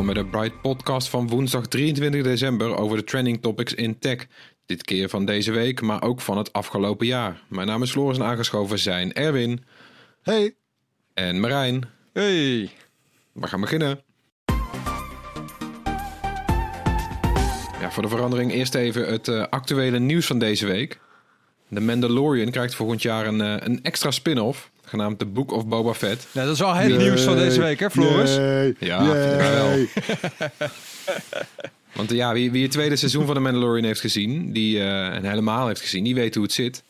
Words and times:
Welkom 0.00 0.14
bij 0.14 0.24
de 0.24 0.38
Bright 0.38 0.60
Podcast 0.60 1.08
van 1.08 1.28
woensdag 1.28 1.66
23 1.66 2.22
december 2.22 2.76
over 2.76 2.96
de 2.96 3.04
trending 3.04 3.42
topics 3.42 3.74
in 3.74 3.98
tech. 3.98 4.26
Dit 4.66 4.82
keer 4.82 5.08
van 5.08 5.24
deze 5.24 5.52
week, 5.52 5.80
maar 5.80 6.02
ook 6.02 6.20
van 6.20 6.38
het 6.38 6.52
afgelopen 6.52 7.06
jaar. 7.06 7.42
Mijn 7.48 7.66
naam 7.66 7.82
is 7.82 7.90
Floris 7.90 8.18
en 8.18 8.24
aangeschoven 8.24 8.78
zijn 8.78 9.12
Erwin 9.12 9.64
Hey. 10.22 10.54
en 11.14 11.40
Marijn. 11.40 11.88
Hey. 12.12 12.70
We 13.32 13.46
gaan 13.46 13.60
beginnen. 13.60 14.00
Ja, 17.80 17.90
voor 17.90 18.02
de 18.02 18.08
verandering 18.08 18.52
eerst 18.52 18.74
even 18.74 19.06
het 19.06 19.28
eh, 19.28 19.46
actuele 19.50 19.98
nieuws 19.98 20.26
van 20.26 20.38
deze 20.38 20.66
week. 20.66 21.00
The 21.74 21.80
Mandalorian 21.80 22.50
krijgt 22.50 22.74
volgend 22.74 23.02
jaar 23.02 23.26
een, 23.26 23.40
eh, 23.40 23.56
een 23.58 23.82
extra 23.82 24.10
spin-off, 24.10 24.70
genaamd 24.90 25.18
The 25.18 25.26
Book 25.26 25.52
of 25.52 25.66
Boba 25.66 25.94
Fett. 25.94 26.26
Nou, 26.32 26.46
dat 26.46 26.54
is 26.54 26.62
wel 26.62 26.74
het 26.74 26.98
nieuws 26.98 27.22
van 27.22 27.36
deze 27.36 27.60
week, 27.60 27.80
hè, 27.80 27.90
Floris? 27.90 28.34
Yay. 28.34 28.74
Ja, 28.78 29.02
Yay. 29.02 29.88
Want 31.92 32.10
ja, 32.10 32.32
wie, 32.32 32.50
wie 32.50 32.62
het 32.62 32.70
tweede 32.70 32.96
seizoen 32.96 33.26
van 33.26 33.34
The 33.34 33.40
Mandalorian 33.40 33.84
heeft 33.84 34.00
gezien, 34.00 34.52
die, 34.52 34.78
eh, 34.78 35.14
en 35.14 35.24
helemaal 35.24 35.66
heeft 35.66 35.80
gezien, 35.80 36.04
die 36.04 36.14
weet 36.14 36.34
hoe 36.34 36.44
het 36.44 36.52
zit. 36.52 36.82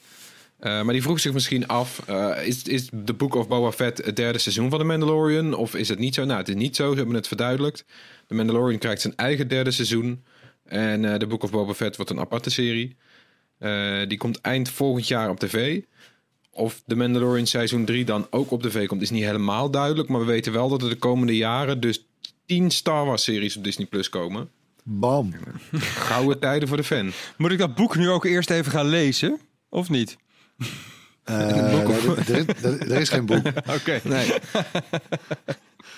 Eh, 0.58 0.82
maar 0.82 0.92
die 0.92 1.02
vroeg 1.02 1.20
zich 1.20 1.32
misschien 1.32 1.66
af, 1.66 2.02
eh, 2.06 2.46
is, 2.46 2.62
is 2.62 2.88
The 3.04 3.14
Book 3.14 3.34
of 3.34 3.48
Boba 3.48 3.72
Fett 3.72 4.04
het 4.04 4.16
derde 4.16 4.38
seizoen 4.38 4.70
van 4.70 4.78
The 4.78 4.84
Mandalorian? 4.84 5.54
Of 5.54 5.74
is 5.74 5.88
het 5.88 5.98
niet 5.98 6.14
zo? 6.14 6.24
Nou, 6.24 6.38
het 6.38 6.48
is 6.48 6.54
niet 6.54 6.76
zo, 6.76 6.90
ze 6.90 6.96
hebben 6.96 7.14
het 7.14 7.28
verduidelijkt. 7.28 7.84
The 8.26 8.34
Mandalorian 8.34 8.78
krijgt 8.78 9.00
zijn 9.00 9.16
eigen 9.16 9.48
derde 9.48 9.70
seizoen. 9.70 10.24
En 10.64 11.04
eh 11.04 11.14
The 11.14 11.26
Book 11.26 11.42
of 11.42 11.50
Boba 11.50 11.74
Fett 11.74 11.96
wordt 11.96 12.10
een 12.10 12.20
aparte 12.20 12.50
serie. 12.50 12.96
Eh, 13.58 13.98
die 14.08 14.18
komt 14.18 14.40
eind 14.40 14.68
volgend 14.70 15.08
jaar 15.08 15.30
op 15.30 15.38
tv. 15.38 15.80
Of 16.52 16.82
The 16.86 16.96
Mandalorian 16.96 17.46
seizoen 17.46 17.84
3 17.84 18.04
dan 18.04 18.26
ook 18.30 18.50
op 18.50 18.62
tv 18.62 18.86
komt, 18.86 19.02
is 19.02 19.10
niet 19.10 19.24
helemaal 19.24 19.70
duidelijk. 19.70 20.08
Maar 20.08 20.20
we 20.20 20.26
weten 20.26 20.52
wel 20.52 20.68
dat 20.68 20.82
er 20.82 20.88
de 20.88 20.96
komende 20.96 21.36
jaren 21.36 21.80
dus 21.80 22.06
10 22.46 22.70
Star 22.70 23.06
Wars 23.06 23.24
series 23.24 23.56
op 23.56 23.64
Disney 23.64 23.86
Plus 23.86 24.08
komen. 24.08 24.50
Bam. 24.84 25.34
Gouden 25.72 26.38
tijden 26.38 26.68
voor 26.68 26.76
de 26.76 26.84
fan. 26.84 27.12
Moet 27.36 27.50
ik 27.50 27.58
dat 27.58 27.74
boek 27.74 27.96
nu 27.96 28.08
ook 28.08 28.24
eerst 28.24 28.50
even 28.50 28.72
gaan 28.72 28.88
lezen? 28.88 29.40
Of 29.68 29.88
niet? 29.88 30.16
Eh, 31.24 31.88
er, 32.62 32.90
is 32.90 33.08
geen 33.08 33.26
boek. 33.26 33.46
Oké. 33.76 34.00
Nee. 34.04 34.32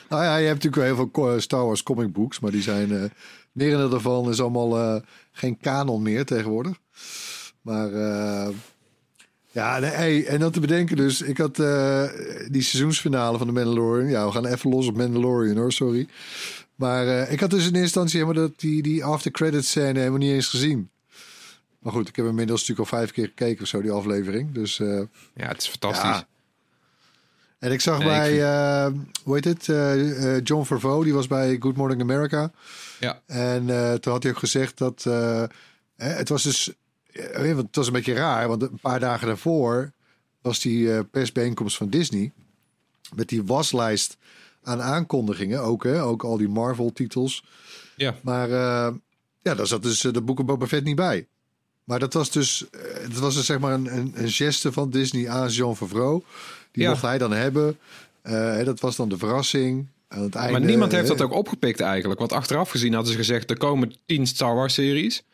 Nou 0.08 0.24
ja, 0.24 0.36
je 0.36 0.46
hebt 0.46 0.62
natuurlijk 0.64 0.96
wel 0.96 1.06
heel 1.06 1.10
veel 1.12 1.40
Star 1.40 1.64
Wars 1.64 1.82
comic 1.82 2.12
books, 2.12 2.40
maar 2.40 2.50
die 2.50 2.62
zijn, 2.62 2.92
eh 2.92 3.04
merendeel 3.52 3.88
daarvan 3.88 4.30
is 4.30 4.40
allemaal 4.40 4.78
eh, 4.78 5.00
geen 5.32 5.58
kanon 5.58 6.02
meer 6.02 6.24
tegenwoordig. 6.24 6.78
Maar 7.60 7.92
eh, 7.92 8.48
ja, 9.52 9.78
nee, 9.78 9.90
hey, 9.90 10.26
en 10.26 10.38
dat 10.40 10.52
te 10.52 10.60
bedenken 10.60 10.96
dus, 10.96 11.20
ik 11.20 11.38
had 11.38 11.58
eh, 11.58 12.04
die 12.50 12.62
seizoensfinale 12.62 13.38
van 13.38 13.46
de 13.46 13.52
Mandalorian. 13.52 14.08
Ja, 14.10 14.26
we 14.26 14.32
gaan 14.32 14.46
even 14.46 14.70
los 14.70 14.86
op 14.86 14.96
Mandalorian 14.96 15.56
hoor, 15.56 15.72
sorry. 15.72 16.08
Maar 16.74 17.06
eh, 17.06 17.32
ik 17.32 17.40
had 17.40 17.50
dus 17.50 17.58
in 17.60 17.64
eerste 17.66 17.80
instantie 17.82 18.20
helemaal 18.20 18.42
dat, 18.48 18.60
die, 18.60 18.82
die 18.82 19.04
after 19.04 19.30
credits 19.30 19.68
scène 19.70 19.98
helemaal 19.98 20.18
niet 20.18 20.32
eens 20.32 20.48
gezien. 20.48 20.90
Maar 21.78 21.92
goed, 21.92 22.08
ik 22.08 22.16
heb 22.16 22.24
hem 22.24 22.28
inmiddels 22.34 22.60
natuurlijk 22.60 22.90
al 22.90 22.98
vijf 22.98 23.12
keer 23.12 23.26
gekeken 23.26 23.62
of 23.62 23.68
zo, 23.68 23.80
die 23.82 23.90
aflevering. 23.90 24.52
Dus 24.54 24.80
eh, 24.80 25.00
Ja, 25.34 25.48
het 25.48 25.62
is 25.62 25.68
fantastisch. 25.68 26.02
Ja. 26.10 26.26
En 27.58 27.72
ik 27.72 27.80
zag 27.80 27.98
Nee, 27.98 28.06
ik 28.08 28.12
bij, 28.14 28.28
vind- 28.30 28.42
eh, 28.42 29.22
hoe 29.24 29.34
heet 29.34 29.44
het, 29.44 30.48
John 30.48 30.64
Favreau, 30.64 31.04
die 31.04 31.14
was 31.14 31.26
bij 31.26 31.56
Good 31.60 31.76
Morning 31.76 32.00
America. 32.00 32.52
Ja. 33.00 33.20
En 33.26 33.66
toen 34.00 34.12
had 34.12 34.22
hij 34.22 34.32
ook 34.32 34.38
gezegd 34.38 34.78
dat, 34.78 35.06
het 35.96 36.28
was 36.28 36.42
dus, 36.42 36.72
want 37.34 37.56
het 37.56 37.76
was 37.76 37.86
een 37.86 37.92
beetje 37.92 38.14
raar, 38.14 38.48
want 38.48 38.62
een 38.62 38.78
paar 38.80 39.00
dagen 39.00 39.26
daarvoor 39.26 39.92
was 40.42 40.60
die 40.60 40.92
eh, 40.94 41.00
persbijeenkomst 41.10 41.76
van 41.76 41.88
Disney. 41.88 42.32
Met 43.14 43.28
die 43.28 43.44
waslijst 43.44 44.16
aan 44.62 44.82
aankondigingen, 44.82 45.60
ook 45.62 45.84
hè, 45.84 46.02
ook 46.02 46.24
al 46.24 46.36
die 46.36 46.48
Marvel 46.48 46.92
titels. 46.92 47.44
Ja. 47.96 48.14
Maar 48.22 48.50
eh, 48.50 48.94
ja, 49.42 49.54
daar 49.54 49.66
zat 49.66 49.82
dus 49.82 50.04
eh, 50.04 50.12
de 50.12 50.20
boeken 50.20 50.46
Boba 50.46 50.66
Fett 50.66 50.84
niet 50.84 50.96
bij. 50.96 51.26
Maar 51.84 51.98
dat 51.98 52.12
was 52.12 52.30
dus, 52.30 52.64
dat 53.02 53.18
was 53.18 53.34
dus 53.34 53.46
zeg 53.46 53.58
maar 53.58 53.72
een, 53.72 53.96
een, 53.96 54.12
een 54.14 54.30
geste 54.30 54.72
van 54.72 54.90
Disney 54.90 55.28
aan 55.28 55.48
Jean 55.48 55.76
Favreau. 55.76 56.22
Die 56.72 56.82
Ja. 56.82 56.90
mocht 56.90 57.02
hij 57.02 57.18
dan 57.18 57.32
hebben. 57.32 57.78
Dat 58.64 58.80
was 58.80 58.96
dan 58.96 59.08
de 59.08 59.18
verrassing. 59.18 59.86
Aan 60.08 60.22
het 60.22 60.34
einde, 60.34 60.52
Maar 60.52 60.68
niemand 60.68 60.92
heeft 60.92 61.08
dat 61.08 61.20
ook 61.20 61.32
opgepikt 61.32 61.80
eigenlijk. 61.80 62.18
Want 62.20 62.32
achteraf 62.32 62.70
gezien 62.70 62.94
hadden 62.94 63.12
ze 63.12 63.18
gezegd, 63.18 63.50
er 63.50 63.56
komen 63.56 63.94
10 64.06 64.26
Star 64.26 64.54
Wars 64.54 64.74
series. 64.74 65.16
En 65.16 65.22
het 65.22 65.31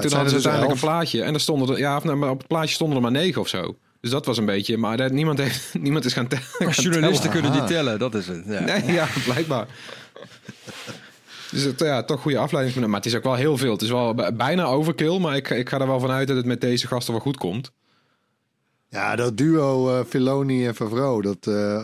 toen 0.00 0.10
zijn 0.10 0.22
hadden 0.22 0.40
ze 0.42 0.48
er 0.48 0.52
dus 0.52 0.62
uiteindelijk 0.62 0.72
een 0.82 0.88
plaatje. 0.88 1.22
En 1.22 1.34
er 1.34 1.40
stonden 1.40 1.68
er, 1.68 1.78
ja, 1.78 1.96
of 1.96 2.04
nou, 2.04 2.16
maar 2.16 2.30
op 2.30 2.38
het 2.38 2.46
plaatje 2.46 2.74
stonden 2.74 2.96
er 2.96 3.02
maar 3.02 3.10
negen 3.22 3.40
of 3.40 3.48
zo. 3.48 3.76
Dus 4.00 4.10
dat 4.10 4.26
was 4.26 4.38
een 4.38 4.44
beetje, 4.46 4.76
maar 4.76 4.96
dat, 4.96 5.12
niemand, 5.12 5.38
heeft, 5.38 5.74
niemand 5.86 6.04
is 6.04 6.12
gaan, 6.12 6.26
te- 6.26 6.36
gaan 6.36 6.66
Maar 6.66 6.74
journalisten 6.80 7.30
tellen. 7.30 7.32
kunnen 7.32 7.52
die 7.52 7.60
Aha. 7.60 7.70
tellen, 7.70 7.98
dat 7.98 8.14
is 8.14 8.26
het. 8.26 8.42
Ja. 8.46 8.60
Nee, 8.60 8.92
ja, 8.92 9.06
blijkbaar. 9.24 9.66
Dus 11.50 11.62
het, 11.62 11.80
ja, 11.80 12.02
toch 12.02 12.20
goede 12.20 12.38
afleiding. 12.38 12.86
Maar 12.86 12.96
het 12.96 13.06
is 13.06 13.14
ook 13.14 13.22
wel 13.22 13.34
heel 13.34 13.56
veel. 13.56 13.72
Het 13.72 13.82
is 13.82 13.88
wel 13.88 14.14
bijna 14.34 14.64
overkill. 14.64 15.18
Maar 15.18 15.36
ik, 15.36 15.50
ik 15.50 15.68
ga 15.68 15.80
er 15.80 15.86
wel 15.86 16.00
vanuit 16.00 16.28
dat 16.28 16.36
het 16.36 16.46
met 16.46 16.60
deze 16.60 16.86
gasten 16.86 17.12
wel 17.12 17.22
goed 17.22 17.36
komt. 17.36 17.70
Ja, 18.88 19.16
dat 19.16 19.36
duo 19.36 19.98
eh 19.98 20.04
Filoni 20.08 20.66
en 20.66 20.74
Favreau. 20.74 21.22
Dat, 21.22 21.46
eh, 21.46 21.82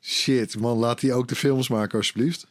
shit, 0.00 0.58
man, 0.58 0.76
laat 0.78 1.00
die 1.00 1.12
ook 1.14 1.28
de 1.28 1.34
films 1.34 1.68
maken 1.68 1.98
alsjeblieft. 1.98 2.46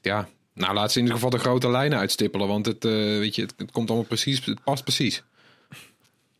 Ja, 0.00 0.28
nou 0.54 0.74
laat 0.74 0.92
ze 0.92 0.98
in 0.98 1.04
ieder 1.04 1.18
geval 1.20 1.38
de 1.38 1.44
grote 1.44 1.70
lijnen 1.70 1.98
uitstippelen. 1.98 2.48
Want 2.48 2.66
het, 2.66 2.84
eh, 2.84 2.92
weet 2.92 3.34
je, 3.34 3.42
het, 3.42 3.54
het 3.56 3.70
komt 3.70 3.88
allemaal 3.88 4.06
precies. 4.06 4.44
Het 4.44 4.64
past 4.64 4.82
precies. 4.82 5.22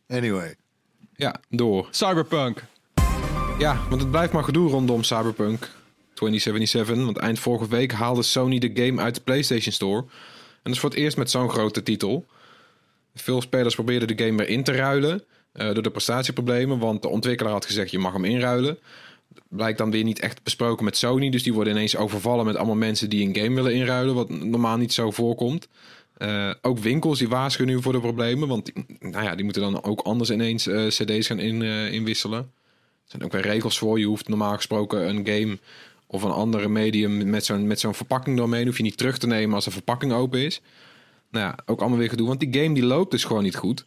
Anyway. 0.07 0.55
Ja, 1.15 1.35
door. 1.49 1.87
Cyberpunk. 1.91 2.63
Ja, 3.59 3.79
want 3.89 4.01
het 4.01 4.11
blijft 4.11 4.33
maar 4.33 4.43
gedoe 4.43 4.69
rondom 4.69 5.03
Cyberpunk 5.03 5.69
2077. 6.13 7.05
Want 7.05 7.17
eind 7.17 7.39
vorige 7.39 7.67
week 7.67 7.91
haalde 7.91 8.21
Sony 8.21 8.59
de 8.59 8.71
game 8.73 9.01
uit 9.01 9.15
de 9.15 9.21
PlayStation 9.21 9.73
Store. 9.73 9.99
En 10.01 10.07
dat 10.63 10.73
is 10.73 10.79
voor 10.79 10.89
het 10.89 10.99
eerst 10.99 11.17
met 11.17 11.29
zo'n 11.31 11.49
grote 11.49 11.83
titel. 11.83 12.25
Veel 13.15 13.41
spelers 13.41 13.75
probeerden 13.75 14.07
de 14.17 14.23
game 14.25 14.37
weer 14.37 14.49
in 14.49 14.63
te 14.63 14.71
ruilen. 14.71 15.23
eh, 15.51 15.73
door 15.73 15.83
de 15.83 15.91
prestatieproblemen. 15.91 16.79
Want 16.79 17.01
de 17.01 17.07
ontwikkelaar 17.07 17.53
had 17.53 17.65
gezegd: 17.65 17.91
je 17.91 17.99
mag 17.99 18.13
hem 18.13 18.25
inruilen. 18.25 18.77
Blijkt 19.49 19.77
dan 19.77 19.91
weer 19.91 20.03
niet 20.03 20.19
echt 20.19 20.43
besproken 20.43 20.85
met 20.85 20.97
Sony. 20.97 21.29
Dus 21.29 21.43
die 21.43 21.53
worden 21.53 21.73
ineens 21.73 21.95
overvallen 21.95 22.45
met 22.45 22.55
allemaal 22.55 22.75
mensen 22.75 23.09
die 23.09 23.27
een 23.27 23.35
game 23.35 23.55
willen 23.55 23.73
inruilen. 23.73 24.15
Wat 24.15 24.29
normaal 24.29 24.77
niet 24.77 24.93
zo 24.93 25.11
voorkomt. 25.11 25.67
Eh, 26.17 26.51
ook 26.61 26.79
winkels 26.79 27.19
die 27.19 27.27
waarschuwen 27.29 27.73
nu 27.73 27.81
voor 27.81 27.93
de 27.93 27.99
problemen. 27.99 28.47
Want 28.47 28.65
die- 28.65 28.85
nou 28.99 29.23
ja, 29.23 29.35
die 29.35 29.43
moeten 29.43 29.61
dan 29.61 29.83
ook 29.83 30.01
anders 30.01 30.29
ineens 30.29 30.67
eh, 30.67 30.87
CD's 30.87 31.27
gaan 31.27 31.39
in, 31.39 31.61
eh, 31.61 31.93
inwisselen. 31.93 32.39
Er 32.39 32.49
zijn 33.05 33.23
ook 33.23 33.31
weer 33.31 33.41
regels 33.41 33.77
voor. 33.77 33.99
Je 33.99 34.05
hoeft 34.05 34.27
normaal 34.27 34.55
gesproken 34.55 35.09
een 35.09 35.25
game 35.27 35.59
of 36.07 36.23
een 36.23 36.31
andere 36.31 36.67
medium 36.67 37.29
met 37.29 37.45
zo'n, 37.45 37.67
met 37.67 37.79
zo'n 37.79 37.93
verpakking 37.93 38.37
doorheen. 38.37 38.65
Hoef 38.67 38.77
je 38.77 38.83
niet 38.83 38.97
terug 38.97 39.17
te 39.17 39.27
nemen 39.27 39.55
als 39.55 39.65
de 39.65 39.71
verpakking 39.71 40.13
open 40.13 40.39
is. 40.39 40.61
Nou 41.31 41.45
ja, 41.45 41.57
ook 41.65 41.79
allemaal 41.79 41.97
weer 41.99 42.09
gedoe. 42.09 42.27
Want 42.27 42.39
die 42.39 42.61
game 42.61 42.73
die 42.73 42.83
loopt 42.85 43.11
dus 43.11 43.23
gewoon 43.23 43.43
niet 43.43 43.55
goed. 43.55 43.85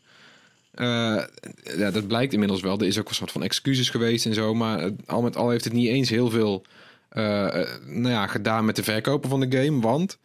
Eh, 0.75 1.23
ja, 1.77 1.91
dat 1.91 2.07
blijkt 2.07 2.33
inmiddels 2.33 2.61
wel. 2.61 2.79
Er 2.79 2.87
is 2.87 2.99
ook 2.99 3.09
een 3.09 3.15
soort 3.15 3.33
van 3.33 3.43
excuses 3.43 3.91
geweest 3.91 4.27
en 4.27 4.35
zo. 4.35 4.55
Maar 4.55 4.79
eh, 4.79 4.91
al 5.07 5.23
met 5.23 5.37
al 5.37 5.51
heeft 5.51 5.65
het 5.65 5.73
niet 5.73 5.89
eens 5.89 6.09
heel 6.11 6.31
veel 6.31 6.63
eh, 7.09 7.23
nou 7.87 8.09
ja, 8.09 8.27
gedaan 8.27 8.65
met 8.65 8.77
de 8.77 8.83
verkopen 8.83 9.31
van 9.31 9.41
de 9.41 9.57
game. 9.63 9.81
Want 9.81 10.19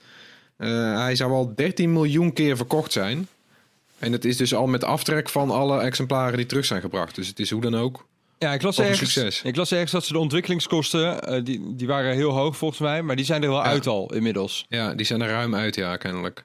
hij 0.58 1.16
zou 1.16 1.32
al 1.32 1.54
13 1.56 1.94
miljoen 1.94 2.34
keer 2.34 2.58
verkocht 2.58 2.92
zijn. 2.92 3.28
En 4.00 4.12
het 4.12 4.26
is 4.26 4.38
dus 4.38 4.54
al 4.54 4.68
met 4.68 4.84
aftrek 4.84 5.30
van 5.30 5.52
alle 5.52 5.80
exemplaren 5.82 6.38
die 6.38 6.46
terug 6.46 6.66
zijn 6.66 6.82
gebracht. 6.82 7.16
Dus 7.16 7.28
het 7.28 7.40
is 7.40 7.50
hoe 7.50 7.62
dan 7.62 7.76
ook 7.76 8.08
Ja, 8.38 8.54
ik 8.54 8.62
las, 8.62 8.80
ergens, 8.80 8.98
succes. 8.98 9.42
ik 9.42 9.56
las 9.56 9.72
ergens 9.72 9.92
dat 9.92 10.06
ze 10.06 10.14
de 10.14 10.20
ontwikkelingskosten, 10.20 11.44
die, 11.44 11.76
die 11.76 11.88
waren 11.88 12.14
heel 12.16 12.32
hoog 12.32 12.58
volgens 12.58 12.80
mij, 12.80 13.02
maar 13.02 13.16
die 13.16 13.26
zijn 13.26 13.44
er 13.44 13.50
wel 13.50 13.58
Ja. 13.58 13.64
uit 13.64 13.88
al 13.88 14.14
inmiddels. 14.14 14.66
Ja, 14.70 14.94
die 14.96 15.06
zijn 15.06 15.22
er 15.22 15.30
ruim 15.30 15.56
uit, 15.56 15.76
ja, 15.76 15.98
kennelijk. 15.98 16.44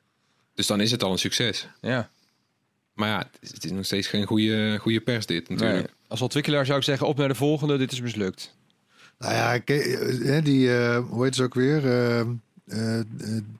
Dus 0.54 0.66
dan 0.66 0.80
is 0.80 0.90
het 0.90 1.02
al 1.02 1.12
een 1.12 1.18
succes. 1.18 1.68
Ja. 1.80 2.10
Maar 2.94 3.08
ja, 3.08 3.19
het 3.19 3.38
is, 3.41 3.50
het 3.50 3.64
is 3.64 3.70
nog 3.70 3.85
steeds 3.85 4.06
geen 4.06 4.26
goede, 4.26 4.79
goede 4.81 5.00
pers 5.00 5.26
dit 5.26 5.49
natuurlijk. 5.49 5.79
Nee. 5.79 5.94
Als 6.08 6.20
ontwikkelaar 6.23 6.67
zou 6.67 6.79
ik 6.79 6.85
zeggen, 6.85 7.06
op 7.06 7.17
naar 7.17 7.29
de 7.29 7.35
volgende, 7.35 7.76
dit 7.79 7.93
is 7.93 8.00
mislukt. 8.00 8.55
Nou 9.19 9.32
ja, 9.35 9.55
eh, 9.64 10.44
die, 10.44 10.76
eh, 10.79 10.99
hoe 11.08 11.25
heet 11.25 11.35
ze 11.35 11.43
ook 11.43 11.55
weer? 11.55 11.87
Eh, 12.67 13.00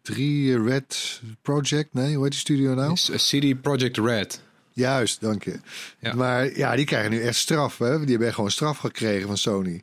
drie 0.03 0.63
Red 0.63 1.21
Project, 1.43 1.95
nee, 1.95 2.15
hoe 2.15 2.23
heet 2.23 2.33
die 2.33 2.41
studio 2.41 2.75
nou? 2.75 2.95
CD 3.17 3.61
Project 3.63 3.97
Red. 3.99 4.41
Juist, 4.73 5.21
dank 5.21 5.45
je. 5.45 5.59
Ja. 5.99 6.15
Maar 6.15 6.57
ja, 6.57 6.77
die 6.77 6.85
krijgen 6.85 7.11
nu 7.11 7.23
echt 7.23 7.37
straf. 7.37 7.79
Hè? 7.79 7.99
Die 7.99 8.09
hebben 8.09 8.27
echt 8.27 8.35
gewoon 8.35 8.51
straf 8.51 8.79
gekregen 8.79 9.27
van 9.27 9.37
Sony. 9.37 9.83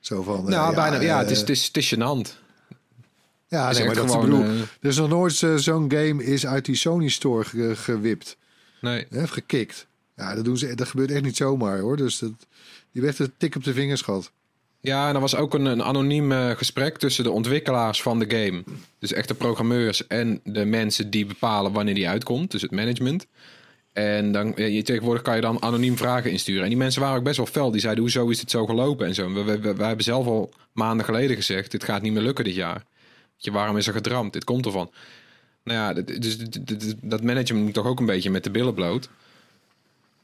Zo 0.00 0.22
van. 0.22 0.38
eh, 0.38 0.44
nou, 0.44 0.74
bijna. 0.74 1.00
Ja, 1.00 1.18
het 1.18 1.30
is, 1.30 1.40
het 1.40 1.48
is, 1.48 1.66
het 1.66 1.76
is 1.76 1.94
gênant. 1.94 2.38
Ja, 3.48 3.70
is 3.70 3.76
nee, 3.76 3.86
maar 3.86 3.94
dat 3.94 4.10
gewoon, 4.10 4.24
bedoel. 4.30 4.44
Er 4.80 4.88
is 4.88 4.96
nog 4.96 5.08
nooit 5.08 5.32
zo'n 5.56 5.92
game 5.92 6.24
is 6.24 6.46
uit 6.46 6.64
die 6.64 6.76
Sony 6.76 7.08
Store 7.08 7.44
ge- 7.44 7.76
gewipt. 7.76 8.36
Nee. 8.80 9.06
Hè, 9.10 9.28
gekikt. 9.28 9.86
Ja, 10.16 10.34
dat, 10.34 10.44
doen 10.44 10.58
ze, 10.58 10.74
dat 10.74 10.88
gebeurt 10.88 11.10
echt 11.10 11.22
niet 11.22 11.36
zomaar 11.36 11.78
hoor. 11.78 11.96
Dus 11.96 12.18
dat, 12.18 12.32
die 12.92 13.02
werd 13.02 13.18
een 13.18 13.32
tik 13.36 13.56
op 13.56 13.64
de 13.64 13.72
vingers 13.72 14.02
gehad. 14.02 14.32
Ja, 14.80 15.08
en 15.08 15.14
er 15.14 15.20
was 15.20 15.36
ook 15.36 15.54
een, 15.54 15.64
een 15.64 15.82
anoniem 15.82 16.32
eh, 16.32 16.50
gesprek 16.50 16.98
tussen 16.98 17.24
de 17.24 17.30
ontwikkelaars 17.30 18.02
van 18.02 18.18
de 18.18 18.36
game. 18.36 18.64
Dus 18.98 19.12
echt 19.12 19.28
de 19.28 19.34
programmeurs 19.34 20.06
en 20.06 20.40
de 20.44 20.64
mensen 20.64 21.10
die 21.10 21.26
bepalen 21.26 21.72
wanneer 21.72 21.94
die 21.94 22.08
uitkomt. 22.08 22.50
Dus 22.50 22.62
het 22.62 22.70
management. 22.70 23.26
En 23.92 24.32
dan, 24.32 24.52
je, 24.56 24.82
tegenwoordig 24.82 25.22
kan 25.22 25.34
je 25.34 25.40
dan 25.40 25.62
anoniem 25.62 25.96
vragen 25.96 26.30
insturen. 26.30 26.62
En 26.62 26.68
die 26.68 26.78
mensen 26.78 27.02
waren 27.02 27.18
ook 27.18 27.24
best 27.24 27.36
wel 27.36 27.46
fel. 27.46 27.70
Die 27.70 27.80
zeiden, 27.80 28.02
hoezo 28.02 28.28
is 28.28 28.38
dit 28.38 28.50
zo 28.50 28.66
gelopen 28.66 29.06
en 29.06 29.14
zo. 29.14 29.32
We, 29.32 29.58
we, 29.60 29.84
hebben 29.84 30.04
zelf 30.04 30.26
al 30.26 30.52
maanden 30.72 31.04
geleden 31.04 31.36
gezegd, 31.36 31.70
dit 31.70 31.84
gaat 31.84 32.02
niet 32.02 32.12
meer 32.12 32.22
lukken 32.22 32.44
dit 32.44 32.54
jaar. 32.54 32.84
Je, 33.36 33.50
waarom 33.50 33.76
is 33.76 33.86
er 33.86 33.92
gedramd? 33.92 34.32
Dit 34.32 34.44
komt 34.44 34.66
ervan. 34.66 34.90
Nou 35.64 35.78
ja, 35.78 36.02
dus 36.02 36.38
dat- 37.02 37.22
management 37.22 37.64
moet 37.64 37.74
toch 37.74 37.86
ook 37.86 38.00
een 38.00 38.06
beetje 38.06 38.30
met 38.30 38.44
de 38.44 38.50
billen 38.50 38.74
bloot. 38.74 39.08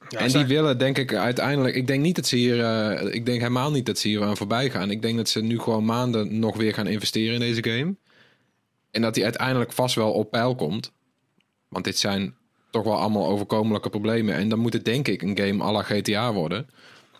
en 0.08 0.28
die 0.28 0.44
willen, 0.46 0.78
denk 0.78 0.98
ik, 0.98 1.14
uiteindelijk. 1.14 1.74
Ik 1.74 1.86
denk 1.86 2.02
niet 2.02 2.16
dat 2.16 2.26
ze 2.26 2.36
hier. 2.36 2.64
eh, 2.64 3.14
ik 3.14 3.26
denk 3.26 3.40
helemaal 3.40 3.70
niet 3.70 3.86
dat 3.86 3.98
ze 3.98 4.08
hier 4.08 4.22
aan 4.22 4.36
voorbij 4.36 4.70
gaan. 4.70 4.90
Ik 4.90 5.02
denk 5.02 5.16
dat 5.16 5.28
ze 5.28 5.42
nu 5.42 5.58
gewoon 5.58 5.84
maanden 5.84 6.38
nog 6.38 6.56
weer 6.56 6.74
gaan 6.74 6.86
investeren 6.86 7.34
in 7.34 7.40
deze 7.40 7.64
game. 7.64 7.94
En 8.90 9.02
dat 9.02 9.14
die 9.14 9.24
uiteindelijk 9.24 9.72
vast 9.72 9.94
wel 9.94 10.12
op 10.12 10.30
peil 10.30 10.54
komt. 10.54 10.92
Want 11.68 11.84
dit 11.84 11.98
zijn 11.98 12.34
toch 12.70 12.84
wel 12.84 12.98
allemaal 12.98 13.26
overkomelijke 13.26 13.90
problemen. 13.90 14.34
En 14.34 14.48
dan 14.48 14.58
moet 14.58 14.72
het, 14.72 14.84
denk 14.84 15.08
ik, 15.08 15.22
een 15.22 15.38
game 15.38 15.62
à 15.64 15.72
la 15.72 15.82
GTA 15.82 16.32
worden. 16.32 16.68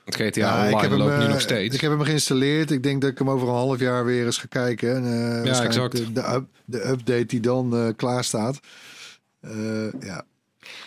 Want 0.06 0.17
GTA 0.17 0.64
Online 0.64 0.97
loopt 0.97 1.17
nu 1.19 1.25
eh, 1.25 1.29
nog 1.31 1.41
steeds. 1.41 1.75
Ik 1.75 1.81
heb 1.81 1.91
hem 1.91 2.03
geïnstalleerd. 2.03 2.70
Ik 2.70 2.82
denk 2.82 3.00
dat 3.00 3.11
ik 3.11 3.19
hem 3.19 3.31
over 3.31 3.49
een 3.49 3.55
half 3.55 3.81
jaar 3.81 4.05
weer 4.05 4.25
eens 4.25 4.38
ga 4.38 4.47
kijken. 4.49 4.97
En, 4.97 5.05
eh, 5.05 5.44
waarschijnlijk 5.44 5.64
exact. 5.64 5.97
De, 5.97 6.12
de, 6.12 6.35
up- 6.35 6.49
de 6.64 6.88
update 6.88 7.26
die 7.26 7.41
dan 7.41 7.76
eh, 7.76 7.88
klaar 7.97 8.25
staat. 8.25 8.61
Ja. 9.41 10.25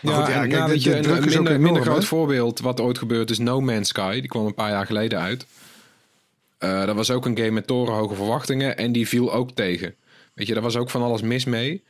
Maar 0.01 0.13
Ja, 0.13 0.25
goed, 0.25 0.33
ja, 0.33 0.43
en, 0.43 0.49
kijk, 0.49 0.75
je, 0.75 0.95
een, 0.95 1.09
minder, 1.09 1.31
enorm, 1.31 1.61
minder 1.61 1.81
groot 1.81 2.01
hè? 2.01 2.07
voorbeeld 2.07 2.59
wat 2.59 2.79
ooit 2.79 2.97
gebeurd 2.97 3.29
is 3.29 3.37
No 3.37 3.61
Man's 3.61 3.87
Sky. 3.89 4.19
Die 4.19 4.29
kwam 4.29 4.45
een 4.45 4.53
paar 4.53 4.69
jaar 4.69 4.85
geleden 4.85 5.19
uit. 5.19 5.45
Dat 6.57 6.95
was 6.95 7.11
ook 7.11 7.25
een 7.25 7.37
game 7.37 7.51
met 7.51 7.67
torenhoge 7.67 8.15
verwachtingen 8.15 8.77
en 8.77 8.91
die 8.91 9.07
viel 9.07 9.33
ook 9.33 9.51
tegen. 9.51 9.95
Weet 10.33 10.47
je, 10.47 10.53
daar 10.53 10.63
was 10.63 10.75
ook 10.75 10.89
van 10.89 11.01
alles 11.01 11.21
mis 11.21 11.45
mee. 11.45 11.83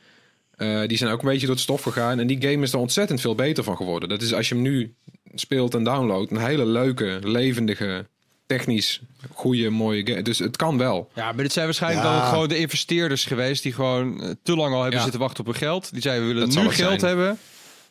Eh, 0.60 0.86
die 0.88 0.96
zijn 0.96 1.10
ook 1.10 1.22
een 1.22 1.28
beetje 1.28 1.46
door 1.46 1.54
het 1.54 1.64
stof 1.64 1.82
gegaan. 1.82 2.18
En 2.18 2.26
die 2.26 2.42
game 2.42 2.62
is 2.62 2.72
er 2.72 2.78
ontzettend 2.78 3.20
veel 3.20 3.34
beter 3.34 3.64
van 3.64 3.76
geworden. 3.76 4.08
Dat 4.08 4.22
is 4.22 4.34
als 4.34 4.48
je 4.48 4.54
hem 4.54 4.62
nu 4.62 4.94
speelt 5.34 5.74
en 5.74 5.84
downloadt, 5.84 6.30
een 6.30 6.36
hele 6.38 6.66
leuke, 6.66 7.18
levendige, 7.22 8.06
technisch 8.46 9.00
goede, 9.34 9.70
mooie 9.70 10.06
game. 10.06 10.22
Dus 10.22 10.38
het 10.38 10.56
kan 10.56 10.78
wel. 10.78 11.10
Ja, 11.14 11.32
maar 11.32 11.42
dit 11.42 11.52
zijn 11.52 11.64
waarschijnlijk 11.64 12.06
Ja. 12.06 12.18
dan 12.20 12.28
gewoon 12.28 12.48
de 12.48 12.58
investeerders 12.58 13.24
geweest 13.24 13.62
die 13.62 13.72
gewoon 13.72 14.22
eh, 14.22 14.30
te 14.42 14.56
lang 14.56 14.72
al 14.74 14.78
hebben 14.80 14.96
Ja. 14.98 15.02
zitten 15.02 15.20
wachten 15.20 15.40
op 15.40 15.46
hun 15.46 15.54
geld. 15.60 15.92
Die 15.92 16.02
zeiden 16.02 16.26
we 16.28 16.32
willen 16.34 16.48
Dat 16.48 16.58
nu 16.58 16.64
het 16.64 16.74
geld 16.74 17.00
zijn. 17.00 17.16
hebben. 17.16 17.38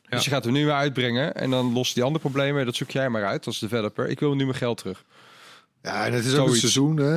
Ja. 0.03 0.15
Dus 0.15 0.23
je 0.25 0.29
gaat 0.31 0.43
hem 0.43 0.53
nu 0.53 0.65
weer 0.65 0.73
uitbrengen 0.73 1.35
en 1.35 1.49
dan 1.49 1.73
lost 1.73 1.93
die 1.93 2.03
andere 2.03 2.23
problemen. 2.23 2.65
Dat 2.65 2.75
zoek 2.75 2.91
jij 2.91 3.09
maar 3.09 3.25
uit 3.25 3.45
als 3.45 3.59
developer. 3.59 4.07
Ik 4.07 4.19
wil 4.19 4.35
nu 4.35 4.43
mijn 4.45 4.57
geld 4.57 4.77
terug. 4.77 5.03
Ja, 5.81 6.05
en 6.05 6.13
het 6.13 6.25
is 6.25 6.35
ook 6.35 6.47
een 6.47 6.55
seizoen, 6.55 6.97
hè? 6.97 7.13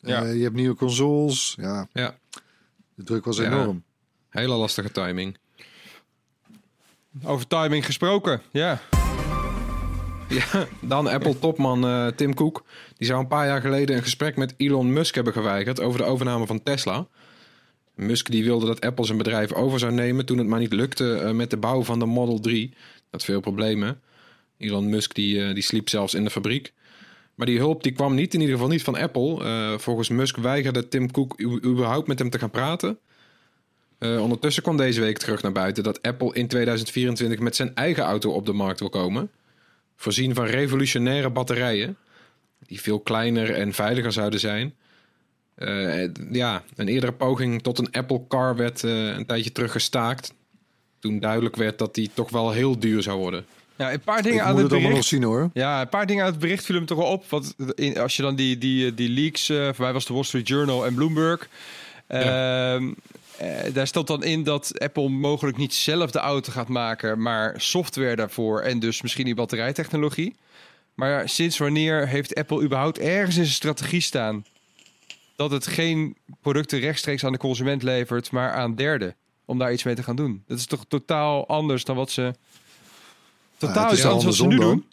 Ja. 0.00 0.24
Eh, 0.24 0.34
je 0.36 0.42
hebt 0.42 0.54
nieuwe 0.54 0.74
consoles. 0.74 1.54
Ja, 1.60 1.88
Ja, 1.92 2.14
de 2.94 3.04
druk 3.04 3.24
was 3.24 3.36
Ja. 3.36 3.44
enorm. 3.44 3.82
Hele 4.32 4.54
lastige 4.54 4.90
timing. 4.90 5.36
Over 7.24 7.46
timing 7.46 7.86
gesproken, 7.86 8.42
ja. 8.50 8.80
Ja, 10.28 10.66
dan 10.80 11.06
Apple-topman 11.06 11.84
eh, 11.84 12.06
Tim 12.06 12.34
Cook. 12.34 12.64
Die 12.96 13.06
zou 13.06 13.20
een 13.20 13.26
paar 13.26 13.46
jaar 13.46 13.60
geleden 13.60 13.96
een 13.96 14.02
gesprek 14.02 14.36
met 14.36 14.54
Elon 14.56 14.92
Musk 14.92 15.14
hebben 15.14 15.32
geweigerd 15.32 15.80
over 15.80 15.98
de 15.98 16.04
overname 16.04 16.46
van 16.46 16.62
Tesla. 16.62 17.06
Musk 17.94 18.30
die 18.30 18.44
wilde 18.44 18.66
dat 18.66 18.80
Apple 18.80 19.04
zijn 19.04 19.18
bedrijf 19.18 19.52
over 19.52 19.78
zou 19.78 19.92
nemen 19.92 20.26
toen 20.26 20.38
het 20.38 20.46
maar 20.46 20.58
niet 20.58 20.72
lukte 20.72 21.14
eh, 21.14 21.30
met 21.30 21.50
de 21.50 21.56
bouw 21.56 21.82
van 21.82 21.98
de 21.98 22.06
Model 22.06 22.40
3. 22.40 22.74
Dat 23.10 23.24
veel 23.24 23.40
problemen. 23.40 24.00
Elon 24.58 24.88
Musk 24.88 25.14
die, 25.14 25.44
eh, 25.44 25.54
die 25.54 25.62
sliep 25.62 25.88
zelfs 25.88 26.14
in 26.14 26.24
de 26.24 26.30
fabriek. 26.30 26.72
Maar 27.34 27.46
die 27.46 27.58
hulp 27.58 27.82
die 27.82 27.92
kwam 27.92 28.14
niet, 28.14 28.34
in 28.34 28.40
ieder 28.40 28.54
geval 28.54 28.70
niet 28.70 28.82
van 28.82 28.96
Apple. 28.96 29.78
Volgens 29.78 30.08
Musk 30.08 30.36
weigerde 30.36 30.88
Tim 30.88 31.10
Cook 31.10 31.40
überhaupt 31.64 32.06
met 32.06 32.18
hem 32.18 32.30
te 32.30 32.38
gaan 32.38 32.50
praten. 32.50 32.98
Eh, 34.02 34.22
ondertussen 34.22 34.62
kwam 34.62 34.76
deze 34.76 35.00
week 35.00 35.18
terug 35.18 35.42
naar 35.42 35.52
buiten 35.52 35.82
dat 35.82 36.02
Apple 36.02 36.34
in 36.34 36.46
2024 36.46 37.38
met 37.38 37.56
zijn 37.56 37.74
eigen 37.74 38.02
auto 38.02 38.30
op 38.30 38.46
de 38.46 38.52
markt 38.52 38.80
wil 38.80 38.88
komen. 38.88 39.30
Voorzien 39.96 40.34
van 40.34 40.44
revolutionaire 40.44 41.30
batterijen. 41.30 41.96
Die 42.66 42.80
veel 42.80 43.00
kleiner 43.00 43.54
en 43.54 43.72
veiliger 43.72 44.12
zouden 44.12 44.40
zijn. 44.40 44.74
Eh, 45.54 46.08
ja, 46.30 46.62
een 46.76 46.88
eerdere 46.88 47.12
poging 47.12 47.62
tot 47.62 47.78
een 47.78 47.90
Apple 47.90 48.22
Car 48.28 48.56
werd 48.56 48.84
eh, 48.84 49.06
een 49.06 49.26
tijdje 49.26 49.52
terug 49.52 49.72
gestaakt. 49.72 50.34
Toen 50.98 51.20
duidelijk 51.20 51.56
werd 51.56 51.78
dat 51.78 51.94
die 51.94 52.10
toch 52.14 52.30
wel 52.30 52.50
heel 52.50 52.78
duur 52.78 53.02
zou 53.02 53.18
worden. 53.18 53.44
Ja, 53.76 53.92
een 53.92 54.00
paar 54.00 54.22
dingen 54.22 54.44
aan 54.44 54.54
het 54.54 54.62
het 54.62 54.72
allemaal 54.72 54.80
nog 54.80 54.98
bericht. 54.98 55.08
zien 55.08 55.22
hoor. 55.22 55.50
Ja, 55.52 55.80
een 55.80 55.88
paar 55.88 56.06
dingen 56.06 56.24
uit 56.24 56.32
het 56.32 56.42
bericht 56.42 56.64
vielen 56.64 56.82
me 56.82 56.88
toch 56.88 56.98
wel 56.98 57.12
op. 57.12 57.24
Want 57.28 57.54
in, 57.74 57.98
als 57.98 58.16
je 58.16 58.22
dan 58.22 58.34
die, 58.34 58.58
die, 58.58 58.94
die 58.94 59.08
leaks, 59.08 59.48
eh 59.48 59.64
voor 59.64 59.84
mij 59.84 59.92
was 59.92 60.06
de 60.06 60.12
Wall 60.12 60.22
Street 60.22 60.48
Journal 60.48 60.86
en 60.86 60.94
Bloomberg. 60.94 61.48
Ehm, 62.06 62.90
eh, 63.42 63.74
daar 63.74 63.86
stond 63.86 64.06
dan 64.06 64.24
in 64.24 64.42
dat 64.42 64.78
Apple 64.78 65.08
mogelijk 65.08 65.56
niet 65.56 65.74
zelf 65.74 66.10
de 66.10 66.18
auto 66.18 66.52
gaat 66.52 66.68
maken, 66.68 67.22
maar 67.22 67.54
software 67.60 68.16
daarvoor 68.16 68.60
en 68.60 68.78
dus 68.78 69.02
misschien 69.02 69.24
die 69.24 69.34
batterijtechnologie. 69.34 70.34
Maar 70.94 71.28
sinds 71.28 71.58
wanneer 71.58 72.08
heeft 72.08 72.34
Apple 72.34 72.62
überhaupt 72.62 72.98
ergens 72.98 73.36
in 73.36 73.42
zijn 73.42 73.54
strategie 73.54 74.00
staan 74.00 74.44
dat 75.36 75.50
het 75.50 75.66
geen 75.66 76.16
producten 76.40 76.78
rechtstreeks 76.78 77.24
aan 77.24 77.32
de 77.32 77.38
consument 77.38 77.82
levert, 77.82 78.30
maar 78.30 78.52
aan 78.52 78.74
derden 78.74 79.16
om 79.44 79.58
daar 79.58 79.72
iets 79.72 79.82
mee 79.82 79.94
te 79.94 80.02
gaan 80.02 80.16
doen? 80.16 80.42
Dat 80.46 80.58
is 80.58 80.66
toch 80.66 80.84
totaal 80.88 81.48
anders 81.48 81.84
dan 81.84 81.96
wat 81.96 82.10
ze. 82.10 82.34
Totaal 83.56 83.88
het 83.88 83.98
is 83.98 84.04
anders 84.04 84.24
wat 84.24 84.34
ze 84.34 84.46
nu 84.46 84.56
doen. 84.56 84.86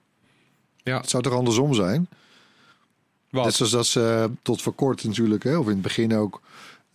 Ja, 0.83 0.97
Het 0.97 1.09
zou 1.09 1.23
toch 1.23 1.33
andersom 1.33 1.73
zijn? 1.73 2.07
Wat? 3.29 3.45
Net 3.45 3.53
zoals 3.53 3.71
dat 3.71 3.85
ze 3.85 4.31
tot 4.41 4.61
voor 4.61 4.73
kort 4.73 5.03
natuurlijk, 5.03 5.43
hè, 5.43 5.57
of 5.57 5.65
in 5.65 5.71
het 5.71 5.81
begin 5.81 6.15
ook, 6.15 6.41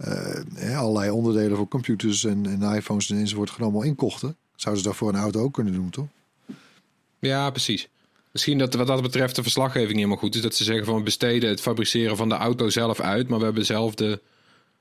eh, 0.05 0.43
hè, 0.55 0.77
allerlei 0.77 1.11
onderdelen 1.11 1.57
voor 1.57 1.69
computers 1.69 2.25
en, 2.25 2.47
en 2.47 2.75
iPhones 2.75 3.11
en 3.11 3.19
enzovoort 3.19 3.51
gewoon 3.51 3.71
allemaal 3.71 3.89
inkochten. 3.89 4.37
Zouden 4.57 4.83
ze 4.83 4.89
dat 4.89 4.99
voor 4.99 5.09
een 5.09 5.21
auto 5.21 5.41
ook 5.41 5.53
kunnen 5.53 5.73
doen, 5.73 5.91
toch? 5.91 6.07
ja 7.19 7.51
precies. 7.51 7.89
Misschien 8.31 8.59
dat 8.59 8.75
wat 8.75 8.87
dat 8.87 9.03
betreft 9.03 9.37
de 9.37 9.43
verslaggeving 9.43 9.89
niet 9.89 9.97
helemaal 9.97 10.17
goed 10.17 10.35
is. 10.35 10.43
Dat 10.43 10.55
ze 10.55 10.65
zeggen 10.65 10.85
van 10.85 10.97
we 10.97 11.03
besteden 11.03 11.49
het 11.49 11.61
fabriceren 11.61 12.17
van 12.17 12.29
de 12.29 12.35
auto 12.35 12.69
zelf 12.69 13.01
uit. 13.01 13.29
Maar 13.29 13.39
we 13.39 13.45
hebben 13.45 13.67
zelf 13.67 13.95
de, 13.95 14.21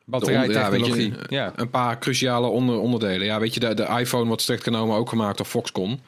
Batterijtechnologie. 0.06 1.10
ja, 1.10 1.18
je, 1.30 1.36
Ja, 1.36 1.54
een 1.56 1.70
paar 1.70 2.00
cruciale 2.00 2.48
onder, 2.48 2.80
onderdelen. 2.80 3.26
Ja, 3.26 3.40
weet 3.40 3.54
je, 3.54 3.60
de, 3.60 3.74
de 3.74 3.98
iPhone 4.00 4.26
wordt 4.26 4.42
strikt 4.42 4.64
genomen 4.64 4.96
ook 4.96 5.10
gemaakt 5.10 5.38
door 5.38 5.46
Foxconn. 5.46 6.00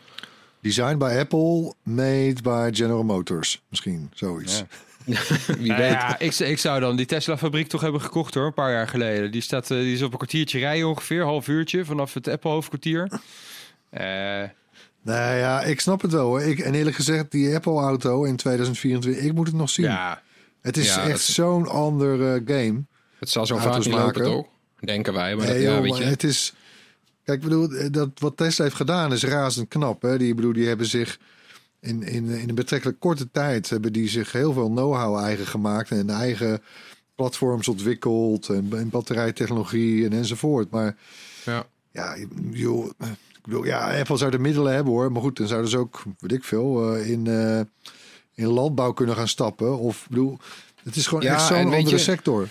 Design 0.59 0.97
by 0.97 1.15
Apple, 1.19 1.73
made 1.83 2.41
by 2.43 2.69
General 2.71 3.03
Motors. 3.03 3.61
Misschien 3.69 4.11
zoiets. 4.13 4.57
Ja. 4.57 4.65
Wie 5.57 5.67
Nou 5.67 5.81
weet. 5.81 5.91
ja, 5.91 6.19
ik, 6.19 6.33
ik 6.39 6.57
zou 6.59 6.79
dan 6.79 6.95
die 6.95 7.05
Tesla-fabriek 7.05 7.67
toch 7.67 7.81
hebben 7.81 8.01
gekocht 8.01 8.33
hoor, 8.33 8.45
een 8.45 8.53
paar 8.53 8.71
jaar 8.71 8.87
geleden. 8.87 9.31
Die, 9.31 9.41
staat, 9.41 9.71
eh, 9.71 9.77
die 9.77 9.93
is 9.93 10.01
op 10.01 10.11
een 10.11 10.17
kwartiertje 10.17 10.59
rijden 10.59 10.87
ongeveer, 10.87 11.23
half 11.23 11.47
uurtje, 11.47 11.85
vanaf 11.85 12.13
het 12.13 12.27
Apple-hoofdkwartier. 12.27 13.07
Eh, 13.89 14.03
Nou 15.01 15.35
ja, 15.35 15.61
ik 15.61 15.79
snap 15.79 16.01
het 16.01 16.11
wel 16.11 16.25
hoor. 16.25 16.41
Ik, 16.41 16.59
en 16.59 16.73
eerlijk 16.75 16.95
gezegd, 16.95 17.31
die 17.31 17.55
Apple-auto 17.55 18.23
in 18.23 18.35
2024, 18.35 19.23
ik 19.23 19.33
moet 19.33 19.47
het 19.47 19.55
nog 19.55 19.69
zien. 19.69 19.85
ja, 19.85 20.21
Het 20.61 20.77
is 20.77 20.87
Ja, 20.95 21.01
echt 21.01 21.09
dat- 21.11 21.19
zo'n 21.21 21.67
ander 21.67 22.33
eh, 22.35 22.41
game. 22.45 22.83
Het 23.19 23.29
zal 23.29 23.45
zo 23.45 23.57
vaak 23.57 23.73
lopen, 23.85 23.91
maken. 23.91 24.23
toch? 24.23 24.45
Denken 24.79 25.13
wij. 25.13 25.35
Maar 25.35 25.45
Nee, 25.45 25.53
dat, 25.53 25.63
ja, 25.63 25.69
joh, 25.71 25.81
weet 25.81 25.91
maar 25.91 25.99
je. 26.01 26.05
het 26.05 26.23
is. 26.23 26.53
Kijk, 27.23 27.37
ik 27.37 27.43
bedoel, 27.43 27.71
eh, 27.71 27.87
dat 27.91 28.09
wat 28.19 28.37
Tesla 28.37 28.63
heeft 28.63 28.75
gedaan 28.75 29.13
is 29.13 29.23
razend 29.23 29.67
knap. 29.67 30.01
Hè? 30.01 30.17
Die, 30.17 30.29
ik 30.29 30.35
bedoel, 30.35 30.53
die 30.53 30.67
hebben 30.67 30.85
zich 30.85 31.19
in, 31.85 32.03
in, 32.03 32.29
in 32.29 32.49
een 32.49 32.55
betrekkelijk 32.55 32.99
korte 32.99 33.31
tijd 33.31 33.69
hebben 33.69 33.93
die 33.93 34.09
zich 34.09 34.31
heel 34.31 34.53
veel 34.53 34.69
know-how 34.69 35.17
eigen 35.23 35.45
gemaakt 35.47 35.89
en 35.91 36.09
eigen 36.09 36.61
platforms 37.15 37.67
ontwikkeld 37.67 38.49
en, 38.49 38.67
en 38.75 38.89
batterijtechnologie 38.89 40.05
en 40.05 40.13
enzovoort. 40.13 40.69
Maar 40.71 40.95
Ja. 41.45 41.65
ja, 41.91 42.15
joh, 42.51 42.85
ik 42.99 43.41
bedoel, 43.43 43.65
ja, 43.65 43.99
Apple 43.99 44.17
zou 44.17 44.31
de 44.31 44.39
middelen 44.39 44.73
hebben 44.73 44.93
hoor, 44.93 45.11
maar 45.11 45.21
goed, 45.21 45.37
dan 45.37 45.47
zouden 45.47 45.69
ze 45.69 45.77
ook, 45.77 46.03
weet 46.19 46.31
ik 46.31 46.43
veel, 46.43 46.95
eh, 46.95 47.09
in, 47.09 47.27
eh, 47.27 47.59
in 48.35 48.47
landbouw 48.47 48.91
kunnen 48.91 49.15
gaan 49.15 49.27
stappen. 49.27 49.79
Of 49.79 50.01
ik 50.03 50.09
bedoel, 50.09 50.37
het 50.83 50.95
is 50.95 51.07
gewoon 51.07 51.23
Ja, 51.23 51.33
echt 51.33 51.45
zo'n 51.45 51.57
andere 51.73 51.89
je- 51.89 51.97
sector. 51.97 52.47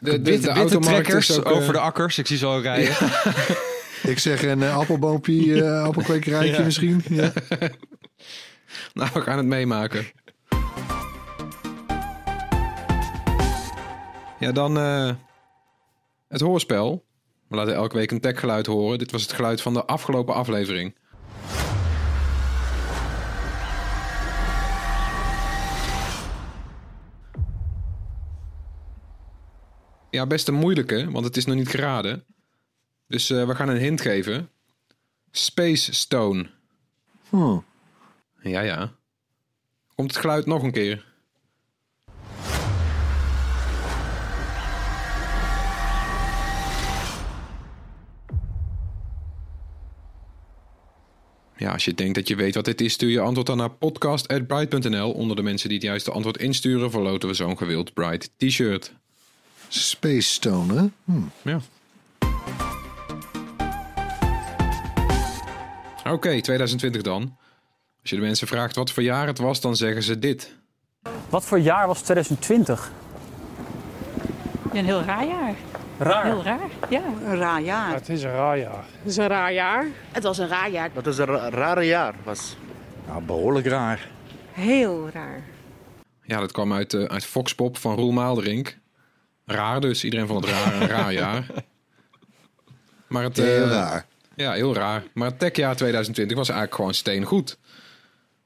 De, 0.00 0.10
de, 0.22 0.38
de, 0.38 0.50
ook, 0.50 0.70
eh, 0.84 1.52
over 1.56 1.72
de 1.72 1.78
akkers. 1.78 2.18
Ik 2.18 2.26
zie 2.26 2.36
ze 2.36 2.46
al 2.46 2.60
rijden. 2.60 2.94
Ik 4.12 4.18
zeg 4.18 4.42
een 4.42 4.58
uh, 4.60 4.76
appelboompje, 4.76 5.62
eh, 5.64 5.82
appelkwekerijtje 5.82 6.56
Ja. 6.58 6.64
misschien. 6.64 7.02
Ja. 7.08 7.32
Nou, 8.96 9.10
we 9.14 9.20
gaan 9.20 9.36
het 9.36 9.46
meemaken. 9.46 10.06
Ja, 14.38 14.52
dan 14.52 14.78
eh, 14.78 15.10
het 16.28 16.40
hoorspel. 16.40 17.04
We 17.48 17.56
laten 17.56 17.74
elke 17.74 17.96
week 17.96 18.10
een 18.10 18.20
techgeluid 18.20 18.66
horen. 18.66 18.98
Dit 18.98 19.10
was 19.10 19.22
het 19.22 19.32
geluid 19.32 19.60
van 19.60 19.74
de 19.74 19.84
afgelopen 19.84 20.34
aflevering. 20.34 20.94
Ja, 30.10 30.26
best 30.26 30.48
een 30.48 30.54
moeilijke, 30.54 31.10
want 31.10 31.24
het 31.24 31.36
is 31.36 31.44
nog 31.44 31.56
niet 31.56 31.68
geraden. 31.68 32.24
Dus 33.06 33.30
eh, 33.30 33.46
we 33.46 33.54
gaan 33.54 33.68
een 33.68 33.80
hint 33.80 34.00
geven. 34.00 34.50
Space 35.30 35.94
Stone. 35.94 36.50
Hm. 37.28 37.58
Ja, 38.46 38.60
ja. 38.60 38.92
Komt 39.94 40.10
het 40.10 40.20
geluid 40.20 40.46
nog 40.46 40.62
een 40.62 40.72
keer? 40.72 41.04
Ja, 51.56 51.72
als 51.72 51.84
je 51.84 51.94
denkt 51.94 52.14
dat 52.14 52.28
je 52.28 52.36
weet 52.36 52.54
wat 52.54 52.64
dit 52.64 52.80
is, 52.80 52.92
stuur 52.92 53.10
je 53.10 53.20
antwoord 53.20 53.46
dan 53.46 53.56
naar 53.56 53.70
podcast.bright.nl. 53.70 55.12
Onder 55.12 55.36
de 55.36 55.42
mensen 55.42 55.68
die 55.68 55.78
het 55.78 55.86
juiste 55.86 56.10
antwoord 56.10 56.38
insturen, 56.38 56.90
verloten 56.90 57.28
we 57.28 57.34
zo'n 57.34 57.58
gewild 57.58 57.94
Bright 57.94 58.30
t-shirt. 58.36 58.92
Space 59.68 60.32
Stone, 60.32 60.74
hè? 60.74 60.86
Hm. 61.04 61.22
Ja. 61.42 61.60
Oké, 66.12 66.40
2020 66.40 67.02
dan. 67.02 67.36
Als 68.06 68.14
je 68.14 68.20
de 68.20 68.26
mensen 68.26 68.46
vraagt 68.46 68.76
wat 68.76 68.90
voor 68.90 69.02
jaar 69.02 69.26
het 69.26 69.38
was, 69.38 69.60
dan 69.60 69.76
zeggen 69.76 70.02
ze 70.02 70.18
dit. 70.18 70.54
Wat 71.28 71.44
voor 71.44 71.58
jaar 71.58 71.86
was 71.86 72.00
2020? 72.00 72.90
Ja, 74.72 74.78
een 74.78 74.84
heel 74.84 75.02
raar 75.02 75.26
jaar. 75.26 75.54
Raar. 75.98 76.24
Heel 76.24 76.42
raar, 76.42 76.68
ja. 76.88 77.02
Een 77.24 77.36
raar 77.36 77.60
jaar. 77.60 77.94
Het 77.94 78.08
is 78.08 78.22
een 78.22 78.30
raar 78.30 78.58
jaar. 78.58 78.84
Het 78.98 79.10
is 79.10 79.16
een 79.16 79.26
raar 79.26 79.52
jaar. 79.52 79.86
Het 80.12 80.22
was 80.22 80.38
een 80.38 80.48
raar 80.48 80.70
jaar. 80.70 80.90
Dat 80.92 81.06
is 81.06 81.18
een 81.18 81.24
ra- 81.24 81.48
rare 81.48 81.84
jaar. 81.84 82.14
Was. 82.24 82.56
Nou, 83.06 83.22
behoorlijk 83.22 83.66
raar. 83.66 84.08
Heel 84.52 85.08
raar. 85.12 85.42
Ja, 86.22 86.40
dat 86.40 86.52
kwam 86.52 86.72
uit, 86.72 86.94
eh, 86.94 87.04
uit 87.04 87.24
Foxpop 87.24 87.76
van 87.78 87.94
Roel 87.94 88.12
Maalderink. 88.12 88.78
Raar 89.46 89.80
dus. 89.80 90.04
Iedereen 90.04 90.26
vond 90.26 90.44
het 90.44 90.54
raar. 90.54 90.82
Een 90.82 90.88
raar 90.88 91.12
jaar. 91.12 91.46
Maar 93.06 93.22
het, 93.22 93.36
Heel 93.36 93.64
eh, 93.64 93.70
raar. 93.70 94.06
Ja, 94.36 94.52
heel 94.52 94.74
raar. 94.74 95.02
Maar 95.14 95.28
het 95.28 95.38
techjaar 95.38 95.76
2020 95.76 96.36
was 96.36 96.48
eigenlijk 96.48 96.76
gewoon 96.76 96.94
steengoed. 96.94 97.58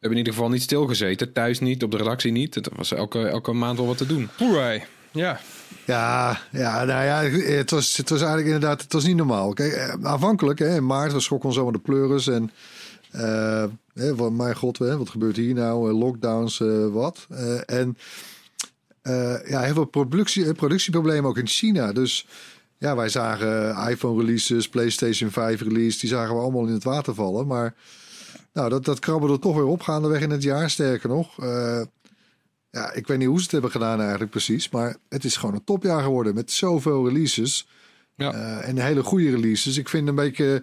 We 0.00 0.06
hebben 0.06 0.24
in 0.24 0.26
ieder 0.26 0.40
geval 0.40 0.56
niet 0.56 0.68
stilgezeten. 0.68 1.32
Thuis 1.32 1.60
niet, 1.60 1.82
op 1.82 1.90
de 1.90 1.96
redactie 1.96 2.32
niet. 2.32 2.54
Het 2.54 2.68
was 2.76 2.92
elke, 2.92 3.26
elke 3.26 3.52
maand 3.52 3.78
wel 3.78 3.86
wat 3.86 3.96
te 3.96 4.06
doen. 4.06 4.28
Hoerai. 4.38 4.82
Ja. 5.10 5.40
Ja, 5.86 6.40
ja, 6.52 6.84
nou 6.84 7.04
ja, 7.04 7.38
het 7.40 7.70
was, 7.70 7.96
het 7.96 8.08
was 8.08 8.18
eigenlijk 8.18 8.54
inderdaad, 8.54 8.82
het 8.82 8.92
was 8.92 9.04
niet 9.04 9.16
normaal. 9.16 9.52
Kijk, 9.52 9.72
eh, 9.72 9.94
aanvankelijk, 10.02 10.58
hè, 10.58 10.74
in 10.76 10.86
maart, 10.86 11.12
we 11.12 11.20
schrokken 11.20 11.48
ons 11.48 11.58
allemaal 11.58 11.80
de 11.80 11.90
pleuris. 11.90 12.26
En, 12.26 12.50
eh, 13.10 13.64
hè, 13.94 14.16
van, 14.16 14.36
mijn 14.36 14.56
god, 14.56 14.78
hè, 14.78 14.96
wat 14.96 15.08
gebeurt 15.08 15.36
hier 15.36 15.54
nou? 15.54 15.90
Eh, 15.90 15.98
Lockdowns, 15.98 16.60
eh, 16.60 16.86
wat? 16.86 17.26
Eh, 17.30 17.60
en 17.66 17.96
eh, 19.02 19.48
ja, 19.48 19.60
heel 19.60 19.74
veel 19.74 19.84
productie, 19.84 20.54
productieproblemen 20.54 21.30
ook 21.30 21.38
in 21.38 21.46
China. 21.46 21.92
Dus 21.92 22.26
ja, 22.78 22.96
wij 22.96 23.08
zagen 23.08 23.88
iPhone 23.88 24.20
releases, 24.20 24.68
PlayStation 24.68 25.30
5 25.30 25.60
release, 25.62 25.98
die 25.98 26.08
zagen 26.08 26.34
we 26.34 26.40
allemaal 26.40 26.66
in 26.66 26.72
het 26.72 26.84
water 26.84 27.14
vallen. 27.14 27.46
Maar 27.46 27.74
nou, 28.52 28.68
dat, 28.68 28.84
dat 28.84 28.98
krabbelde 28.98 29.38
toch 29.38 29.54
weer 29.54 29.64
op 29.64 29.82
gaandeweg 29.82 30.20
in 30.20 30.30
het 30.30 30.42
jaar. 30.42 30.70
Sterker 30.70 31.08
nog, 31.08 31.38
eh, 31.42 31.82
ja, 32.70 32.92
ik 32.92 33.06
weet 33.06 33.18
niet 33.18 33.26
hoe 33.28 33.36
ze 33.36 33.42
het 33.42 33.52
hebben 33.52 33.70
gedaan 33.70 34.00
eigenlijk 34.00 34.30
precies. 34.30 34.68
Maar 34.70 34.96
het 35.08 35.24
is 35.24 35.36
gewoon 35.36 35.54
een 35.54 35.64
topjaar 35.64 36.02
geworden 36.02 36.34
met 36.34 36.50
zoveel 36.50 37.08
releases. 37.08 37.66
Ja. 38.14 38.32
Eh, 38.32 38.68
en 38.68 38.78
hele 38.78 39.02
goede 39.02 39.30
releases. 39.30 39.76
Ik 39.76 39.88
vind 39.88 40.08
een 40.08 40.14
beetje 40.14 40.62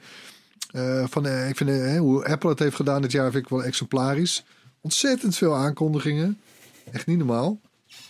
eh, 0.71 1.05
van 1.07 1.25
ik 1.25 1.57
vind 1.57 1.97
hoe 1.97 2.25
Apple 2.25 2.49
het 2.49 2.59
heeft 2.59 2.75
gedaan 2.75 3.01
dit 3.01 3.11
jaar 3.11 3.31
vind 3.31 3.43
ik 3.43 3.49
wel 3.49 3.63
exemplarisch. 3.63 4.43
Ontzettend 4.81 5.37
veel 5.37 5.55
aankondigingen. 5.55 6.39
Echt 6.91 7.07
niet 7.07 7.17
normaal. 7.17 7.59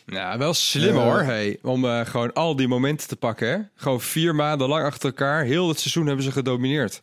Nou, 0.05 0.37
wel 0.39 0.53
slim 0.53 0.95
Ja. 0.95 1.03
hoor. 1.03 1.21
Hey, 1.21 1.59
om 1.61 1.83
gewoon 2.05 2.33
al 2.33 2.55
die 2.55 2.67
momenten 2.67 3.07
te 3.07 3.15
pakken. 3.15 3.47
Hè? 3.47 3.57
Gewoon 3.75 4.01
vier 4.01 4.35
maanden 4.35 4.67
lang 4.67 4.85
achter 4.85 5.09
elkaar. 5.09 5.43
Heel 5.43 5.67
het 5.67 5.79
seizoen 5.79 6.05
hebben 6.05 6.23
ze 6.25 6.31
gedomineerd. 6.31 7.01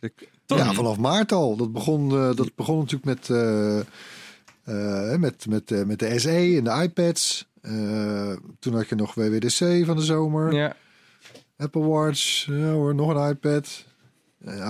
Ik- 0.00 0.28
Ja, 0.46 0.72
vanaf 0.72 0.98
maart 0.98 1.32
al. 1.32 1.56
Dat 1.56 1.72
begon, 1.72 2.10
eh, 2.10 2.36
dat 2.36 2.54
begon 2.54 2.78
natuurlijk 2.78 3.04
met, 3.04 3.30
eh, 3.30 3.78
eh, 4.64 5.18
met, 5.18 5.46
met, 5.48 5.86
met 5.86 5.98
de 5.98 6.18
SE 6.18 6.56
en 6.56 6.64
de 6.64 6.82
iPads. 6.82 7.46
Toen 8.58 8.74
had 8.74 8.88
je 8.88 8.94
nog 8.94 9.14
WWDC 9.14 9.84
van 9.86 9.96
de 9.96 10.02
zomer. 10.02 10.52
ja. 10.52 10.76
Apple 11.56 11.82
Watch, 11.82 12.46
ja 12.46 12.70
hoor, 12.70 12.94
nog 12.94 13.14
een 13.14 13.28
iPad. 13.28 13.84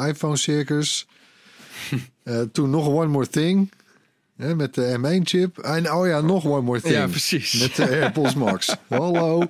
IPhone 0.08 0.36
Circus. 0.36 1.06
Toen 2.52 2.70
nog 2.70 2.88
One 2.88 3.06
More 3.06 3.28
Thing. 3.28 3.72
Hè, 4.36 4.54
met 4.54 4.74
de 4.74 4.98
M1-chip. 4.98 5.58
En 5.58 5.92
oh 5.92 6.06
ja, 6.06 6.20
nog 6.20 6.44
One 6.44 6.60
More 6.60 6.80
Thing. 6.80 6.94
ja, 6.94 7.06
precies. 7.06 7.60
Met 7.60 7.76
de 7.76 7.88
AirPods 8.00 8.34
Max. 8.34 8.76
Hallo. 8.88 9.42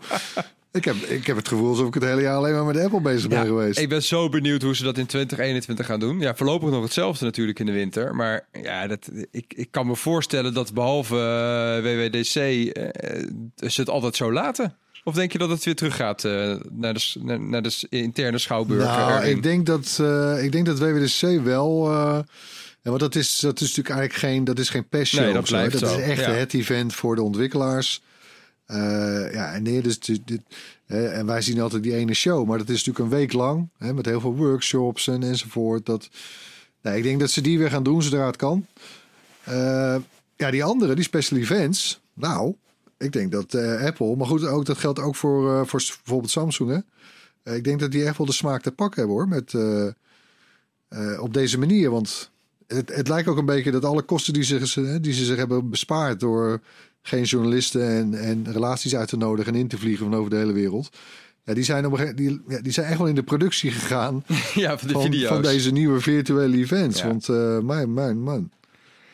Ik 0.74 0.84
heb, 0.84 0.96
ik 0.96 1.26
heb 1.26 1.36
het 1.36 1.48
gevoel 1.48 1.68
alsof 1.68 1.86
ik 1.86 1.94
het 1.94 2.02
hele 2.02 2.20
jaar 2.20 2.36
alleen 2.36 2.54
maar 2.54 2.64
met 2.64 2.78
Apple 2.78 3.00
bezig 3.00 3.28
ben 3.28 3.46
geweest. 3.46 3.78
Ik 3.78 3.88
ben 3.88 4.02
zo 4.02 4.28
benieuwd 4.28 4.62
hoe 4.62 4.76
ze 4.76 4.82
dat 4.82 4.98
in 4.98 5.06
2021 5.06 5.86
gaan 5.86 6.00
doen. 6.00 6.20
Ja, 6.20 6.34
voorlopig 6.34 6.70
nog 6.70 6.82
hetzelfde 6.82 7.24
natuurlijk 7.24 7.58
in 7.58 7.66
de 7.66 7.72
winter. 7.72 8.14
Maar 8.14 8.46
ja, 8.62 8.86
dat, 8.86 9.10
ik, 9.30 9.54
ik 9.56 9.70
kan 9.70 9.86
me 9.86 9.96
voorstellen 9.96 10.54
dat 10.54 10.72
behalve 10.72 11.16
eh, 11.16 11.82
WWDC 11.82 12.34
eh, 12.34 13.70
ze 13.70 13.80
het 13.80 13.88
altijd 13.88 14.16
zo 14.16 14.32
laten. 14.32 14.76
Of 15.04 15.14
denk 15.14 15.32
je 15.32 15.38
dat 15.38 15.48
het 15.48 15.64
weer 15.64 15.74
terug 15.74 15.96
gaat 15.96 16.24
eh, 16.24 16.54
naar, 16.70 16.94
de, 16.94 17.12
naar, 17.20 17.40
naar 17.40 17.62
de 17.62 17.86
interne 17.88 18.38
schouwburg? 18.38 18.84
Nou, 18.84 19.12
erin? 19.12 19.36
ik 19.36 19.42
denk 19.42 19.66
dat, 19.66 20.02
ik 20.42 20.52
denk 20.52 20.66
dat 20.66 20.78
WWDC 20.78 21.42
wel... 21.42 21.92
ja, 21.92 22.24
want 22.82 23.00
dat 23.00 23.14
is, 23.14 23.38
dat 23.38 23.60
is 23.60 23.68
natuurlijk 23.68 23.94
eigenlijk 23.94 24.18
geen, 24.18 24.44
dat 24.44 24.58
is 24.58 24.68
geen 24.68 24.88
passion. 24.88 25.22
Nee, 25.22 25.32
dat 25.32 25.42
of 25.42 25.48
zo. 25.48 25.54
blijft 25.54 25.80
Dat 25.80 25.90
is 25.90 26.04
echt 26.04 26.24
ja. 26.24 26.30
het 26.30 26.54
event 26.54 26.94
voor 26.94 27.14
de 27.14 27.22
ontwikkelaars. 27.22 28.02
Eh, 28.66 29.32
ja, 29.32 29.52
en 29.52 29.62
nee, 29.62 29.82
dus 29.82 29.98
dit, 29.98 30.40
en 30.86 31.26
wij 31.26 31.42
zien 31.42 31.60
altijd 31.60 31.82
die 31.82 31.94
ene 31.94 32.14
show, 32.14 32.46
maar 32.48 32.58
dat 32.58 32.68
is 32.68 32.84
natuurlijk 32.84 33.04
een 33.12 33.18
week 33.18 33.32
lang 33.32 33.68
hè, 33.78 33.94
met 33.94 34.06
heel 34.06 34.20
veel 34.20 34.36
workshops 34.36 35.08
en 35.08 35.22
enzovoort. 35.22 35.86
Dat, 35.86 36.08
nou, 36.82 36.96
ik 36.96 37.02
denk 37.02 37.20
dat 37.20 37.30
ze 37.30 37.40
die 37.40 37.58
weer 37.58 37.70
gaan 37.70 37.82
doen 37.82 38.02
zodra 38.02 38.26
het 38.26 38.36
kan. 38.36 38.66
Eh, 39.44 39.96
ja, 40.36 40.50
die 40.50 40.64
andere, 40.64 40.94
die 40.94 41.04
special 41.04 41.40
events, 41.40 42.00
nou, 42.14 42.54
ik 42.98 43.12
denk 43.12 43.32
dat 43.32 43.54
eh, 43.54 43.84
Apple, 43.84 44.16
maar 44.16 44.26
goed, 44.26 44.46
ook, 44.46 44.64
dat 44.66 44.78
geldt 44.78 44.98
ook 44.98 45.16
voor, 45.16 45.66
voor 45.66 45.80
bijvoorbeeld 45.96 46.30
Samsung. 46.30 46.70
Hè? 47.42 47.54
Ik 47.54 47.64
denk 47.64 47.80
dat 47.80 47.90
die 47.92 48.04
echt 48.04 48.16
wel 48.18 48.26
de 48.26 48.32
smaak 48.32 48.62
te 48.62 48.72
pakken 48.72 48.98
hebben 48.98 49.16
hoor, 49.16 49.28
met, 49.28 49.54
op 51.20 51.34
deze 51.34 51.58
manier. 51.58 51.90
Want 51.90 52.30
het, 52.66 52.94
het 52.94 53.08
lijkt 53.08 53.28
ook 53.28 53.36
een 53.36 53.44
beetje 53.46 53.70
dat 53.70 53.84
alle 53.84 54.02
kosten 54.02 54.32
die 54.32 54.42
ze- 54.42 54.98
die 55.00 55.12
ze 55.12 55.24
zich 55.24 55.36
hebben 55.36 55.70
bespaard 55.70 56.20
door 56.20 56.60
geen 57.06 57.22
journalisten 57.22 57.88
en, 57.88 58.14
en 58.14 58.52
relaties 58.52 58.94
uit 58.96 59.08
te 59.08 59.16
nodigen 59.16 59.52
en 59.54 59.58
in 59.58 59.68
te 59.68 59.78
vliegen 59.78 60.04
van 60.10 60.14
over 60.18 60.30
de 60.30 60.36
hele 60.36 60.52
wereld. 60.52 60.96
Ja, 61.44 61.54
die 61.54 61.64
zijn, 61.64 61.86
op 61.86 61.98
een 61.98 62.16
die, 62.16 62.42
ja, 62.48 62.60
die 62.60 62.72
zijn 62.72 62.86
echt 62.86 62.98
wel 62.98 63.06
in 63.06 63.14
de 63.14 63.22
productie 63.22 63.70
gegaan 63.70 64.24
ja, 64.54 64.78
van 64.78 64.88
de 64.88 64.94
van, 64.94 65.02
video's. 65.02 65.28
van 65.28 65.42
deze 65.42 65.72
nieuwe 65.72 66.00
virtuele 66.00 66.56
events. 66.56 67.00
Ja. 67.00 67.06
Want 67.06 67.28
eh 67.28 67.58
mijn, 67.58 67.92
mijn, 67.94 68.22
man. 68.22 68.50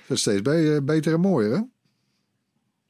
Wordt 0.07 0.23
steeds 0.23 0.43
be- 0.43 0.81
beter 0.85 1.13
en 1.13 1.21
mooier, 1.21 1.53
hè? 1.53 1.61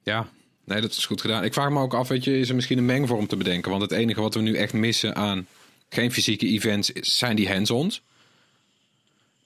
Ja, 0.03 0.29
nee, 0.65 0.81
dat 0.81 0.91
is 0.91 1.07
goed 1.07 1.21
gedaan. 1.21 1.45
Ik 1.45 1.53
vraag 1.53 1.71
me 1.71 1.81
ook 1.81 1.95
af, 1.95 2.09
weet 2.09 2.25
je, 2.25 2.39
is 2.39 2.49
er 2.49 2.55
misschien 2.55 2.79
een 2.79 2.85
mengvorm 2.85 3.27
te 3.27 3.37
bedenken? 3.37 3.71
Want 3.71 3.83
het 3.83 3.93
enige 3.93 4.21
wat 4.21 4.35
we 4.35 4.41
nu 4.41 4.55
echt 4.57 4.73
missen 4.73 5.17
aan 5.17 5.47
geen 5.89 6.13
fysieke 6.13 6.47
events 6.47 6.91
is- 6.93 7.19
zijn 7.19 7.37
die 7.37 7.49
hands-ons. 7.53 8.03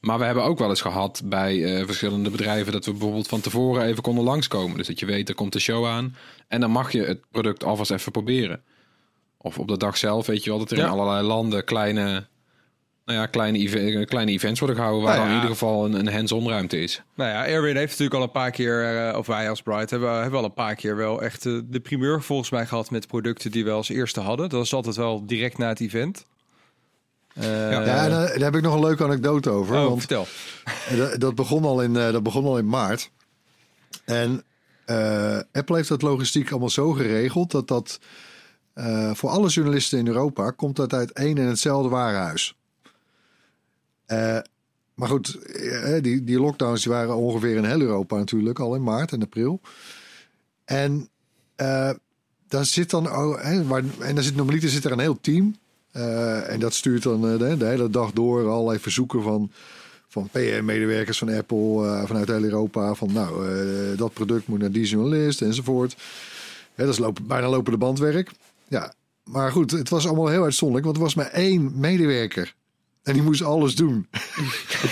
Maar 0.04 0.18
we 0.18 0.24
hebben 0.24 0.44
ook 0.44 0.58
wel 0.58 0.68
eens 0.68 0.80
gehad 0.80 1.22
bij 1.24 1.64
eh, 1.78 1.86
verschillende 1.86 2.30
bedrijven 2.30 2.72
dat 2.72 2.84
we 2.84 2.90
bijvoorbeeld 2.90 3.28
van 3.28 3.40
tevoren 3.40 3.84
even 3.84 4.02
konden 4.02 4.24
langskomen. 4.24 4.76
Dus 4.76 4.86
dat 4.86 4.98
je 4.98 5.06
weet, 5.06 5.28
er 5.28 5.34
komt 5.34 5.52
de 5.52 5.58
show 5.60 5.86
aan 5.86 6.16
en 6.48 6.60
dan 6.60 6.70
mag 6.70 6.92
je 6.92 7.02
het 7.02 7.20
product 7.30 7.64
alvast 7.64 7.90
even 7.90 8.12
proberen. 8.12 8.62
Of 9.38 9.58
op 9.58 9.68
de 9.68 9.76
dag 9.76 9.96
zelf, 9.96 10.26
weet 10.26 10.44
je 10.44 10.50
wel, 10.50 10.58
dat 10.58 10.70
er 10.70 10.76
Ja. 10.76 10.84
in 10.84 10.90
allerlei 10.90 11.26
landen 11.26 11.64
kleine, 11.64 12.26
nou 13.04 13.18
ja, 13.18 13.26
kleine, 13.26 13.58
eve- 13.58 14.04
kleine 14.04 14.30
events 14.30 14.58
worden 14.60 14.76
gehouden 14.76 15.04
waar 15.04 15.14
Nou 15.16 15.26
dan 15.28 15.36
in 15.36 15.42
ieder 15.42 15.56
geval 15.58 15.84
een, 15.84 15.94
een 15.94 16.12
hands-on 16.12 16.48
ruimte 16.48 16.78
is. 16.80 17.02
Nou 17.14 17.30
ja, 17.30 17.46
Erwin 17.46 17.76
heeft 17.76 17.90
natuurlijk 17.90 18.16
al 18.16 18.22
een 18.22 18.30
paar 18.30 18.50
keer, 18.50 19.08
eh, 19.08 19.18
of 19.18 19.26
wij 19.26 19.48
als 19.50 19.62
Bright 19.62 19.90
hebben, 19.90 20.20
hebben 20.20 20.38
al 20.38 20.44
een 20.44 20.52
paar 20.54 20.74
keer 20.74 20.96
wel 20.96 21.22
echt 21.22 21.46
eh, 21.46 21.58
de 21.64 21.80
primeur 21.80 22.22
volgens 22.22 22.50
mij 22.50 22.66
gehad 22.66 22.90
met 22.90 23.06
producten 23.06 23.50
die 23.50 23.64
we 23.64 23.70
als 23.70 23.88
eerste 23.88 24.20
hadden. 24.20 24.48
Dat 24.48 24.58
was 24.58 24.74
altijd 24.74 24.96
wel 24.96 25.26
direct 25.26 25.58
na 25.58 25.68
het 25.68 25.80
event. 25.80 26.24
Eh, 27.34 27.70
ja, 27.70 28.08
daar 28.08 28.38
heb 28.38 28.54
ik 28.54 28.62
nog 28.62 28.74
een 28.74 28.80
leuke 28.80 29.04
anekdote 29.04 29.50
over. 29.50 29.76
oh, 29.76 29.84
want 29.84 29.98
vertel. 29.98 30.26
Dat, 30.96 31.20
dat, 31.20 31.34
begon 31.34 31.64
al 31.64 31.82
in, 31.82 31.96
eh, 31.96 32.12
dat 32.12 32.22
begon 32.22 32.44
al 32.44 32.58
in 32.58 32.66
maart. 32.66 33.10
En 34.04 34.42
eh, 34.84 35.38
Apple 35.52 35.76
heeft 35.76 35.88
dat 35.88 36.02
logistiek 36.02 36.50
allemaal 36.50 36.70
zo 36.70 36.92
geregeld 36.92 37.50
dat 37.50 37.68
dat 37.68 37.98
voor 39.12 39.30
alle 39.30 39.48
journalisten 39.48 39.98
in 39.98 40.06
Europa 40.06 40.50
komt 40.50 40.76
dat 40.76 40.92
uit 40.92 41.12
één 41.12 41.38
en 41.38 41.46
hetzelfde 41.46 41.88
warenhuis. 41.88 42.56
Eh, 44.06 44.38
maar 44.94 45.08
goed, 45.08 45.38
die, 46.02 46.24
die 46.24 46.40
lockdowns 46.40 46.82
die 46.82 46.92
waren 46.92 47.16
ongeveer 47.16 47.56
in 47.56 47.64
heel 47.64 47.80
Europa 47.80 48.16
natuurlijk, 48.16 48.58
al 48.58 48.74
in 48.74 48.82
maart 48.82 49.12
en 49.12 49.22
april. 49.22 49.60
En 50.64 51.08
daar 52.48 52.64
zit 52.64 52.90
dan, 52.90 53.10
oh, 53.10 53.42
hè, 53.42 53.64
waar, 53.64 53.82
en 54.00 54.14
daar 54.14 54.24
zit 54.24 54.36
normaliter 54.36 54.68
zit 54.68 54.84
er 54.84 54.92
een 54.92 54.98
heel 54.98 55.20
team. 55.20 55.56
Eh, 55.94 56.52
en 56.52 56.60
dat 56.60 56.74
stuurt 56.74 57.02
dan 57.02 57.28
eh, 57.28 57.38
de, 57.38 57.56
de 57.56 57.64
hele 57.64 57.90
dag 57.90 58.12
door 58.12 58.48
allerlei 58.48 58.78
verzoeken 58.78 59.22
van, 59.22 59.50
van 60.08 60.28
PR-medewerkers 60.32 61.18
van 61.18 61.28
Apple 61.28 61.86
eh, 61.86 62.06
vanuit 62.06 62.28
heel 62.28 62.42
Europa. 62.42 62.94
Van 62.94 63.12
nou, 63.12 63.46
dat 63.96 64.12
product 64.12 64.46
moet 64.46 64.58
naar 64.58 64.70
die 64.70 64.86
journalist 64.86 65.42
enzovoort. 65.42 65.96
Dat 66.74 66.88
is 66.88 66.98
lopen, 66.98 67.26
bijna 67.26 67.48
lopende 67.48 67.78
bandwerk. 67.78 68.30
Ja, 68.68 68.92
maar 69.24 69.52
goed, 69.52 69.70
het 69.70 69.88
was 69.88 70.06
allemaal 70.06 70.28
heel 70.28 70.42
uitzonderlijk, 70.42 70.86
want 70.86 70.96
er 70.96 71.02
was 71.02 71.14
maar 71.14 71.30
één 71.30 71.72
medewerker. 71.74 72.54
En 73.02 73.12
die 73.12 73.22
moest 73.22 73.42
alles 73.42 73.74
doen. 73.74 74.06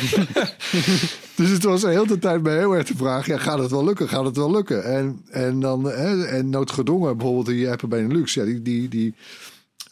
dus 1.36 1.50
het 1.50 1.62
was 1.62 1.80
de 1.80 1.88
hele 1.88 2.18
tijd 2.18 2.42
bij 2.42 2.58
heel 2.58 2.72
erg 2.72 2.86
de 2.86 2.96
vraag: 2.96 3.26
ja, 3.26 3.38
gaat 3.38 3.58
het 3.58 3.70
wel 3.70 3.84
lukken? 3.84 4.08
Gaat 4.08 4.24
het 4.24 4.36
wel 4.36 4.50
lukken? 4.50 4.84
En, 4.84 5.20
en 5.30 5.60
dan, 5.60 5.84
hè, 5.84 6.24
en 6.24 6.50
noodgedwongen, 6.50 7.16
bijvoorbeeld 7.16 7.46
die 7.46 7.70
Apple 7.70 7.88
Benelux, 7.88 8.34
ja, 8.34 8.44
die, 8.44 8.62
die, 8.62 8.88
die, 8.88 9.14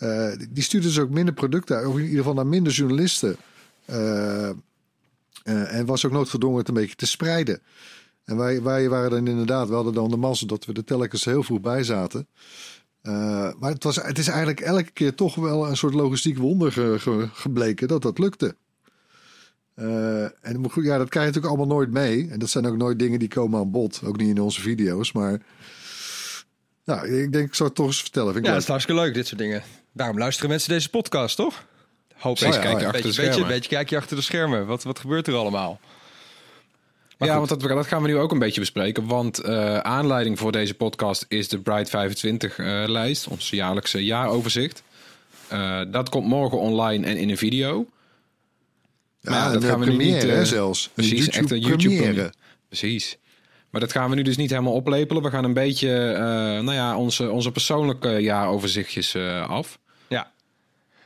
eh, 0.01 0.33
die 0.51 0.63
stuurde 0.63 0.87
dus 0.87 0.99
ook 0.99 1.11
minder 1.11 1.35
producten, 1.35 1.89
of 1.89 1.95
in 1.95 2.03
ieder 2.03 2.17
geval 2.17 2.35
naar 2.35 2.47
minder 2.47 2.73
journalisten. 2.73 3.37
Eh, 3.85 4.49
eh, 4.49 4.55
en 5.45 5.87
was 5.87 6.07
ook 6.07 6.13
noodgedwongen 6.13 6.59
het 6.59 6.69
een 6.69 6.75
beetje 6.75 6.97
te 6.97 7.07
spreiden. 7.07 7.61
En 8.25 8.37
wij, 8.37 8.63
wij 8.63 8.89
waren 8.89 9.11
dan 9.11 9.27
inderdaad, 9.27 9.69
we 9.69 9.75
hadden 9.75 9.95
dan 9.95 10.11
de 10.11 10.17
massa 10.17 10.47
dat 10.47 10.65
we 10.65 10.73
er 10.73 10.85
telkens 10.85 11.25
heel 11.25 11.43
vroeg 11.43 11.61
bij 11.61 11.83
zaten. 11.83 12.27
Maar 13.59 13.71
het, 13.71 13.85
was, 13.85 13.97
het 13.97 14.19
is 14.19 14.29
eigenlijk 14.29 14.61
elke 14.61 14.91
keer 14.91 15.15
toch 15.15 15.35
wel 15.35 15.69
een 15.69 15.77
soort 15.77 15.95
logistiek 15.95 16.39
wonder 16.39 16.73
ge, 16.73 16.97
ge, 16.99 17.29
gebleken 17.33 17.89
dat 17.89 18.03
dat 18.03 18.19
lukte. 18.19 18.57
Uh, 19.77 20.23
en 20.23 20.71
goed, 20.71 20.85
ja, 20.85 20.99
dat 20.99 21.09
krijg 21.09 21.27
je 21.27 21.33
natuurlijk 21.33 21.47
allemaal 21.47 21.77
nooit 21.77 21.91
mee. 21.91 22.29
En 22.31 22.39
dat 22.39 22.51
zijn 22.51 22.67
ook 22.67 22.77
nooit 22.77 22.99
dingen 22.99 23.19
die 23.19 23.29
komen 23.29 23.61
aan 23.61 23.71
bod. 23.71 24.01
Ook 24.05 24.17
niet 24.17 24.29
in 24.29 24.41
onze 24.41 24.61
video's. 24.61 25.13
Maar 25.13 25.41
nou, 26.85 27.09
ik 27.09 27.33
denk, 27.33 27.47
ik 27.47 27.55
zou 27.55 27.69
het 27.69 27.79
toch 27.79 27.87
eens 27.87 28.01
vertellen. 28.01 28.33
Vind 28.33 28.45
ik 28.45 28.51
ja, 28.51 28.57
leuk. 28.57 28.61
dat 28.61 28.63
is 28.63 28.69
hartstikke 28.69 29.01
leuk, 29.01 29.15
dit 29.15 29.27
soort 29.27 29.41
dingen. 29.41 29.63
Daarom 29.93 30.19
luisteren 30.19 30.51
mensen 30.51 30.69
deze 30.69 30.89
podcast, 30.89 31.37
toch? 31.37 31.65
Hoop 32.17 32.39
je 32.39 32.47
Een 32.47 32.53
achter 32.53 32.71
de 32.71 32.77
beetje, 32.77 32.93
beetje, 32.93 33.13
schermen. 33.13 33.49
beetje 33.49 33.69
kijk 33.69 33.91
je 33.91 33.97
achter 33.97 34.17
de 34.17 34.23
schermen. 34.23 34.67
Wat, 34.67 34.83
wat 34.83 34.99
gebeurt 34.99 35.27
er 35.27 35.35
allemaal? 35.35 35.81
Maar 37.19 37.29
ja, 37.29 37.37
goed. 37.37 37.49
want 37.49 37.61
dat, 37.61 37.71
dat 37.71 37.87
gaan 37.87 38.03
we 38.03 38.09
nu 38.09 38.17
ook 38.17 38.33
een 38.33 38.39
beetje 38.39 38.61
bespreken. 38.61 39.07
Want 39.07 39.39
eh, 39.39 39.79
aanleiding 39.79 40.39
voor 40.39 40.53
deze 40.53 40.75
podcast 40.75 41.25
is 41.29 41.49
de 41.49 41.59
Bright 41.59 41.91
25 41.91 42.59
eh, 42.59 42.83
lijst. 42.87 43.27
Ons 43.27 43.51
jaarlijkse 43.51 44.05
jaaroverzicht. 44.05 44.83
Eh, 45.49 45.81
dat 45.89 46.09
komt 46.09 46.27
morgen 46.27 46.59
online 46.59 47.07
en 47.07 47.17
in 47.17 47.31
een 47.31 47.37
video. 47.37 47.87
Ja, 49.21 49.31
Maar 49.31 49.53
dat 49.53 49.65
gaan 49.65 49.81
we 49.81 49.87
nu 49.87 49.97
niet, 49.97 50.47
zelfs. 50.47 50.89
Precies, 50.95 51.19
YouTube 51.19 51.39
echt 51.39 51.51
een 51.51 51.61
YouTube 51.61 51.97
première. 51.97 52.33
Precies. 52.69 53.19
Maar 53.71 53.81
dat 53.81 53.93
gaan 53.93 54.11
we 54.11 54.17
nu 54.17 54.23
dus 54.23 54.37
niet 54.37 54.51
helemaal 54.51 54.73
oplepelen. 54.73 55.23
We 55.23 55.31
gaan 55.31 55.45
een 55.45 55.53
beetje, 55.55 56.13
eh, 56.13 56.23
nou 56.25 56.73
ja, 56.73 56.97
onze, 56.97 57.31
onze 57.31 57.53
persoonlijke 57.53 58.09
jaaroverzichtjes 58.09 59.15
eh, 59.15 59.49
af. 59.49 59.79
Ja. 60.09 60.33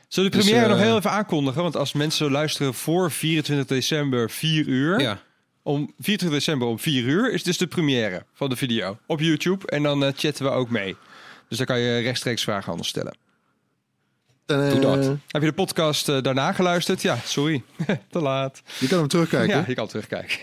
Zullen 0.07 0.31
we 0.31 0.37
de 0.37 0.43
Dus, 0.43 0.51
première 0.51 0.73
eh, 0.73 0.77
nog 0.79 0.87
heel 0.87 0.97
even 0.97 1.11
aankondigen? 1.11 1.61
Want 1.61 1.75
als 1.75 1.93
mensen 1.93 2.31
luisteren 2.31 2.73
voor 2.73 3.11
24 3.11 3.65
december 3.65 4.29
4 4.29 4.67
uur... 4.67 4.99
Ja. 5.01 5.19
Om 5.63 5.93
24 5.99 6.29
december 6.39 6.67
om 6.67 6.79
4 6.79 7.03
uur 7.03 7.31
is 7.33 7.43
dus 7.43 7.57
de 7.57 7.67
première 7.67 8.25
van 8.33 8.49
de 8.49 8.55
video 8.55 8.97
op 9.07 9.19
YouTube. 9.19 9.67
En 9.67 9.83
dan 9.83 10.03
eh, 10.03 10.11
chatten 10.15 10.45
we 10.45 10.51
ook 10.51 10.69
mee. 10.69 10.95
Dus 11.49 11.57
dan 11.57 11.67
kan 11.67 11.79
je 11.79 11.99
rechtstreeks 11.99 12.43
vragen 12.43 12.71
aan 12.71 12.77
ons 12.77 12.87
stellen. 12.87 13.17
En, 14.45 14.69
Doe 14.69 14.79
dat. 14.79 14.97
eh, 15.05 15.11
Heb 15.27 15.41
je 15.41 15.47
de 15.47 15.53
podcast 15.53 16.09
eh, 16.09 16.21
daarna 16.21 16.51
geluisterd? 16.51 17.01
Ja, 17.01 17.17
sorry. 17.23 17.63
Te 18.11 18.19
laat. 18.21 18.61
Je 18.79 18.87
kan 18.87 18.97
hem 18.99 19.07
terugkijken. 19.07 19.57
Ja, 19.57 19.63
je 19.67 19.73
kan 19.73 19.87
terugkijken. 19.87 20.37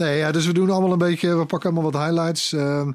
Nee, 0.00 0.18
ja, 0.18 0.32
dus 0.32 0.46
we 0.46 0.52
doen 0.52 0.70
allemaal 0.70 0.92
een 0.92 0.98
beetje, 0.98 1.36
we 1.36 1.44
pakken 1.44 1.70
allemaal 1.70 1.90
wat 1.90 2.02
highlights. 2.02 2.52
Ehm, 2.52 2.92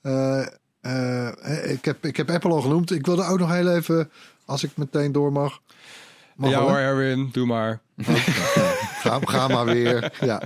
eh, 0.00 0.46
eh, 0.80 1.70
ik, 1.70 1.84
heb, 1.84 2.04
ik 2.04 2.16
heb 2.16 2.30
Apple 2.30 2.50
al 2.50 2.60
genoemd. 2.60 2.90
Ik 2.90 3.06
wilde 3.06 3.24
ook 3.24 3.38
nog 3.38 3.52
heel 3.52 3.68
even, 3.68 4.10
als 4.44 4.64
ik 4.64 4.70
meteen 4.74 5.12
door 5.12 5.32
mag. 5.32 5.60
Mag 6.36 6.50
ja 6.50 6.60
hoor? 6.60 6.76
Erwin, 6.76 7.28
doe 7.32 7.46
maar. 7.46 7.80
Ga, 9.02 9.20
ga 9.24 9.48
maar 9.48 9.64
weer. 9.64 10.12
Ja. 10.20 10.42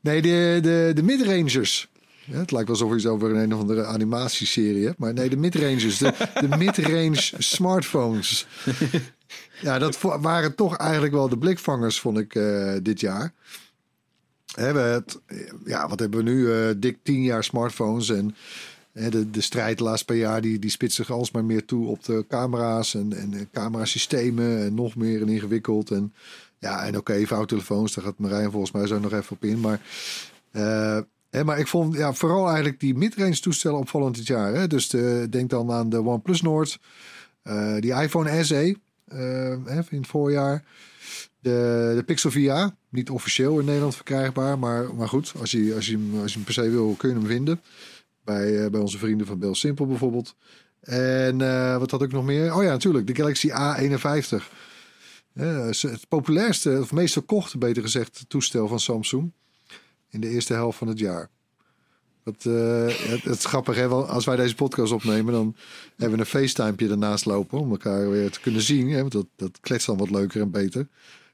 nee, 0.00 0.22
de, 0.22 0.58
de, 0.62 0.90
de 0.94 1.02
midrangers. 1.02 1.88
Ja, 2.24 2.38
het 2.38 2.50
lijkt 2.50 2.68
wel 2.68 2.76
alsof 2.76 2.90
je 2.90 2.96
iets 2.96 3.06
over 3.06 3.36
een 3.36 3.54
of 3.54 3.60
andere 3.60 3.84
animatieserie 3.84 4.84
hebt. 4.84 4.98
Maar 4.98 5.12
nee, 5.12 5.28
de 5.28 5.36
midrangers. 5.36 5.98
De, 5.98 6.12
de 6.40 6.56
midrange 6.56 7.32
smartphones. 7.38 8.46
Ja, 9.60 9.78
dat 9.78 10.00
waren 10.00 10.54
toch 10.54 10.76
eigenlijk 10.76 11.12
wel 11.12 11.28
de 11.28 11.38
blikvangers, 11.38 12.00
vond 12.00 12.18
ik, 12.18 12.34
eh, 12.34 12.74
dit 12.82 13.00
jaar. 13.00 13.32
Hebben 14.54 15.04
ja, 15.64 15.88
wat 15.88 15.98
hebben 15.98 16.24
we 16.24 16.30
nu? 16.30 16.52
eh, 16.52 16.74
dik 16.76 16.98
tien 17.02 17.22
jaar 17.22 17.44
smartphones. 17.44 18.08
En 18.08 18.34
de, 18.92 19.30
de 19.30 19.40
strijd 19.40 19.78
de 19.78 19.84
laatste 19.84 20.04
paar 20.04 20.16
jaar 20.16 20.40
die, 20.40 20.58
die 20.58 20.70
spitst 20.70 20.96
zich 20.96 21.10
alsmaar 21.10 21.44
meer 21.44 21.64
toe 21.64 21.86
op 21.86 22.04
de 22.04 22.24
camera's 22.28 22.94
en, 22.94 23.12
en 23.12 23.48
camerasystemen. 23.52 24.64
En 24.64 24.74
nog 24.74 24.96
meer 24.96 25.20
en 25.22 25.28
ingewikkeld. 25.28 25.90
En 25.90 26.12
ja, 26.58 26.84
en 26.84 26.96
oké, 26.96 27.26
vouwtelefoons, 27.26 27.94
daar 27.94 28.04
gaat 28.04 28.18
Marijn 28.18 28.50
volgens 28.50 28.72
mij 28.72 28.86
zo 28.86 28.98
nog 28.98 29.12
even 29.12 29.36
op 29.36 29.44
in. 29.44 29.60
Maar, 29.60 29.80
eh, 30.50 30.98
hè, 31.30 31.44
maar 31.44 31.58
ik 31.58 31.66
vond 31.66 31.94
ja, 31.94 32.12
vooral 32.12 32.46
eigenlijk 32.46 32.80
die 32.80 32.94
midrange 32.94 33.40
toestellen 33.40 33.78
opvallend 33.78 34.14
dit 34.14 34.26
jaar. 34.26 34.54
Hè? 34.54 34.66
Dus 34.66 34.88
de, 34.88 35.26
denk 35.30 35.50
dan 35.50 35.70
aan 35.70 35.88
de 35.88 36.02
OnePlus 36.02 36.42
Nord, 36.42 36.78
die 37.80 37.92
iPhone 37.92 38.44
SE 38.44 38.76
eh, 39.06 39.18
hè, 39.64 39.80
in 39.90 39.98
het 39.98 40.06
voorjaar. 40.06 40.64
De, 41.38 41.92
de 41.96 42.02
Pixel 42.06 42.30
VR, 42.30 42.74
niet 42.88 43.10
officieel 43.10 43.58
in 43.58 43.64
Nederland 43.64 43.94
verkrijgbaar. 43.94 44.58
Maar, 44.58 44.94
maar 44.94 45.08
goed, 45.08 45.32
als 45.38 45.50
je, 45.50 45.74
als, 45.74 45.86
je 45.86 45.92
hem, 45.92 46.20
als 46.20 46.30
je 46.30 46.36
hem 46.36 46.44
per 46.44 46.54
se 46.54 46.70
wil, 46.70 46.94
kun 46.98 47.08
je 47.08 47.14
hem 47.14 47.26
vinden. 47.26 47.60
Bij, 48.24 48.64
eh, 48.64 48.70
bij 48.70 48.80
onze 48.80 48.98
vrienden 48.98 49.26
van 49.26 49.38
Bell 49.38 49.54
Simple 49.54 49.86
bijvoorbeeld. 49.86 50.36
En 50.80 51.40
eh, 51.40 51.78
wat 51.78 51.90
had 51.90 52.02
ik 52.02 52.12
nog 52.12 52.24
meer? 52.24 52.54
Oh 52.54 52.62
ja, 52.62 52.70
natuurlijk, 52.70 53.06
de 53.06 53.14
Galaxy 53.14 53.48
A51. 53.48 54.42
Eh, 55.32 55.68
is 55.68 55.82
het 55.82 56.08
populairste, 56.08 56.78
of 56.80 56.92
meest 56.92 57.12
verkochte, 57.12 57.58
beter 57.58 57.82
gezegd, 57.82 58.24
toestel 58.28 58.68
van 58.68 58.80
Samsung. 58.80 59.32
In 60.10 60.20
de 60.20 60.28
eerste 60.28 60.52
helft 60.52 60.78
van 60.78 60.88
het 60.88 60.98
jaar. 60.98 61.30
Dat, 62.26 62.54
eh, 62.54 62.86
het, 62.86 63.22
het 63.22 63.38
is 63.38 63.44
grappig, 63.44 63.76
hè? 63.76 63.88
want 63.88 64.08
als 64.08 64.24
wij 64.24 64.36
deze 64.36 64.54
podcast 64.54 64.92
opnemen, 64.92 65.32
dan 65.32 65.56
hebben 65.96 66.18
we 66.18 66.24
een 66.24 66.30
FaceTime 66.30 66.90
ernaast 66.90 67.24
lopen 67.24 67.58
om 67.58 67.70
elkaar 67.70 68.10
weer 68.10 68.30
te 68.30 68.40
kunnen 68.40 68.62
zien. 68.62 68.90
Hè? 68.90 69.00
Want 69.00 69.12
dat, 69.12 69.26
dat 69.36 69.58
kletst 69.60 69.86
dan 69.86 69.96
wat 69.96 70.10
leuker 70.10 70.40
en 70.40 70.50
beter. 70.50 70.88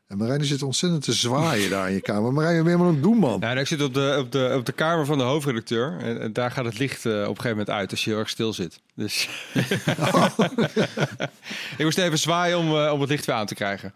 En 0.07 0.19
Marijn 0.19 0.45
zit 0.45 0.63
ontzettend 0.63 1.05
te 1.05 1.13
zwaaien 1.13 1.71
daar 1.71 1.89
in 1.89 1.95
je 1.95 2.01
kamer. 2.01 2.33
Marijn, 2.33 2.57
je 2.57 2.63
bent 2.63 2.75
helemaal 2.75 2.95
een 2.95 3.03
doen, 3.03 3.17
man. 3.17 3.41
Nou, 3.41 3.59
ik 3.59 3.67
zit 3.67 3.83
op 3.83 3.95
de, 3.95 4.17
op, 4.19 4.33
de, 4.33 4.55
op 4.57 4.67
de 4.67 4.73
kamer 4.73 5.07
van 5.07 5.19
de 5.19 5.25
hoofdredacteur. 5.25 5.99
En, 5.99 6.21
en 6.21 6.33
daar 6.33 6.51
gaat 6.51 6.65
het 6.65 6.79
licht 6.79 7.07
eh, 7.07 7.13
op 7.13 7.19
een 7.19 7.27
gegeven 7.27 7.51
moment 7.51 7.71
uit 7.71 7.91
als 7.91 8.05
je 8.05 8.11
heel 8.11 8.19
erg 8.19 8.29
stil 8.29 8.53
zit. 8.53 8.81
Dus 8.95 9.29
ik 11.79 11.85
moest 11.85 11.99
even 11.99 12.19
zwaaien 12.19 12.59
om, 12.59 12.77
eh, 12.77 12.93
om 12.93 13.01
het 13.01 13.11
licht 13.11 13.25
weer 13.25 13.35
aan 13.35 13.47
te 13.47 13.55
krijgen. 13.55 13.95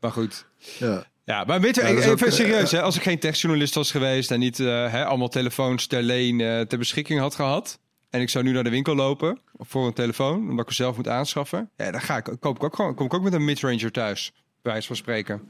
Maar 0.00 0.12
goed. 0.12 0.44
Ja. 0.78 1.06
Ja, 1.28 1.44
maar 1.44 1.60
weet 1.60 1.74
je, 1.74 1.80
Ja, 1.80 1.88
is 1.88 2.06
even 2.06 2.26
ook, 2.26 2.32
serieus, 2.32 2.72
eh, 2.72 2.78
hè, 2.78 2.82
als 2.84 2.96
ik 2.96 3.02
geen 3.02 3.18
techjournalist 3.18 3.74
was 3.74 3.90
geweest 3.90 4.30
en 4.30 4.38
niet 4.38 4.60
eh, 4.60 4.66
hè, 4.66 5.04
allemaal 5.04 5.28
telefoons 5.28 5.86
ter 5.86 6.02
leen 6.02 6.40
eh, 6.40 6.60
ter 6.60 6.78
beschikking 6.78 7.20
had 7.20 7.34
gehad. 7.34 7.78
En 8.10 8.20
ik 8.20 8.28
zou 8.28 8.44
nu 8.44 8.52
naar 8.52 8.64
de 8.64 8.70
winkel 8.70 8.94
lopen 8.94 9.38
voor 9.58 9.86
een 9.86 9.92
telefoon, 9.92 10.40
omdat 10.40 10.58
ik 10.58 10.64
hem 10.64 10.72
zelf 10.72 10.96
moet 10.96 11.08
aanschaffen. 11.08 11.70
Ja, 11.76 11.90
dan 11.90 12.00
ga 12.00 12.16
ik, 12.16 12.30
koop 12.40 12.56
ik 12.56 12.62
ook 12.62 12.74
gewoon, 12.74 12.94
kom 12.94 13.06
ik 13.06 13.14
ook 13.14 13.22
met 13.22 13.32
een 13.32 13.44
midranger 13.44 13.92
thuis, 13.92 14.32
bij 14.62 14.72
wijze 14.72 14.86
van 14.86 14.96
spreken. 14.96 15.42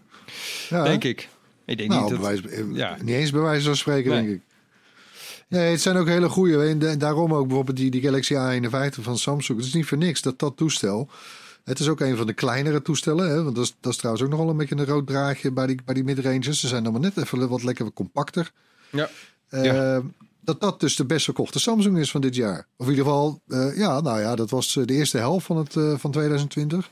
Ja. 0.68 0.84
Denk 0.84 1.04
ik. 1.04 1.28
Ik 1.66 1.78
denk 1.78 1.90
Nou, 1.90 2.12
niet 2.12 2.20
dat... 2.20 2.42
ja. 2.72 2.96
niet 3.02 3.14
eens 3.14 3.30
bij 3.30 3.40
wijze 3.40 3.64
van 3.66 3.76
spreken, 3.76 4.10
Nee. 4.10 4.22
denk 4.22 4.34
ik. 4.34 4.42
Nee, 5.48 5.70
het 5.70 5.80
zijn 5.80 5.96
ook 5.96 6.08
hele 6.08 6.28
goede. 6.28 6.66
En 6.66 6.98
daarom 6.98 7.34
ook 7.34 7.46
bijvoorbeeld 7.46 7.76
die, 7.76 7.90
die 7.90 8.02
Galaxy 8.02 8.34
A51 8.34 9.02
van 9.02 9.18
Samsung. 9.18 9.58
Het 9.58 9.66
is 9.66 9.74
niet 9.74 9.86
voor 9.86 9.98
niks 9.98 10.22
dat 10.22 10.38
dat 10.38 10.56
toestel. 10.56 11.10
Het 11.68 11.78
is 11.78 11.88
ook 11.88 12.00
een 12.00 12.16
van 12.16 12.26
de 12.26 12.32
kleinere 12.32 12.82
toestellen. 12.82 13.28
Hè? 13.30 13.42
Want 13.42 13.54
dat 13.56 13.64
is, 13.64 13.74
dat 13.80 13.92
is 13.92 13.98
trouwens 13.98 14.24
ook 14.24 14.30
nogal 14.30 14.48
een 14.48 14.56
beetje 14.56 14.76
een 14.76 14.86
rood 14.86 15.06
draadje 15.06 15.52
bij 15.52 15.66
die, 15.66 15.80
bij 15.84 15.94
die 15.94 16.04
midranges. 16.04 16.60
Ze 16.60 16.68
zijn 16.68 16.82
dan 16.82 16.92
maar 16.92 17.00
net 17.00 17.16
even 17.16 17.48
wat 17.48 17.62
lekker 17.62 17.92
compacter. 17.92 18.52
Ja. 18.90 19.08
Eh, 19.48 19.64
Ja. 19.64 20.02
Dat 20.40 20.60
dat 20.60 20.80
dus 20.80 20.96
de 20.96 21.04
best 21.04 21.24
verkochte 21.24 21.58
Samsung 21.60 21.98
is 21.98 22.10
van 22.10 22.20
dit 22.20 22.34
jaar. 22.34 22.66
Of 22.76 22.86
in 22.86 22.90
ieder 22.92 23.04
geval, 23.04 23.40
eh, 23.48 23.76
ja, 23.76 24.00
nou 24.00 24.20
ja, 24.20 24.34
dat 24.34 24.50
was 24.50 24.76
eh, 24.76 24.84
de 24.84 24.94
eerste 24.94 25.18
helft 25.18 25.46
van, 25.46 25.56
het, 25.56 25.76
eh, 25.76 25.98
van 25.98 26.10
2020. 26.10 26.90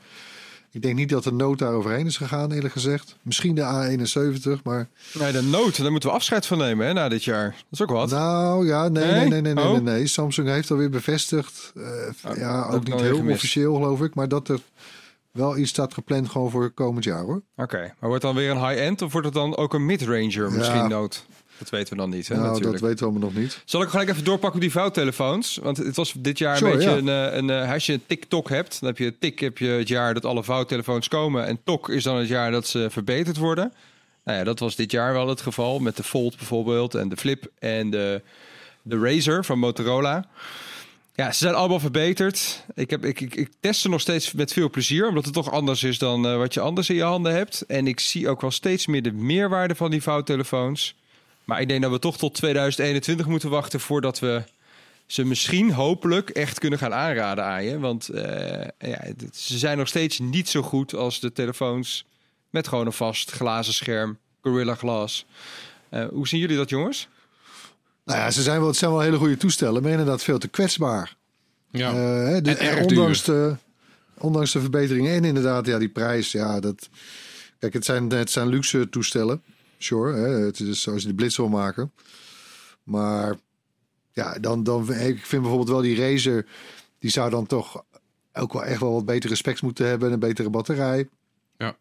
Ik 0.77 0.83
denk 0.83 0.95
niet 0.95 1.09
dat 1.09 1.25
de 1.25 1.33
nood 1.33 1.59
daar 1.59 1.73
overheen 1.73 2.07
is 2.07 2.17
gegaan, 2.17 2.53
eerlijk 2.53 2.73
gezegd. 2.73 3.17
Misschien 3.23 3.55
de 3.55 3.63
A71, 3.63 4.63
maar... 4.63 4.89
Nee, 5.19 5.33
de 5.33 5.43
nood, 5.43 5.83
daar 5.83 5.91
moeten 5.91 6.09
we 6.09 6.15
afscheid 6.15 6.47
van 6.47 6.59
nemen 6.59 6.87
hè, 6.87 6.93
na 6.93 7.09
dit 7.09 7.25
jaar. 7.25 7.49
Dat 7.51 7.65
is 7.71 7.83
ook 7.83 7.91
wat. 7.91 8.11
Nou 8.11 8.67
ja, 8.67 8.89
nee, 8.89 9.05
Nee? 9.05 9.13
nee, 9.21 9.29
nee, 9.29 9.41
nee, 9.41 9.55
nee, 9.55 9.65
Oh. 9.65 9.71
nee, 9.71 9.81
nee. 9.81 10.07
Samsung 10.07 10.49
heeft 10.49 10.71
alweer 10.71 10.91
bevestigd. 10.91 11.73
eh, 11.77 12.31
Oh, 12.31 12.37
ja, 12.37 12.69
ook 12.71 12.85
niet 12.87 13.01
heel 13.01 13.29
officieel, 13.29 13.75
geloof 13.75 14.03
ik. 14.03 14.15
Maar 14.15 14.29
dat 14.29 14.49
er 14.49 14.61
wel 15.33 15.57
iets 15.57 15.71
staat 15.71 15.95
gepland 15.95 16.29
gewoon 16.29 16.51
voor 16.51 16.71
komend 16.71 17.05
jaar 17.05 17.23
hoor. 17.23 17.43
Oké, 17.57 17.79
maar 18.01 18.09
wordt 18.09 18.23
dan 18.25 18.35
weer 18.35 18.51
een 18.51 18.69
high-end 18.69 19.03
of 19.03 19.13
wordt 19.13 19.27
het 19.27 19.37
dan 19.37 19.57
ook 19.57 19.75
een 19.75 19.87
mid-ranger 19.87 20.53
misschien 20.53 20.77
Ja. 20.77 20.87
nood? 20.89 21.27
Dat 21.59 21.71
weten 21.71 21.93
we 21.93 21.99
dan 21.99 22.11
niet, 22.11 22.29
hè, 22.29 22.35
nou, 22.35 22.47
natuurlijk. 22.47 22.73
dat 22.73 22.89
weten 22.89 23.07
we 23.07 23.11
allemaal 23.11 23.31
nog 23.31 23.43
niet. 23.43 23.63
Zal 23.65 23.83
ik 23.83 23.89
gelijk 23.89 24.09
even 24.09 24.25
doorpakken 24.25 24.55
op 24.55 24.61
die 24.61 24.71
vouwtelefoons? 24.73 25.59
Want 25.63 25.77
het 25.77 25.97
was 25.97 26.15
dit 26.19 26.39
jaar 26.39 26.57
Sure, 26.57 26.71
een 26.71 26.77
beetje 26.77 26.91
ja. 26.91 26.97
een, 26.97 27.31
eh, 27.31 27.37
een, 27.37 27.51
eh, 27.51 27.73
Als 27.73 27.87
je 27.87 27.93
een 27.93 28.07
TikTok 28.07 28.49
hebt, 28.49 28.81
dan 28.81 28.89
heb 28.89 28.99
je 28.99 29.19
tik 29.19 29.39
heb 29.39 29.59
je 29.59 29.69
het 29.69 29.89
jaar 29.89 30.15
dat 30.15 30.25
alle 30.25 30.45
vouwtelefoons 30.45 31.09
komen. 31.09 31.47
En 31.47 31.59
Tok 31.65 31.89
is 31.89 32.03
dan 32.03 32.17
het 32.17 32.29
jaar 32.29 32.51
dat 32.51 32.67
ze 32.67 32.87
verbeterd 32.91 33.37
worden. 33.37 33.73
Nou 34.25 34.39
ja, 34.39 34.45
dat 34.45 34.59
was 34.59 34.77
dit 34.77 34.91
jaar 34.91 35.13
wel 35.13 35.29
het 35.29 35.41
geval. 35.41 35.79
Met 35.79 35.97
de 35.97 36.03
Fold 36.03 36.37
bijvoorbeeld 36.37 36.95
en 36.95 37.09
de 37.09 37.17
Flip 37.17 37.51
en 37.59 37.91
de, 37.91 38.23
de 38.83 38.99
Razer 38.99 39.45
van 39.45 39.59
Motorola. 39.59 40.29
Ja, 41.17 41.33
ze 41.33 41.39
zijn 41.39 41.55
allemaal 41.55 41.81
verbeterd. 41.81 42.65
Ik, 42.75 42.91
heb, 42.91 43.05
ik, 43.05 43.21
ik, 43.21 43.35
ik 43.35 43.51
test 43.61 43.81
ze 43.81 43.89
nog 43.89 44.01
steeds 44.01 44.33
met 44.33 44.53
veel 44.53 44.71
plezier, 44.71 45.09
omdat 45.09 45.25
het 45.25 45.35
toch 45.35 45.51
anders 45.51 45.83
is 45.83 45.99
dan 45.99 46.27
eh, 46.27 46.37
wat 46.37 46.55
je 46.55 46.61
anders 46.61 46.91
in 46.91 46.97
je 46.97 47.03
handen 47.03 47.35
hebt. 47.35 47.63
En 47.67 47.87
ik 47.87 48.01
zie 48.01 48.29
ook 48.29 48.41
wel 48.41 48.51
steeds 48.51 48.87
meer 48.87 49.03
de 49.03 49.13
meerwaarde 49.13 49.75
van 49.75 49.91
die 49.91 50.03
vouwtelefoons. 50.03 50.97
Maar 51.47 51.61
ik 51.61 51.69
denk 51.69 51.83
dat 51.83 51.91
we 51.91 51.99
toch 51.99 52.19
tot 52.19 52.35
2021 52.35 53.27
moeten 53.27 53.51
wachten 53.51 53.81
voordat 53.81 54.19
we 54.19 54.43
ze 55.07 55.25
misschien 55.25 55.73
hopelijk 55.73 56.31
echt 56.31 56.59
kunnen 56.59 56.79
gaan 56.79 56.95
aanraden 56.95 57.45
aan 57.45 57.65
je. 57.65 57.79
Want 57.79 58.09
eh, 58.09 58.69
ja, 58.79 59.05
ze 59.33 59.59
zijn 59.59 59.79
nog 59.79 59.89
steeds 59.89 60.19
niet 60.19 60.49
zo 60.49 60.63
goed 60.63 60.95
als 60.95 61.21
de 61.21 61.33
telefoons 61.33 62.07
met 62.51 62.69
gewoon 62.69 62.87
een 62.87 62.93
vast 62.93 63.31
glazen 63.31 63.75
scherm, 63.75 64.19
Gorilla 64.43 64.75
Glass. 64.75 65.27
Eh, 65.89 66.05
hoe 66.09 66.29
zien 66.29 66.41
jullie 66.41 66.57
dat, 66.57 66.71
jongens? 66.71 67.09
Nou 68.05 68.19
ja, 68.19 68.31
ze 68.31 68.43
zijn 68.43 68.59
wel, 68.59 68.69
het 68.69 68.77
zijn 68.77 68.91
wel 68.91 69.01
hele 69.01 69.17
goede 69.17 69.37
toestellen, 69.37 69.83
maar 69.83 69.91
inderdaad 69.91 70.23
veel 70.23 70.39
te 70.39 70.49
kwetsbaar. 70.49 71.17
Ja. 71.71 71.93
Eh, 71.93 72.37
En 72.37 72.59
erg 72.59 72.85
ondanks, 72.85 73.25
de, 73.25 73.57
ondanks 74.19 74.53
de 74.53 74.61
verbeteringen 74.61 75.13
en 75.13 75.25
inderdaad, 75.25 75.67
ja, 75.67 75.79
die 75.79 75.89
prijs, 75.89 76.33
ja, 76.33 76.61
dat. 76.61 76.89
Kijk, 77.59 77.73
het 77.73 77.85
zijn, 77.85 78.11
het 78.11 78.31
zijn 78.31 78.49
luxe 78.49 78.89
toestellen. 78.89 79.43
Sure, 79.79 80.13
hè, 80.13 80.29
het 80.29 80.61
is 80.61 80.83
zoals 80.83 81.03
je 81.03 81.09
de 81.09 81.15
blitz 81.15 81.37
wil 81.37 81.49
maken. 81.49 81.93
Maar 82.83 83.37
ja, 84.13 84.39
dan, 84.39 84.63
dan, 84.63 84.93
ik 84.93 85.27
vind 85.27 85.43
bijvoorbeeld 85.43 85.69
wel 85.69 85.81
die 85.81 85.97
Razer, 85.97 86.47
die 86.99 87.11
zou 87.11 87.31
dan 87.31 87.47
toch 87.47 87.85
ook 88.33 88.53
wel 88.53 88.65
echt 88.65 88.81
wel 88.81 88.93
wat 88.93 89.05
betere 89.05 89.35
specs 89.35 89.61
moeten 89.61 89.87
hebben, 89.87 90.13
een 90.13 90.19
betere 90.19 90.51
batterij. 90.51 91.09
Ja. 91.57 91.77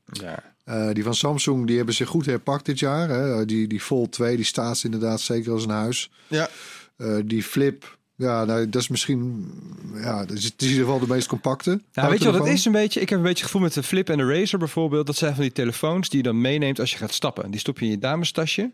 Eh, 0.64 0.90
die 0.94 1.04
van 1.04 1.16
Samsung, 1.16 1.68
die 1.68 1.78
hebben 1.78 1.96
zich 1.96 2.08
goed 2.08 2.26
herpakt 2.26 2.66
dit 2.66 2.80
jaar. 2.80 3.10
Hè. 3.10 3.46
Die, 3.46 3.68
die 3.68 3.82
Fold 3.82 4.12
2, 4.12 4.36
die 4.36 4.46
staat 4.46 4.84
inderdaad 4.84 5.22
zeker 5.22 5.52
als 5.52 5.64
een 5.64 5.70
huis. 5.70 6.12
Ja. 6.28 6.50
Eh, 6.98 7.18
die 7.26 7.44
Flip, 7.44 7.98
ja, 8.16 8.46
nou, 8.46 8.70
dat 8.70 8.82
is 8.82 8.88
misschien, 8.88 9.52
ja, 9.94 10.26
dat 10.26 10.38
is, 10.38 10.44
het 10.44 10.54
is 10.62 10.68
in 10.68 10.74
ieder 10.74 10.86
geval 10.86 11.08
de 11.08 11.14
meest 11.14 11.28
compacte. 11.28 11.82
Nou, 11.94 12.10
weet 12.10 12.20
je 12.20 12.26
wat 12.26 12.34
telefoon. 12.34 12.54
is 12.54 12.66
een 12.66 12.72
beetje? 12.72 13.02
Ik 13.02 13.10
heb 13.10 13.18
een 13.18 13.24
beetje 13.24 13.44
het 13.44 13.52
gevoel 13.52 13.62
met 13.62 13.74
de 13.74 13.84
Flip 13.84 14.10
en 14.10 14.18
de 14.18 14.26
Razer 14.26 14.60
bijvoorbeeld. 14.60 15.06
Dat 15.06 15.16
zijn 15.16 15.34
van 15.34 15.44
die 15.44 15.52
telefoons 15.52 16.10
die 16.10 16.18
je 16.18 16.24
dan 16.24 16.42
meeneemt 16.42 16.80
als 16.80 16.92
je 16.92 16.98
gaat 16.98 17.14
stappen. 17.14 17.52
Die 17.52 17.60
stop 17.60 17.80
je 17.80 17.86
in 17.86 17.92
je 17.92 18.00
damestasje. 18.00 18.72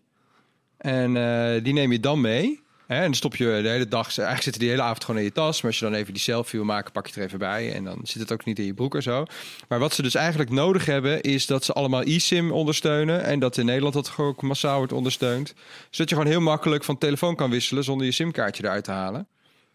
En 0.78 1.18
eh, 1.18 1.64
die 1.64 1.74
neem 1.74 1.92
je 1.92 2.00
dan 2.00 2.22
mee. 2.22 2.62
En 2.98 3.02
dan 3.02 3.14
stop 3.14 3.36
je 3.36 3.60
de 3.64 3.70
hele 3.70 3.88
dag... 3.88 4.06
Eigenlijk 4.06 4.42
zitten 4.42 4.62
die 4.62 4.70
hele 4.70 4.82
avond 4.82 5.04
gewoon 5.04 5.20
in 5.20 5.26
je 5.26 5.32
tas. 5.32 5.62
Maar 5.62 5.72
als 5.72 5.80
je 5.80 5.86
dan 5.86 5.94
even 5.94 6.14
die 6.14 6.22
selfie 6.22 6.60
wil 6.60 6.68
maken, 6.68 6.92
pak 6.92 7.04
je 7.04 7.12
het 7.12 7.20
er 7.20 7.26
even 7.26 7.40
bij. 7.40 7.74
En 7.74 7.84
dan 7.84 8.00
zit 8.04 8.22
het 8.22 8.32
ook 8.32 8.46
niet 8.46 8.60
in 8.60 8.66
je 8.66 8.74
broek 8.74 8.96
en 8.96 9.04
zo. 9.04 9.26
Maar 9.68 9.80
wat 9.80 9.94
ze 9.94 10.02
dus 10.02 10.16
eigenlijk 10.16 10.50
nodig 10.50 10.86
hebben... 10.86 11.22
is 11.22 11.46
dat 11.46 11.64
ze 11.64 11.74
allemaal 11.74 12.02
eSIM 12.02 12.52
ondersteunen. 12.52 13.24
En 13.24 13.40
dat 13.40 13.58
in 13.58 13.66
Nederland 13.66 13.94
dat 13.94 14.14
ook 14.18 14.42
massaal 14.42 14.78
wordt 14.78 14.94
ondersteund. 14.94 15.54
Zodat 15.90 16.10
je 16.10 16.16
gewoon 16.16 16.32
heel 16.32 16.42
makkelijk 16.42 16.84
van 16.84 16.98
telefoon 16.98 17.36
kan 17.36 17.50
wisselen... 17.50 17.84
zonder 17.84 18.06
je 18.06 18.12
simkaartje 18.12 18.64
eruit 18.64 18.84
te 18.84 18.92
halen. 18.92 19.28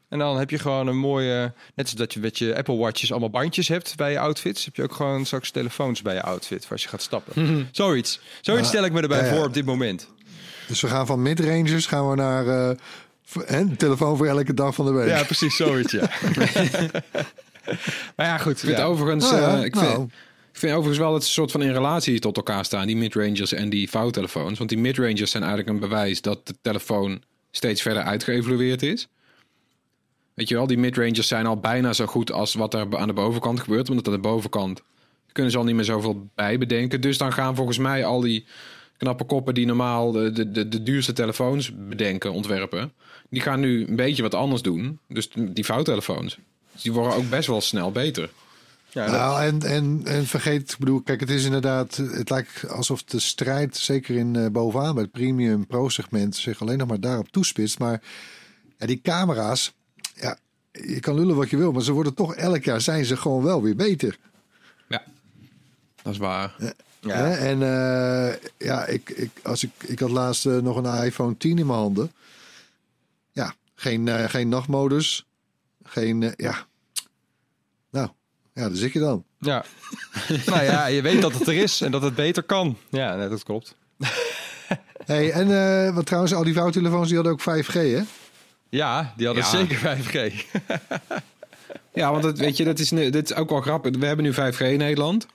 En 0.08 0.18
dan 0.18 0.38
heb 0.38 0.50
je 0.50 0.58
gewoon 0.58 0.86
een 0.86 0.98
mooie... 0.98 1.52
Net 1.74 1.88
zoals 1.88 1.94
dat 1.94 2.12
je 2.12 2.20
met 2.20 2.38
je 2.38 2.56
Apple 2.56 2.76
Watches 2.76 3.10
allemaal 3.10 3.30
bandjes 3.30 3.68
hebt 3.68 3.96
bij 3.96 4.10
je 4.10 4.18
outfits... 4.18 4.64
heb 4.64 4.76
je 4.76 4.82
ook 4.82 4.94
gewoon 4.94 5.24
straks 5.24 5.50
telefoons 5.50 6.02
bij 6.02 6.14
je 6.14 6.22
outfit... 6.22 6.62
voor 6.62 6.72
als 6.72 6.82
je 6.82 6.88
gaat 6.88 7.02
stappen. 7.02 7.34
Zoiets. 7.72 8.20
Zoiets 8.40 8.64
Ja. 8.64 8.72
stel 8.72 8.84
ik 8.84 8.92
me 8.92 9.00
erbij 9.00 9.18
Ja, 9.18 9.24
ja. 9.24 9.34
voor 9.34 9.44
op 9.44 9.54
dit 9.54 9.64
moment. 9.64 10.14
Dus 10.66 10.80
we 10.80 10.88
gaan 10.88 11.06
van 11.06 11.22
mid-rangers 11.22 11.86
gaan 11.86 12.10
we 12.10 12.16
naar 12.16 12.46
eh, 12.46 12.76
een 13.34 13.76
telefoon 13.76 14.16
voor 14.16 14.26
elke 14.26 14.54
dag 14.54 14.74
van 14.74 14.84
de 14.84 14.92
week. 14.92 15.08
Ja, 15.08 15.24
precies 15.24 15.56
zoiets, 15.56 15.92
ja. 15.92 16.00
maar 18.16 18.26
ja, 18.26 18.38
goed. 18.38 18.52
Ik 18.52 18.58
vind 18.58 18.76
ja. 18.76 18.84
overigens, 18.84 19.30
Nou 19.30 19.42
ja, 19.42 19.58
eh, 19.58 19.64
ik, 19.64 19.76
vind, 19.76 19.92
nou. 19.92 20.04
ik 20.52 20.58
vind 20.58 20.72
overigens 20.72 20.98
wel 20.98 21.12
dat 21.12 21.24
ze 21.24 21.30
soort 21.30 21.50
van 21.50 21.62
in 21.62 21.72
relatie 21.72 22.18
tot 22.18 22.36
elkaar 22.36 22.64
staan, 22.64 22.86
die 22.86 22.96
mid-rangers 22.96 23.52
en 23.52 23.70
die 23.70 23.90
vouwtelefoons. 23.90 24.58
Want 24.58 24.70
die 24.70 24.78
mid-rangers 24.78 25.30
zijn 25.30 25.42
eigenlijk 25.42 25.72
een 25.72 25.88
bewijs 25.88 26.20
dat 26.20 26.46
de 26.46 26.54
telefoon 26.62 27.22
steeds 27.50 27.82
verder 27.82 28.02
uitgeëvolueerd 28.02 28.82
is. 28.82 29.08
Weet 30.34 30.48
je 30.48 30.54
wel, 30.54 30.66
die 30.66 30.78
mid-rangers 30.78 31.28
zijn 31.28 31.46
al 31.46 31.60
bijna 31.60 31.92
zo 31.92 32.06
goed 32.06 32.32
als 32.32 32.54
wat 32.54 32.74
er 32.74 32.96
aan 32.96 33.08
de 33.08 33.14
bovenkant 33.14 33.60
gebeurt. 33.60 33.88
Want 33.88 34.06
aan 34.06 34.12
de 34.12 34.18
bovenkant 34.18 34.82
kunnen 35.32 35.52
ze 35.52 35.58
al 35.58 35.64
niet 35.64 35.74
meer 35.74 35.84
zoveel 35.84 36.30
bij 36.34 36.58
bedenken. 36.58 37.00
Dus 37.00 37.18
dan 37.18 37.32
gaan 37.32 37.56
volgens 37.56 37.78
mij 37.78 38.04
al 38.04 38.20
die 38.20 38.46
knappe 38.96 39.24
koppen 39.24 39.54
die 39.54 39.66
normaal 39.66 40.12
de, 40.12 40.32
de, 40.32 40.50
de, 40.50 40.68
de 40.68 40.82
duurste 40.82 41.12
telefoons 41.12 41.72
bedenken, 41.88 42.32
ontwerpen. 42.32 42.92
Die 43.36 43.44
gaan 43.44 43.60
nu 43.60 43.86
een 43.86 43.96
beetje 43.96 44.22
wat 44.22 44.34
anders 44.34 44.62
doen. 44.62 44.98
Dus 45.08 45.28
die 45.34 45.64
vouwtelefoons. 45.64 46.38
Dus 46.72 46.82
die 46.82 46.92
worden 46.92 47.14
ook 47.14 47.28
best 47.30 47.46
wel 47.48 47.60
snel 47.60 47.92
beter. 47.92 48.30
Ja, 48.88 49.04
dat- 49.06 49.14
Nou, 49.14 49.42
en, 49.42 49.62
en, 49.62 50.00
en 50.04 50.26
vergeet, 50.26 50.70
ik 50.72 50.78
bedoel, 50.78 51.00
kijk, 51.00 51.20
het 51.20 51.30
is 51.30 51.44
inderdaad, 51.44 51.96
het 51.96 52.30
lijkt 52.30 52.68
alsof 52.68 53.02
de 53.04 53.20
strijd, 53.20 53.76
zeker 53.76 54.16
in 54.16 54.36
eh, 54.36 54.46
bovenaan 54.46 54.94
bij 54.94 55.02
het 55.02 55.12
premium 55.12 55.66
pro-segment, 55.66 56.36
zich 56.36 56.60
alleen 56.60 56.78
nog 56.78 56.88
maar 56.88 57.00
daarop 57.00 57.28
toespitst. 57.30 57.78
Maar 57.78 58.02
ja, 58.78 58.86
die 58.86 59.00
camera's, 59.02 59.72
ja, 60.14 60.38
je 60.72 61.00
kan 61.00 61.14
lullen 61.14 61.36
wat 61.36 61.50
je 61.50 61.56
wil, 61.56 61.72
maar 61.72 61.82
ze 61.82 61.92
worden 61.92 62.14
toch 62.14 62.34
elk 62.34 62.64
jaar 62.64 62.80
zijn 62.80 63.04
ze 63.04 63.16
gewoon 63.16 63.42
wel 63.42 63.62
weer 63.62 63.76
beter. 63.76 64.18
Ja, 64.88 65.02
dat 66.02 66.12
is 66.12 66.18
waar. 66.18 66.54
Hè? 67.00 67.30
En 67.34 67.62
eh, 67.62 68.34
ja, 68.58 68.86
ik, 68.86 69.10
ik, 69.10 69.30
als 69.42 69.64
ik, 69.64 69.70
ik 69.86 69.98
had 69.98 70.10
laatst 70.10 70.46
eh, 70.46 70.56
nog 70.58 70.76
een 70.76 71.04
iPhone 71.04 71.36
10 71.36 71.58
in 71.58 71.66
mijn 71.66 71.78
handen. 71.78 72.10
Ja, 73.36 73.54
geen, 73.74 74.08
eh, 74.08 74.28
geen 74.28 74.48
nachtmodus. 74.48 75.26
Geen, 75.84 76.22
eh, 76.22 76.30
ja. 76.36 76.66
Nou, 77.90 78.08
ja, 78.54 78.68
daar 78.68 78.76
zit 78.76 78.92
je 78.92 78.98
dan. 78.98 79.24
ja. 79.38 79.64
nou 80.46 80.62
ja, 80.62 80.86
je 80.86 81.02
weet 81.02 81.22
dat 81.22 81.32
het 81.32 81.46
er 81.48 81.54
is 81.56 81.80
en 81.80 81.90
dat 81.90 82.02
het 82.02 82.14
beter 82.14 82.42
kan. 82.42 82.76
Ja, 82.90 83.16
nee, 83.16 83.28
dat 83.28 83.42
klopt. 83.42 83.74
Hey, 85.06 85.30
en 85.32 85.50
eh, 85.86 85.94
wat 85.94 86.06
trouwens, 86.06 86.34
al 86.34 86.44
die 86.44 86.54
vouwtelefoons 86.54 87.06
die 87.06 87.14
hadden 87.16 87.32
ook 87.32 87.40
5G, 87.40 87.72
hè? 87.72 88.02
Ja, 88.68 89.12
die 89.16 89.26
hadden 89.26 89.44
Ja. 89.44 89.50
zeker 89.50 89.76
5G. 89.78 90.44
Ja, 91.94 92.10
want 92.12 92.24
het, 92.24 92.38
weet 92.38 92.56
je, 92.56 92.64
dat 92.64 92.78
is, 92.78 92.88
dit 92.88 93.30
is 93.30 93.34
ook 93.34 93.50
wel 93.50 93.60
grappig. 93.60 93.96
We 93.96 94.06
hebben 94.06 94.24
nu 94.24 94.32
5G 94.32 94.58
in 94.60 94.78
Nederland. 94.78 95.26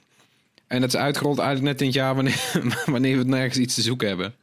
En 0.68 0.82
dat 0.82 0.94
is 0.94 1.00
uitgerold 1.00 1.40
eigenlijk 1.40 1.72
net 1.72 1.80
in 1.82 1.88
het 1.88 1.96
jaar 1.96 2.16
wanneer, 2.16 2.62
wanneer 2.86 3.18
we 3.18 3.24
nergens 3.24 3.58
iets 3.58 3.76
te 3.76 3.82
zoeken 3.82 4.08
hebben. 4.08 4.34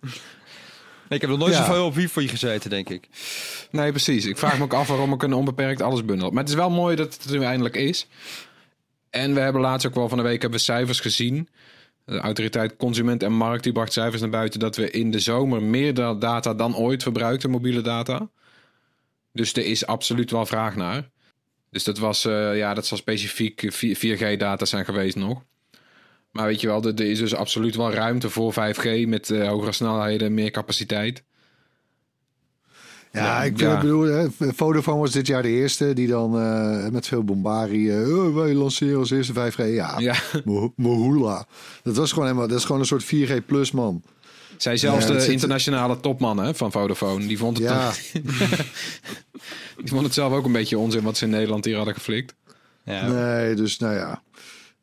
Ik 1.09 1.21
heb 1.21 1.31
nog 1.31 1.39
nooit 1.39 1.55
Ja. 1.55 1.65
zoveel 1.65 1.87
op 1.87 1.95
wifi 1.95 2.29
gezeten, 2.29 2.71
denk 2.71 2.89
ik. 2.89 3.09
Nee, 3.71 3.91
precies. 3.91 4.25
Ik 4.27 4.39
vraag 4.39 4.59
me 4.59 4.65
ook 4.65 4.75
af 4.75 4.89
waarom 4.89 5.13
ik 5.13 5.23
een 5.23 5.33
onbeperkt 5.33 5.83
alles 5.83 6.05
bundel. 6.05 6.31
Maar 6.31 6.41
het 6.41 6.49
is 6.49 6.55
wel 6.59 6.71
mooi 6.71 6.97
dat 6.97 7.15
het 7.15 7.25
er 7.25 7.39
nu 7.39 7.45
eindelijk 7.45 7.77
is. 7.77 8.07
En 9.11 9.35
we 9.35 9.41
hebben 9.41 9.61
laatst 9.61 9.87
ook 9.87 9.95
wel 9.95 10.09
van 10.09 10.19
de 10.19 10.25
week 10.25 10.41
hebben 10.41 10.59
we 10.59 10.65
cijfers 10.65 11.01
gezien. 11.01 11.49
De 12.05 12.19
autoriteit 12.19 12.77
Consument 12.77 13.23
en 13.23 13.33
Markt 13.33 13.63
die 13.65 13.73
bracht 13.73 13.93
cijfers 13.93 14.21
naar 14.21 14.31
buiten 14.31 14.61
dat 14.61 14.77
we 14.77 14.91
in 14.91 15.11
de 15.11 15.19
zomer 15.19 15.63
meer 15.63 15.95
da- 15.95 16.15
data 16.15 16.55
dan 16.55 16.77
ooit 16.77 17.03
verbruikten, 17.03 17.51
mobiele 17.51 17.81
data. 17.81 18.29
Dus 19.33 19.53
er 19.53 19.65
is 19.67 19.87
absoluut 19.87 20.31
wel 20.31 20.47
vraag 20.47 20.77
naar. 20.77 21.11
Dus 21.71 21.85
dat 21.85 21.99
was, 21.99 22.25
eh, 22.25 22.57
ja, 22.57 22.75
dat 22.75 22.87
zal 22.87 22.97
specifiek 22.99 23.63
4G-data 23.73 24.65
zijn 24.65 24.85
geweest 24.85 25.17
nog. 25.17 25.43
Maar 26.33 26.47
weet 26.47 26.61
je 26.61 26.67
wel, 26.67 26.83
er, 26.83 26.95
er 26.95 27.11
is 27.11 27.19
dus 27.19 27.35
absoluut 27.35 27.77
wel 27.77 27.93
ruimte 27.93 28.31
voor 28.31 28.53
5G 28.53 29.07
met 29.09 29.31
eh, 29.31 29.49
hogere 29.49 29.73
snelheden, 29.73 30.35
meer 30.35 30.51
capaciteit. 30.51 31.23
Ja, 33.13 33.25
Ja, 33.25 33.39
ik 33.43 33.49
vind 33.49 33.61
ja. 33.61 33.71
het 33.71 33.81
bedoel, 33.81 34.03
hè, 34.05 34.27
Vodafone 34.39 34.99
was 35.01 35.11
dit 35.13 35.27
jaar 35.27 35.43
de 35.43 35.49
eerste 35.49 35.93
die 35.93 36.09
dan 36.09 36.39
eh, 36.41 36.89
met 36.89 37.07
veel 37.07 37.25
bombarie, 37.25 37.91
oh, 37.93 38.35
wij 38.35 38.55
lanceren 38.55 38.99
als 38.99 39.11
eerste 39.11 39.33
5G. 39.33 39.57
Ja, 39.57 39.95
Ja. 39.99 40.15
mo- 40.45 40.73
mohula. 40.77 41.47
Dat 41.83 41.97
was 41.97 42.11
gewoon 42.13 42.27
helemaal, 42.29 42.49
dat 42.49 42.59
is 42.59 42.65
gewoon 42.65 42.81
een 42.81 42.87
soort 42.87 43.05
4G 43.05 43.47
plus 43.47 43.71
man. 43.71 44.03
Zij 44.57 44.77
zelfs 44.77 45.07
Ja, 45.07 45.13
de 45.13 45.21
zit- 45.21 45.31
internationale 45.31 46.01
topman 46.01 46.39
hè, 46.39 46.55
van 46.55 46.73
Vodafone, 46.73 47.27
die 47.27 47.39
vond, 47.39 47.57
het 47.59 47.67
Ja, 47.67 47.93
die 49.83 49.89
vond 49.89 50.03
het 50.05 50.15
zelf 50.15 50.33
ook 50.33 50.45
een 50.45 50.53
beetje 50.53 50.79
onzin 50.79 51.03
wat 51.03 51.17
ze 51.17 51.25
in 51.25 51.31
Nederland 51.31 51.65
hier 51.65 51.77
hadden 51.77 51.95
geflikt. 51.95 52.35
Ja. 52.85 53.07
nee, 53.09 53.55
dus 53.55 53.79
nou 53.79 53.95
ja. 53.95 54.23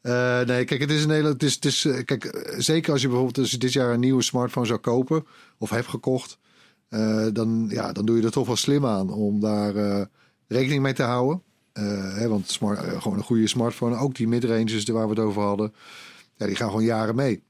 Eh, 0.06 0.42
nee, 0.42 0.66
kijk, 0.66 0.82
het 0.82 0.92
is 0.92 1.02
in 1.02 1.08
Nederland. 1.08 1.42
Het 1.42 1.50
is, 1.50 1.54
het 1.54 1.66
is, 1.66 1.86
eh, 1.86 2.04
kijk, 2.04 2.26
eh, 2.26 2.60
zeker 2.60 2.92
als 2.92 3.02
je 3.02 3.08
bijvoorbeeld 3.08 3.38
als 3.38 3.52
je 3.52 3.58
dit 3.58 3.74
jaar 3.74 3.94
een 3.94 4.00
nieuwe 4.00 4.22
smartphone 4.22 4.66
zou 4.66 4.80
kopen 4.80 5.26
of 5.58 5.70
hebt 5.70 5.88
gekocht, 5.88 6.38
dan, 7.34 7.66
ja, 7.70 7.92
dan 7.92 8.06
doe 8.06 8.18
je 8.18 8.24
er 8.24 8.32
toch 8.32 8.48
wel 8.48 8.56
slim 8.56 8.86
aan 8.86 9.10
om 9.10 9.40
daar 9.40 10.08
rekening 10.48 10.82
mee 10.82 10.94
te 10.94 11.04
houden. 11.04 11.42
Hè, 11.74 12.28
want 12.28 12.50
smart, 12.50 13.02
gewoon 13.02 13.18
een 13.18 13.24
goede 13.24 13.48
smartphone, 13.48 13.98
ook 13.98 14.16
die 14.16 14.28
midranges 14.28 14.84
waar 14.84 15.04
we 15.04 15.10
het 15.10 15.20
over 15.20 15.42
hadden, 15.42 15.74
ja, 16.36 16.46
die 16.46 16.56
gaan 16.56 16.70
gewoon 16.70 16.84
jaren 16.84 17.16
mee. 17.16 17.44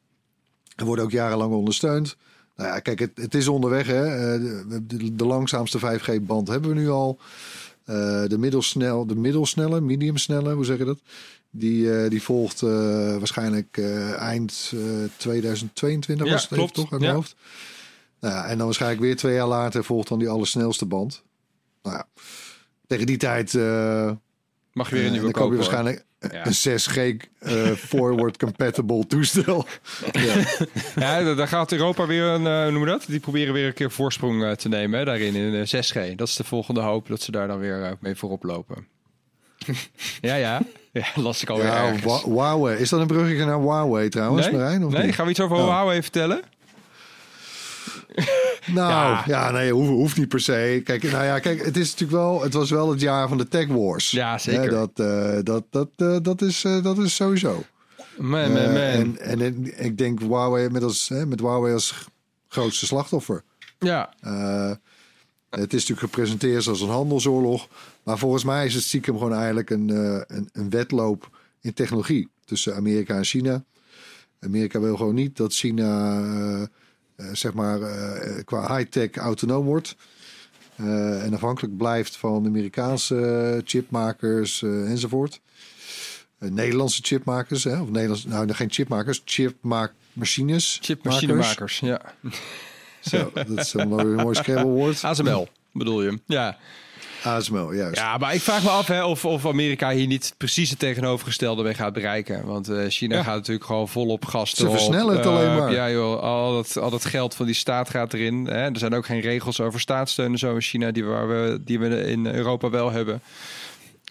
En 0.75 0.85
worden 0.85 1.05
ook 1.05 1.11
jarenlang 1.11 1.53
ondersteund. 1.53 2.17
Nou 2.55 2.69
ja, 2.69 2.79
kijk, 2.79 2.99
het, 2.99 3.11
het 3.15 3.33
is 3.35 3.47
onderweg. 3.47 3.87
Hè. 3.87 4.39
De, 4.67 5.15
de, 5.15 5.25
langzaamste 5.25 5.79
5G-band 5.79 6.47
hebben 6.47 6.69
we 6.69 6.75
nu 6.75 6.89
al. 6.89 7.19
De 8.27 8.37
middelsnel, 8.39 9.05
de 9.05 9.15
middelsnelle, 9.15 9.81
mediumsnelle, 9.81 10.53
hoe 10.53 10.65
zeg 10.65 10.77
je 10.77 10.85
dat? 10.85 10.99
Die, 11.57 11.97
eh, 12.03 12.09
die 12.09 12.21
volgt 12.21 12.61
eh, 12.61 12.69
waarschijnlijk 13.17 13.77
eh, 13.77 14.13
eind 14.21 14.71
eh, 14.73 14.79
2022 15.17 16.25
Ja, 16.25 16.31
was 16.31 16.41
het 16.43 16.51
even, 16.51 16.63
klopt. 16.63 16.73
toch 16.75 16.91
uit 16.91 17.01
Ja. 17.01 17.07
mijn 17.07 17.15
hoofd. 17.19 17.35
Nou 18.19 18.33
ja, 18.33 18.45
en 18.45 18.57
dan 18.57 18.65
waarschijnlijk 18.65 19.01
weer 19.01 19.15
twee 19.15 19.33
jaar 19.33 19.47
later 19.47 19.83
volgt 19.83 20.07
dan 20.07 20.19
die 20.19 20.29
allersnelste 20.29 20.85
band. 20.85 21.23
Nou 21.83 21.95
ja, 21.95 22.07
tegen 22.87 23.05
die 23.05 23.17
tijd 23.17 23.53
Mag 24.73 24.89
je 24.89 24.95
weer 24.95 25.05
een 25.05 25.11
nieuwe 25.11 25.31
dan 25.31 25.41
koop 25.41 25.51
je 25.51 25.57
kopen, 25.57 25.57
hoor. 25.57 25.57
waarschijnlijk 25.57 26.03
Ja. 26.19 26.45
een 26.45 26.53
6G 26.53 27.27
eh, 27.39 27.71
forward 27.71 28.37
compatible 28.37 29.07
toestel. 29.07 29.65
ja. 30.11 30.35
Ja, 30.95 31.23
da- 31.23 31.33
daar 31.33 31.47
gaat 31.47 31.71
Europa 31.71 32.05
weer 32.07 32.23
een, 32.23 32.63
hoe 32.63 32.71
noem 32.71 32.81
je 32.81 32.87
dat? 32.89 33.03
Die 33.07 33.19
proberen 33.19 33.53
weer 33.53 33.67
een 33.67 33.73
keer 33.73 33.91
voorsprong 33.91 34.55
te 34.57 34.69
nemen 34.69 34.99
hè, 34.99 35.05
daarin 35.05 35.35
in 35.35 35.53
eh, 35.53 35.83
6G. 35.83 36.15
Dat 36.15 36.27
is 36.27 36.35
de 36.35 36.43
volgende 36.43 36.81
hoop 36.81 37.07
dat 37.07 37.21
ze 37.21 37.31
daar 37.31 37.47
dan 37.47 37.59
weer 37.59 37.97
mee 37.99 38.15
voorop 38.15 38.43
lopen. 38.43 38.87
ja, 40.21 40.35
ja. 40.35 40.61
Ja, 40.95 41.05
las 41.21 41.41
ik 41.41 41.49
alweer 41.49 41.65
Ja, 41.65 41.85
ergens. 41.87 42.03
Wa- 42.03 42.29
Huawei. 42.31 42.77
Is 42.77 42.89
dat 42.89 42.99
een 42.99 43.07
bruggetje 43.07 43.45
naar 43.45 43.59
Huawei 43.59 44.09
trouwens, 44.09 44.45
nee? 44.45 44.55
Marijn? 44.55 44.85
Of 44.85 44.91
nee, 44.93 45.05
niet? 45.05 45.15
gaan 45.15 45.25
we 45.25 45.31
iets 45.31 45.39
over 45.39 45.57
Oh. 45.57 45.63
Huawei 45.63 46.01
vertellen? 46.01 46.41
Nou, 48.65 48.89
Ja. 48.91 49.23
ja, 49.25 49.51
nee, 49.51 49.71
hoeft, 49.71 49.89
hoeft 49.89 50.17
niet 50.17 50.27
per 50.27 50.39
se. 50.39 50.81
Kijk, 50.83 51.03
nou 51.03 51.23
ja, 51.23 51.39
kijk, 51.39 51.65
het 51.65 51.77
is 51.77 51.91
natuurlijk 51.91 52.11
wel, 52.19 52.41
het 52.41 52.53
was 52.53 52.69
wel 52.69 52.89
het 52.91 53.01
jaar 53.01 53.27
van 53.27 53.37
de 53.37 53.47
tech 53.47 53.67
wars. 53.67 54.11
Ja, 54.11 54.37
zeker. 54.37 54.69
Dat, 54.69 54.89
eh, 54.95 55.37
dat, 55.43 55.63
dat, 55.69 55.89
eh, 55.95 56.17
dat, 56.21 56.41
is, 56.41 56.63
eh, 56.63 56.83
dat 56.83 56.97
is 56.97 57.15
sowieso. 57.15 57.63
Man, 58.17 58.51
man, 58.51 58.51
man. 58.51 58.75
en, 58.75 59.17
en, 59.19 59.41
en 59.41 59.85
ik 59.85 59.97
denk 59.97 60.19
Huawei 60.19 60.69
met, 60.69 60.83
als, 60.83 61.09
hè, 61.09 61.25
met 61.25 61.39
Huawei 61.39 61.73
als 61.73 61.93
grootste 62.47 62.85
slachtoffer. 62.85 63.43
ja, 63.79 64.09
het 65.49 65.73
is 65.73 65.79
natuurlijk 65.87 65.99
gepresenteerd 65.99 66.67
als 66.67 66.81
een 66.81 66.89
handelsoorlog. 66.89 67.67
Maar 68.05 68.17
volgens 68.17 68.43
mij 68.43 68.65
is 68.65 68.73
het 68.73 68.83
stiekem 68.83 69.17
gewoon 69.17 69.33
eigenlijk 69.33 69.69
een, 69.69 69.89
eh, 69.89 70.21
een, 70.37 70.49
een 70.53 70.69
wedloop 70.69 71.37
in 71.61 71.73
technologie 71.73 72.29
tussen 72.45 72.75
Amerika 72.75 73.15
en 73.15 73.23
China. 73.25 73.63
Amerika 74.39 74.79
wil 74.79 74.97
gewoon 74.97 75.15
niet 75.15 75.37
dat 75.37 75.53
China, 75.53 76.19
eh, 76.21 76.61
eh, 77.15 77.25
zeg 77.33 77.53
maar, 77.53 77.81
eh, 77.81 78.43
qua 78.43 78.75
high-tech 78.77 79.15
autonoom 79.15 79.65
wordt. 79.65 79.95
Eh, 80.75 81.23
en 81.23 81.33
afhankelijk 81.33 81.77
blijft 81.77 82.17
van 82.17 82.45
Amerikaanse 82.45 83.61
chipmakers 83.65 84.61
enzovoort. 84.61 85.41
Nederlandse 86.39 87.01
chipmakers, 87.03 87.63
hè? 87.63 87.81
of 87.81 87.89
Nederlands, 87.89 88.25
nou 88.25 88.53
geen 88.53 88.71
chipmakers, 88.71 89.21
chipmaakmachines. 89.25 90.77
chipmachinemakers. 90.81 91.79
Ja. 91.79 92.01
Zo, 92.99 93.31
dat 93.33 93.49
is 93.49 93.73
een 93.73 93.87
mooi, 93.87 94.05
mooi 94.05 94.35
Scrabble-woord. 94.35 95.03
ASML 95.03 95.47
bedoel 95.73 96.03
je? 96.03 96.19
Ja. 96.25 96.57
ASML, 97.25 97.73
juist. 97.73 97.99
Ja, 97.99 98.17
maar 98.17 98.33
ik 98.33 98.41
vraag 98.41 98.63
me 98.63 98.69
af 98.69 98.87
hè, 98.87 99.03
of, 99.05 99.25
of 99.25 99.45
Amerika 99.45 99.91
hier 99.91 100.07
niet 100.07 100.33
precies 100.37 100.69
het 100.69 100.79
tegenovergestelde 100.79 101.63
mee 101.63 101.73
gaat 101.73 101.93
bereiken. 101.93 102.45
Want 102.45 102.69
eh, 102.69 102.85
China 102.87 103.15
Ja. 103.15 103.23
gaat 103.23 103.35
natuurlijk 103.35 103.65
gewoon 103.65 103.87
volop 103.89 104.25
gas 104.25 104.49
Ze 104.53 104.69
versnellen 104.69 105.15
het 105.15 105.25
Eh, 105.25 105.31
alleen 105.35 105.55
maar. 105.57 105.71
Ja 105.71 105.89
joh, 105.91 106.19
al 106.21 106.53
dat, 106.53 106.77
al 106.77 106.89
dat 106.89 107.05
geld 107.05 107.35
van 107.35 107.45
die 107.45 107.55
staat 107.55 107.89
gaat 107.89 108.13
erin. 108.13 108.45
Hè. 108.45 108.53
Er 108.71 108.77
zijn 108.77 108.93
ook 108.93 109.05
geen 109.05 109.19
regels 109.21 109.59
over 109.61 109.79
staatssteun 109.79 110.31
en 110.31 110.37
zo 110.37 110.55
in 110.55 110.61
China 110.61 110.91
die, 110.91 111.03
waar 111.05 111.27
we, 111.27 111.61
die 111.65 111.79
we 111.79 112.05
in 112.05 112.25
Europa 112.25 112.69
wel 112.69 112.91
hebben. 112.91 113.21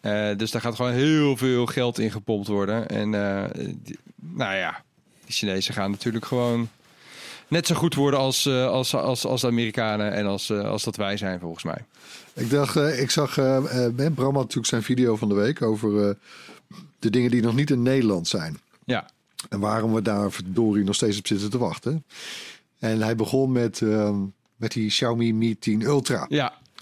Eh, 0.01 0.29
dus 0.37 0.51
daar 0.51 0.61
gaat 0.61 0.75
gewoon 0.75 0.93
heel 0.93 1.37
veel 1.37 1.67
geld 1.67 1.99
in 1.99 2.11
gepompt 2.11 2.47
worden. 2.49 2.89
En 2.89 3.15
eh, 3.15 3.45
die- 3.83 3.99
nou 4.21 4.55
ja, 4.57 4.83
die 5.25 5.35
Chinezen 5.35 5.75
gaan 5.75 5.91
natuurlijk 5.91 6.25
gewoon 6.25 6.69
net 7.55 7.67
zo 7.67 7.75
goed 7.75 7.95
worden 7.95 8.19
als, 8.21 8.47
eh, 8.47 8.67
als, 8.67 8.95
als, 8.95 9.25
als 9.27 9.41
de 9.41 9.47
Amerikanen 9.47 10.13
en 10.13 10.27
als, 10.27 10.51
eh, 10.51 10.61
als 10.71 10.85
dat 10.85 10.97
wij 10.97 11.17
zijn 11.17 11.41
volgens 11.41 11.65
mij. 11.65 11.85
Ik 12.35 12.51
dacht, 12.51 12.77
eh, 12.77 13.01
ik 13.01 13.11
zag, 13.11 13.35
Ben 13.95 14.15
Bram 14.15 14.33
had 14.35 14.43
natuurlijk 14.43 14.67
zijn 14.67 14.83
video 14.83 15.17
van 15.17 15.29
de 15.29 15.35
week 15.35 15.63
over 15.63 16.17
de 16.99 17.11
dingen 17.11 17.31
die 17.31 17.43
nog 17.43 17.55
niet 17.55 17.71
in 17.71 17.83
Nederland 17.83 18.29
zijn. 18.29 18.59
Ja, 18.85 19.11
En 19.49 19.61
waarom 19.61 19.93
we 19.95 20.03
daar 20.03 20.33
verdorie 20.33 20.85
nog 20.85 20.95
steeds 20.95 21.19
op 21.19 21.27
zitten 21.27 21.51
te 21.51 21.59
wachten. 21.59 22.05
En 22.79 23.01
hij 23.03 23.17
begon 23.17 23.53
met, 23.53 23.81
ehm, 23.83 24.17
met 24.57 24.73
die 24.73 24.89
Xiaomi 24.89 25.35
Mi 25.35 25.59
10 25.59 25.83
Ultra. 25.83 26.27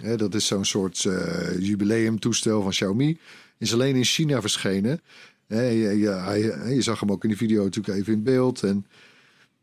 ja, 0.02 0.16
dat 0.16 0.34
is 0.34 0.46
zo'n 0.46 0.64
soort 0.64 1.04
eh 1.04 1.58
jubileumtoestel 1.58 2.62
van 2.62 2.70
Xiaomi. 2.70 3.18
Is 3.58 3.72
alleen 3.72 3.96
in 3.96 4.04
China 4.04 4.40
verschenen. 4.40 5.00
Hè, 5.46 5.62
je, 5.62 5.98
je, 5.98 6.08
hij- 6.08 6.74
je 6.74 6.82
zag 6.82 7.00
hem 7.00 7.10
ook 7.10 7.22
in 7.22 7.28
die 7.28 7.38
video 7.38 7.64
natuurlijk 7.64 7.98
even 7.98 8.12
in 8.12 8.22
beeld. 8.22 8.62
En, 8.62 8.86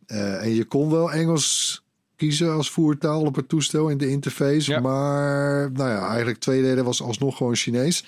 eh, 0.09 0.43
en 0.43 0.55
je 0.55 0.65
kon 0.65 0.91
wel 0.91 1.11
Engels 1.11 1.81
kiezen 2.15 2.53
als 2.53 2.71
voertaal 2.71 3.21
op 3.21 3.35
het 3.35 3.49
toestel 3.49 3.89
in 3.89 3.97
de 3.97 4.09
interface. 4.09 4.71
Ja. 4.71 4.79
Maar 4.79 5.71
nou 5.71 5.89
ja, 5.89 6.07
eigenlijk 6.07 6.39
twee 6.39 6.61
derde 6.61 6.83
was 6.83 7.01
alsnog 7.01 7.37
gewoon 7.37 7.55
Chinees. 7.55 8.05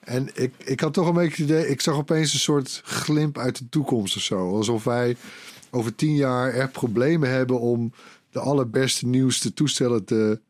En 0.00 0.30
ik, 0.34 0.52
ik 0.58 0.80
had 0.80 0.92
toch 0.92 1.06
een 1.06 1.14
beetje 1.14 1.42
het 1.42 1.50
idee, 1.50 1.68
ik 1.68 1.80
zag 1.80 1.94
opeens 1.94 2.32
een 2.32 2.38
soort 2.38 2.80
glimp 2.84 3.38
uit 3.38 3.58
de 3.58 3.68
toekomst 3.68 4.16
of 4.16 4.22
zo. 4.22 4.56
Alsof 4.56 4.84
wij 4.84 5.16
over 5.70 5.94
tien 5.94 6.14
jaar 6.14 6.52
echt 6.52 6.72
problemen 6.72 7.30
hebben 7.30 7.60
om 7.60 7.92
de 8.30 8.40
allerbeste 8.40 9.06
nieuwste 9.06 9.54
toestellen 9.54 10.04
te, 10.04 10.40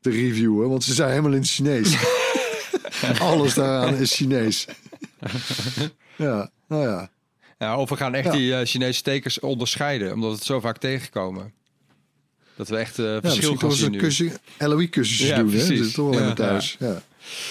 te 0.00 0.10
reviewen. 0.10 0.68
Want 0.68 0.84
ze 0.84 0.94
zijn 0.94 1.10
helemaal 1.10 1.32
in 1.32 1.40
het 1.40 1.48
Chinees. 1.48 1.96
Alles 3.20 3.54
daaraan 3.54 3.94
is 3.94 4.14
Chinees. 4.14 4.66
ja, 6.16 6.50
nou 6.66 6.82
ja. 6.82 7.10
Ja, 7.58 7.78
of 7.78 7.88
we 7.88 7.96
gaan 7.96 8.14
echt 8.14 8.24
Ja. 8.26 8.32
die 8.32 8.54
eh, 8.54 8.66
Chinese 8.66 9.02
tekens 9.02 9.40
onderscheiden, 9.40 10.12
omdat 10.12 10.30
we 10.30 10.36
het 10.36 10.44
zo 10.44 10.60
vaak 10.60 10.78
tegenkomen. 10.78 11.52
Dat 12.56 12.68
we 12.68 12.76
echt 12.76 12.96
ja 12.96 13.02
verschil 13.20 13.30
misschien 13.30 13.58
gaan 13.58 13.72
zien 13.72 13.86
een 13.86 13.92
nu. 13.92 13.98
Ja, 15.28 15.36
doen. 15.36 15.50
Hè? 15.50 15.58
Dat 15.58 15.68
is 15.86 15.92
toch 15.92 16.10
wel 16.10 16.22
Ja. 16.28 16.32
thuis. 16.34 16.76
Ja. 16.78 17.02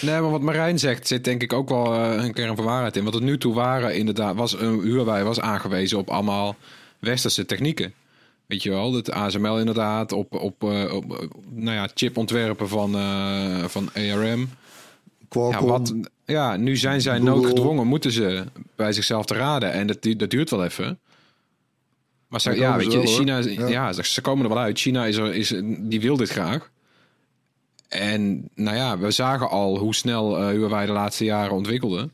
Nee, 0.01 0.21
maar 0.21 0.31
wat 0.31 0.41
Marijn 0.41 0.79
zegt, 0.79 1.07
zit 1.07 1.23
denk 1.23 1.41
ik 1.41 1.53
ook 1.53 1.69
wel 1.69 1.93
eh, 1.93 2.23
een 2.23 2.33
kern 2.33 2.55
van 2.55 2.65
waarheid 2.65 2.95
in. 2.95 3.01
Want 3.01 3.15
tot 3.15 3.23
nu 3.23 3.37
toe 3.37 3.53
waren 3.53 3.95
inderdaad, 3.95 4.35
was 4.35 4.53
uh, 4.55 4.59
Huawei 4.83 5.23
was 5.23 5.39
aangewezen 5.39 5.97
op 5.97 6.09
allemaal 6.09 6.55
westerse 6.99 7.45
technieken. 7.45 7.93
Weet 8.45 8.63
je 8.63 8.69
wel, 8.69 8.93
het 8.93 9.11
ASML 9.11 9.59
inderdaad, 9.59 10.11
op, 10.11 10.33
op, 10.33 10.63
eh, 10.63 10.93
op 10.93 11.27
nou 11.49 11.75
ja, 11.75 11.89
chipontwerpen 11.93 12.69
van, 12.69 12.91
van 13.69 13.89
ARM. 13.93 14.39
Ja, 14.39 14.45
Qualcomm, 15.29 15.67
wat, 15.69 15.93
ja, 16.27 16.55
nu 16.55 16.77
zijn 16.77 17.01
zij 17.01 17.17
Google. 17.17 17.29
noodgedwongen, 17.29 17.87
moeten 17.87 18.11
ze 18.11 18.45
bij 18.75 18.91
zichzelf 18.93 19.25
te 19.25 19.33
raden. 19.33 19.71
En 19.71 19.87
dat, 19.87 19.97
dat 20.17 20.29
duurt 20.29 20.49
wel 20.49 20.63
even. 20.63 20.99
Maar 22.27 22.41
ze, 22.41 22.55
ja, 22.55 22.71
komen 22.71 22.77
weet 22.77 22.91
je, 22.91 22.97
wel. 22.97 23.07
China, 23.07 23.37
Ja. 23.37 23.67
ja. 23.67 24.03
ze, 24.03 24.21
komen 24.21 24.43
er 24.43 24.53
wel 24.53 24.63
uit. 24.63 24.79
China 24.79 25.05
is 25.05 25.17
er, 25.17 25.35
is, 25.35 25.53
die 25.79 26.01
wil 26.01 26.17
dit 26.17 26.29
graag. 26.29 26.69
En 27.87 28.49
nou 28.55 28.77
ja, 28.77 28.97
we 28.97 29.11
zagen 29.11 29.49
al 29.49 29.77
hoe 29.77 29.95
snel 29.95 30.37
eh 30.37 30.47
Huawei 30.47 30.85
de 30.85 30.91
laatste 30.91 31.23
jaren 31.25 31.53
ontwikkelde. 31.53 32.09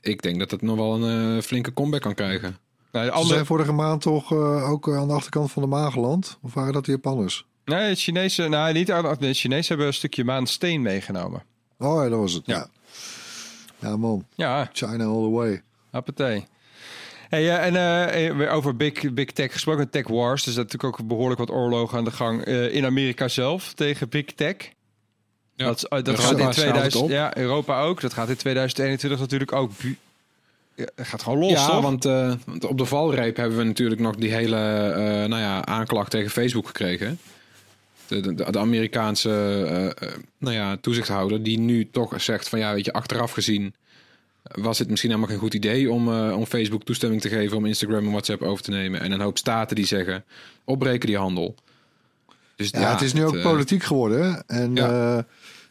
Ik 0.00 0.22
denk 0.22 0.38
dat 0.38 0.50
het 0.50 0.62
nog 0.62 0.76
wel 0.76 1.02
een 1.02 1.36
eh, 1.36 1.42
flinke 1.42 1.72
comeback 1.72 2.00
kan 2.00 2.14
krijgen. 2.14 2.58
Nou, 2.92 3.06
Ze 3.06 3.12
andere, 3.12 3.34
zijn 3.34 3.46
vorige 3.46 3.72
maand 3.72 4.02
toch 4.02 4.32
eh, 4.32 4.70
ook 4.70 4.88
aan 4.90 5.08
de 5.08 5.14
achterkant 5.14 5.52
van 5.52 5.62
de 5.62 5.68
maan 5.68 5.92
geland? 5.92 6.38
Of 6.42 6.54
waren 6.54 6.72
dat 6.72 6.84
de 6.84 6.90
Japanners? 6.90 7.46
nee, 7.64 7.88
het 7.88 7.98
Chinese, 8.00 8.48
nou 8.48 8.72
niet 8.72 8.86
de 8.86 9.34
Chinezen 9.34 9.68
hebben 9.68 9.86
een 9.86 9.94
stukje 9.94 10.24
maansteen 10.24 10.82
meegenomen. 10.82 11.42
Oh 11.78 12.02
ja, 12.02 12.08
dat 12.08 12.18
was 12.18 12.32
het. 12.32 12.46
Ja. 12.46 12.54
Ja, 12.54 12.68
ja 13.88 13.96
man. 13.96 14.26
Ja, 14.34 14.68
China 14.72 15.04
all 15.04 15.22
the 15.22 15.30
way. 15.30 15.62
appetij. 15.90 16.46
Hey, 17.28 17.58
en 17.58 17.76
eh, 17.76 18.36
weer 18.36 18.48
over 18.48 18.76
big, 18.76 19.14
big 19.14 19.30
Tech 19.30 19.52
gesproken, 19.52 19.90
Tech 19.90 20.08
Wars. 20.08 20.44
Dus 20.44 20.56
er 20.56 20.64
is 20.64 20.72
natuurlijk 20.72 21.00
ook 21.00 21.08
behoorlijk 21.08 21.38
wat 21.38 21.50
oorlogen 21.50 21.98
aan 21.98 22.04
de 22.04 22.10
gang 22.10 22.44
eh, 22.44 22.74
in 22.74 22.84
Amerika 22.84 23.28
zelf 23.28 23.72
tegen 23.72 24.08
Big 24.08 24.24
Tech. 24.24 24.56
Ja, 25.56 25.66
dat 25.66 25.86
dat 25.88 26.20
gaat 26.20 26.30
in 26.32 26.38
staat 26.38 26.52
2000, 26.52 27.02
op. 27.02 27.10
ja, 27.10 27.36
Europa 27.36 27.80
ook. 27.80 28.00
Dat 28.00 28.12
gaat 28.12 28.28
in 28.28 28.36
2021 28.36 29.20
natuurlijk 29.20 29.52
ook. 29.52 29.70
Ja, 30.74 30.86
het 30.94 31.06
gaat 31.06 31.22
gewoon 31.22 31.38
los, 31.38 31.50
ja, 31.50 31.66
toch? 31.66 31.82
want, 31.82 32.04
eh, 32.04 32.32
want 32.46 32.64
op 32.64 32.78
de 32.78 32.84
valreep 32.84 33.36
hebben 33.36 33.58
we 33.58 33.64
natuurlijk 33.64 34.00
nog 34.00 34.14
die 34.14 34.32
hele 34.32 34.56
eh, 34.56 35.02
nou 35.04 35.42
ja, 35.42 35.64
aanklacht 35.64 36.10
tegen 36.10 36.30
Facebook 36.30 36.66
gekregen. 36.66 37.18
De, 38.08 38.20
de, 38.20 38.50
de 38.50 38.58
Amerikaanse 38.58 39.30
eh, 39.30 39.86
eh, 39.86 40.14
nou 40.38 40.54
ja, 40.54 40.76
toezichthouder 40.76 41.42
die 41.42 41.58
nu 41.58 41.90
toch 41.90 42.22
zegt 42.22 42.48
van 42.48 42.58
ja, 42.58 42.74
weet 42.74 42.84
je, 42.84 42.92
achteraf 42.92 43.32
gezien 43.32 43.74
was 44.42 44.78
het 44.78 44.88
misschien 44.88 45.10
helemaal 45.10 45.30
geen 45.30 45.40
goed 45.40 45.54
idee 45.54 45.90
om, 45.90 46.08
eh, 46.12 46.36
om 46.36 46.46
Facebook 46.46 46.84
toestemming 46.84 47.20
te 47.20 47.28
geven 47.28 47.56
om 47.56 47.66
Instagram 47.66 48.04
en 48.04 48.10
WhatsApp 48.10 48.42
over 48.42 48.64
te 48.64 48.70
nemen. 48.70 49.00
En 49.00 49.12
een 49.12 49.20
hoop 49.20 49.38
staten 49.38 49.76
die 49.76 49.86
zeggen 49.86 50.24
opbreken 50.64 51.06
die 51.06 51.16
handel. 51.18 51.54
Dus 52.56 52.70
Ja, 52.70 52.92
het 52.92 53.00
is 53.00 53.12
nu 53.12 53.24
ook 53.24 53.40
politiek 53.42 53.82
geworden. 53.82 54.46
En 54.46 54.74
Ja. 54.74 55.26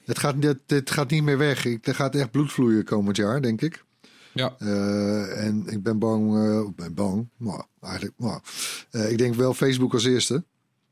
het 0.05 0.19
gaat, 0.19 0.41
dit, 0.41 0.57
dit 0.65 0.91
gaat 0.91 1.09
niet 1.09 1.23
meer 1.23 1.37
weg. 1.37 1.65
Ik, 1.65 1.87
er 1.87 1.95
gaat 1.95 2.15
echt 2.15 2.31
bloed 2.31 2.51
vloeien 2.51 2.83
komend 2.83 3.17
jaar, 3.17 3.41
denk 3.41 3.61
ik. 3.61 3.83
Ja, 4.33 4.55
en 4.57 5.63
ik 5.67 5.83
ben 5.83 5.99
bang, 5.99 6.49
ik 6.67 6.75
ben 6.75 6.93
bang, 6.93 7.29
maar 7.37 7.65
eigenlijk, 7.81 8.13
maar, 8.17 8.39
ik 9.09 9.17
denk 9.17 9.35
wel 9.35 9.53
Facebook 9.53 9.93
als 9.93 10.05
eerste. 10.05 10.43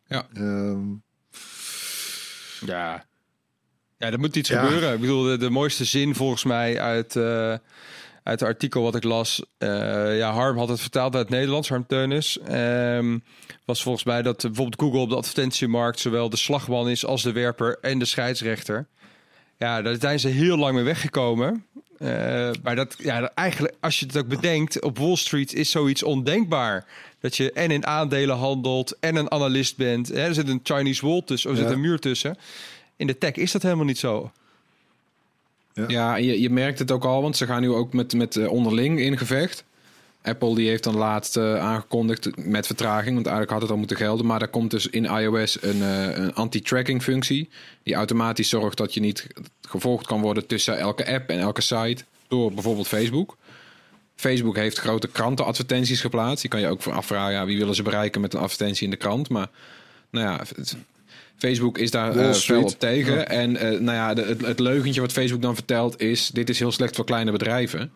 Ja. 0.07 0.27
Ehm, 0.33 0.79
Ja. 2.65 3.05
Ja, 3.97 4.11
er 4.11 4.19
moet 4.19 4.35
iets 4.35 4.49
Ja. 4.49 4.63
gebeuren. 4.63 4.93
Ik 4.93 4.99
bedoel, 4.99 5.23
de, 5.23 5.37
de 5.37 5.49
mooiste 5.49 5.85
zin 5.85 6.15
volgens 6.15 6.43
mij 6.43 6.79
uit, 6.79 7.15
eh, 7.15 7.49
uit 8.23 8.39
het 8.39 8.43
artikel 8.43 8.81
wat 8.83 8.95
ik 8.95 9.03
las. 9.03 9.43
eh, 9.57 10.17
ja, 10.17 10.31
Harm 10.31 10.57
had 10.57 10.69
het 10.69 10.79
vertaald 10.81 11.15
uit 11.15 11.23
het 11.23 11.33
Nederlands, 11.33 11.69
Harm 11.69 11.85
Teunis. 11.87 12.39
Ehm, 12.39 13.17
was 13.65 13.83
volgens 13.83 14.03
mij 14.03 14.21
dat 14.21 14.41
bijvoorbeeld 14.41 14.81
Google 14.81 14.99
op 14.99 15.09
de 15.09 15.15
advertentiemarkt 15.15 15.99
zowel 15.99 16.29
de 16.29 16.37
slagman 16.37 16.89
is 16.89 17.05
als 17.05 17.21
de 17.23 17.31
werper 17.31 17.77
en 17.81 17.99
de 17.99 18.05
scheidsrechter. 18.05 18.87
Ja, 19.57 19.81
daar 19.81 19.95
zijn 19.99 20.19
ze 20.19 20.27
heel 20.27 20.57
lang 20.57 20.75
mee 20.75 20.83
weggekomen. 20.83 21.65
Eh, 21.97 22.49
maar 22.63 22.75
dat, 22.75 22.95
ja, 22.97 23.19
dat 23.19 23.31
eigenlijk, 23.33 23.75
als 23.79 23.99
je 23.99 24.05
het 24.05 24.17
ook 24.17 24.27
bedenkt, 24.27 24.81
op 24.81 24.97
Wall 24.97 25.15
Street 25.15 25.53
is 25.53 25.71
zoiets 25.71 26.03
ondenkbaar. 26.03 26.85
Dat 27.23 27.37
je 27.37 27.51
en 27.51 27.71
in 27.71 27.85
aandelen 27.85 28.37
handelt 28.37 28.97
en 28.99 29.15
een 29.15 29.31
analist 29.31 29.77
bent. 29.77 30.07
Hè, 30.07 30.15
er 30.15 30.33
zit 30.33 30.47
een 30.47 30.59
Chinese 30.63 31.05
wall 31.07 31.21
tussen, 31.25 31.49
er 31.49 31.55
zit 31.55 31.65
Ja. 31.65 31.71
een 31.71 31.81
muur 31.81 31.99
tussen. 31.99 32.37
In 32.95 33.07
de 33.07 33.17
tech 33.17 33.31
is 33.35 33.51
dat 33.51 33.61
helemaal 33.61 33.85
niet 33.85 33.97
zo. 33.97 34.31
Ja, 35.87 36.17
en 36.17 36.23
je, 36.23 36.41
je 36.41 36.49
merkt 36.49 36.79
het 36.79 36.91
ook 36.91 37.05
al, 37.05 37.21
want 37.21 37.37
ze 37.37 37.45
gaan 37.45 37.61
nu 37.61 37.69
ook 37.69 37.93
met, 37.93 38.13
met 38.13 38.35
eh, 38.35 38.51
onderling 38.51 38.99
in 38.99 39.17
gevecht. 39.17 39.63
Apple 40.21 40.55
die 40.55 40.67
heeft 40.69 40.83
dan 40.83 40.95
laatst 40.97 41.37
eh, 41.37 41.59
aangekondigd 41.59 42.29
met 42.37 42.65
vertraging, 42.65 43.13
want 43.13 43.25
eigenlijk 43.25 43.51
had 43.51 43.61
het 43.61 43.71
al 43.71 43.77
moeten 43.77 43.97
gelden. 43.97 44.25
Maar 44.25 44.39
daar 44.39 44.47
komt 44.47 44.71
dus 44.71 44.87
in 44.87 45.05
iOS 45.05 45.57
een, 45.63 45.81
eh, 45.81 46.17
een 46.17 46.33
anti-tracking 46.33 47.03
functie. 47.03 47.49
Die 47.83 47.93
automatisch 47.93 48.49
zorgt 48.49 48.77
dat 48.77 48.93
je 48.93 48.99
niet 48.99 49.27
gevolgd 49.61 50.05
kan 50.07 50.21
worden 50.21 50.47
tussen 50.47 50.77
elke 50.77 51.07
app 51.13 51.29
en 51.29 51.39
elke 51.39 51.61
site 51.61 52.03
door 52.27 52.53
bijvoorbeeld 52.53 52.87
Facebook. 52.87 53.37
Facebook 54.15 54.55
heeft 54.55 54.77
grote 54.79 55.07
krantenadvertenties 55.07 56.01
geplaatst. 56.01 56.41
Die 56.41 56.49
kan 56.49 56.59
je 56.59 56.67
ook 56.67 56.81
voor 56.81 56.93
afvragen, 56.93 57.33
ja, 57.33 57.45
wie 57.45 57.57
willen 57.57 57.75
ze 57.75 57.83
bereiken 57.83 58.21
met 58.21 58.33
een 58.33 58.39
advertentie 58.39 58.83
in 58.83 58.89
de 58.89 58.95
krant. 58.97 59.29
Maar 59.29 59.49
nou 60.09 60.25
ja, 60.27 60.43
het- 60.55 60.77
Facebook 61.37 61.77
is 61.77 61.91
daar 61.91 62.15
Wall 62.15 62.29
eh, 62.29 62.33
fel 62.33 62.63
op 62.63 62.79
tegen. 62.79 63.29
En 63.29 63.57
eh, 63.57 63.69
nou 63.79 63.97
ja, 63.97 64.13
de- 64.13 64.21
het, 64.21 64.45
het 64.45 64.59
leugentje 64.59 65.01
wat 65.01 65.11
Facebook 65.11 65.41
dan 65.41 65.55
vertelt 65.55 66.01
is... 66.01 66.29
dit 66.29 66.49
is 66.49 66.59
heel 66.59 66.71
slecht 66.71 66.95
voor 66.95 67.05
kleine 67.05 67.31
bedrijven. 67.31 67.91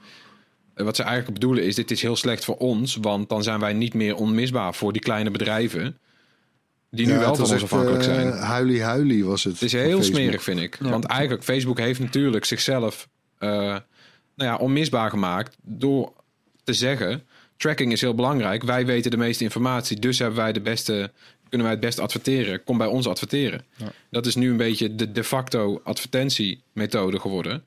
Eh, 0.73 0.85
wat 0.85 0.95
ze 0.95 1.03
eigenlijk 1.03 1.33
bedoelen 1.39 1.63
is, 1.63 1.75
dit 1.75 1.91
is 1.91 2.01
heel 2.01 2.15
slecht 2.15 2.45
voor 2.45 2.57
ons... 2.57 2.95
want 2.95 3.29
dan 3.29 3.43
zijn 3.43 3.59
wij 3.59 3.73
niet 3.73 3.93
meer 3.93 4.15
onmisbaar 4.15 4.73
voor 4.75 4.93
die 4.93 5.01
kleine 5.01 5.31
bedrijven... 5.31 5.97
die 6.91 7.05
nu 7.07 7.17
wel 7.17 7.35
van 7.35 7.43
ons 7.43 7.51
echt, 7.53 7.63
afhankelijk 7.63 8.03
zijn. 8.03 8.31
Huilie 8.31 8.83
huilie 8.83 9.25
was 9.25 9.43
het. 9.43 9.53
Het 9.53 9.61
is 9.61 9.71
heel 9.71 10.03
smerig, 10.03 10.43
vind 10.43 10.59
ik. 10.59 10.77
Want 10.79 11.05
eigenlijk, 11.05 11.43
Facebook 11.43 11.79
heeft 11.79 11.99
natuurlijk 11.99 12.45
zichzelf 12.45 13.07
nou 14.37 14.49
ja, 14.49 14.57
onmisbaar 14.57 15.09
gemaakt 15.09 15.57
door 15.61 16.13
te 16.63 16.73
zeggen: 16.73 17.23
tracking 17.57 17.91
is 17.91 18.01
heel 18.01 18.15
belangrijk. 18.15 18.63
Wij 18.63 18.85
weten 18.85 19.11
de 19.11 19.17
meeste 19.17 19.43
informatie, 19.43 19.99
dus 19.99 20.19
hebben 20.19 20.37
wij 20.37 20.53
de 20.53 20.61
beste, 20.61 21.11
kunnen 21.49 21.67
wij 21.67 21.75
het 21.75 21.85
best 21.85 21.99
adverteren. 21.99 22.63
Kom 22.63 22.77
bij 22.77 22.87
ons 22.87 23.07
adverteren. 23.07 23.65
Dat 24.09 24.25
is 24.25 24.35
nu 24.35 24.49
een 24.49 24.57
beetje 24.57 24.95
de 24.95 25.11
de 25.11 25.23
facto 25.23 25.81
advertentiemethode 25.83 27.19
geworden. 27.19 27.63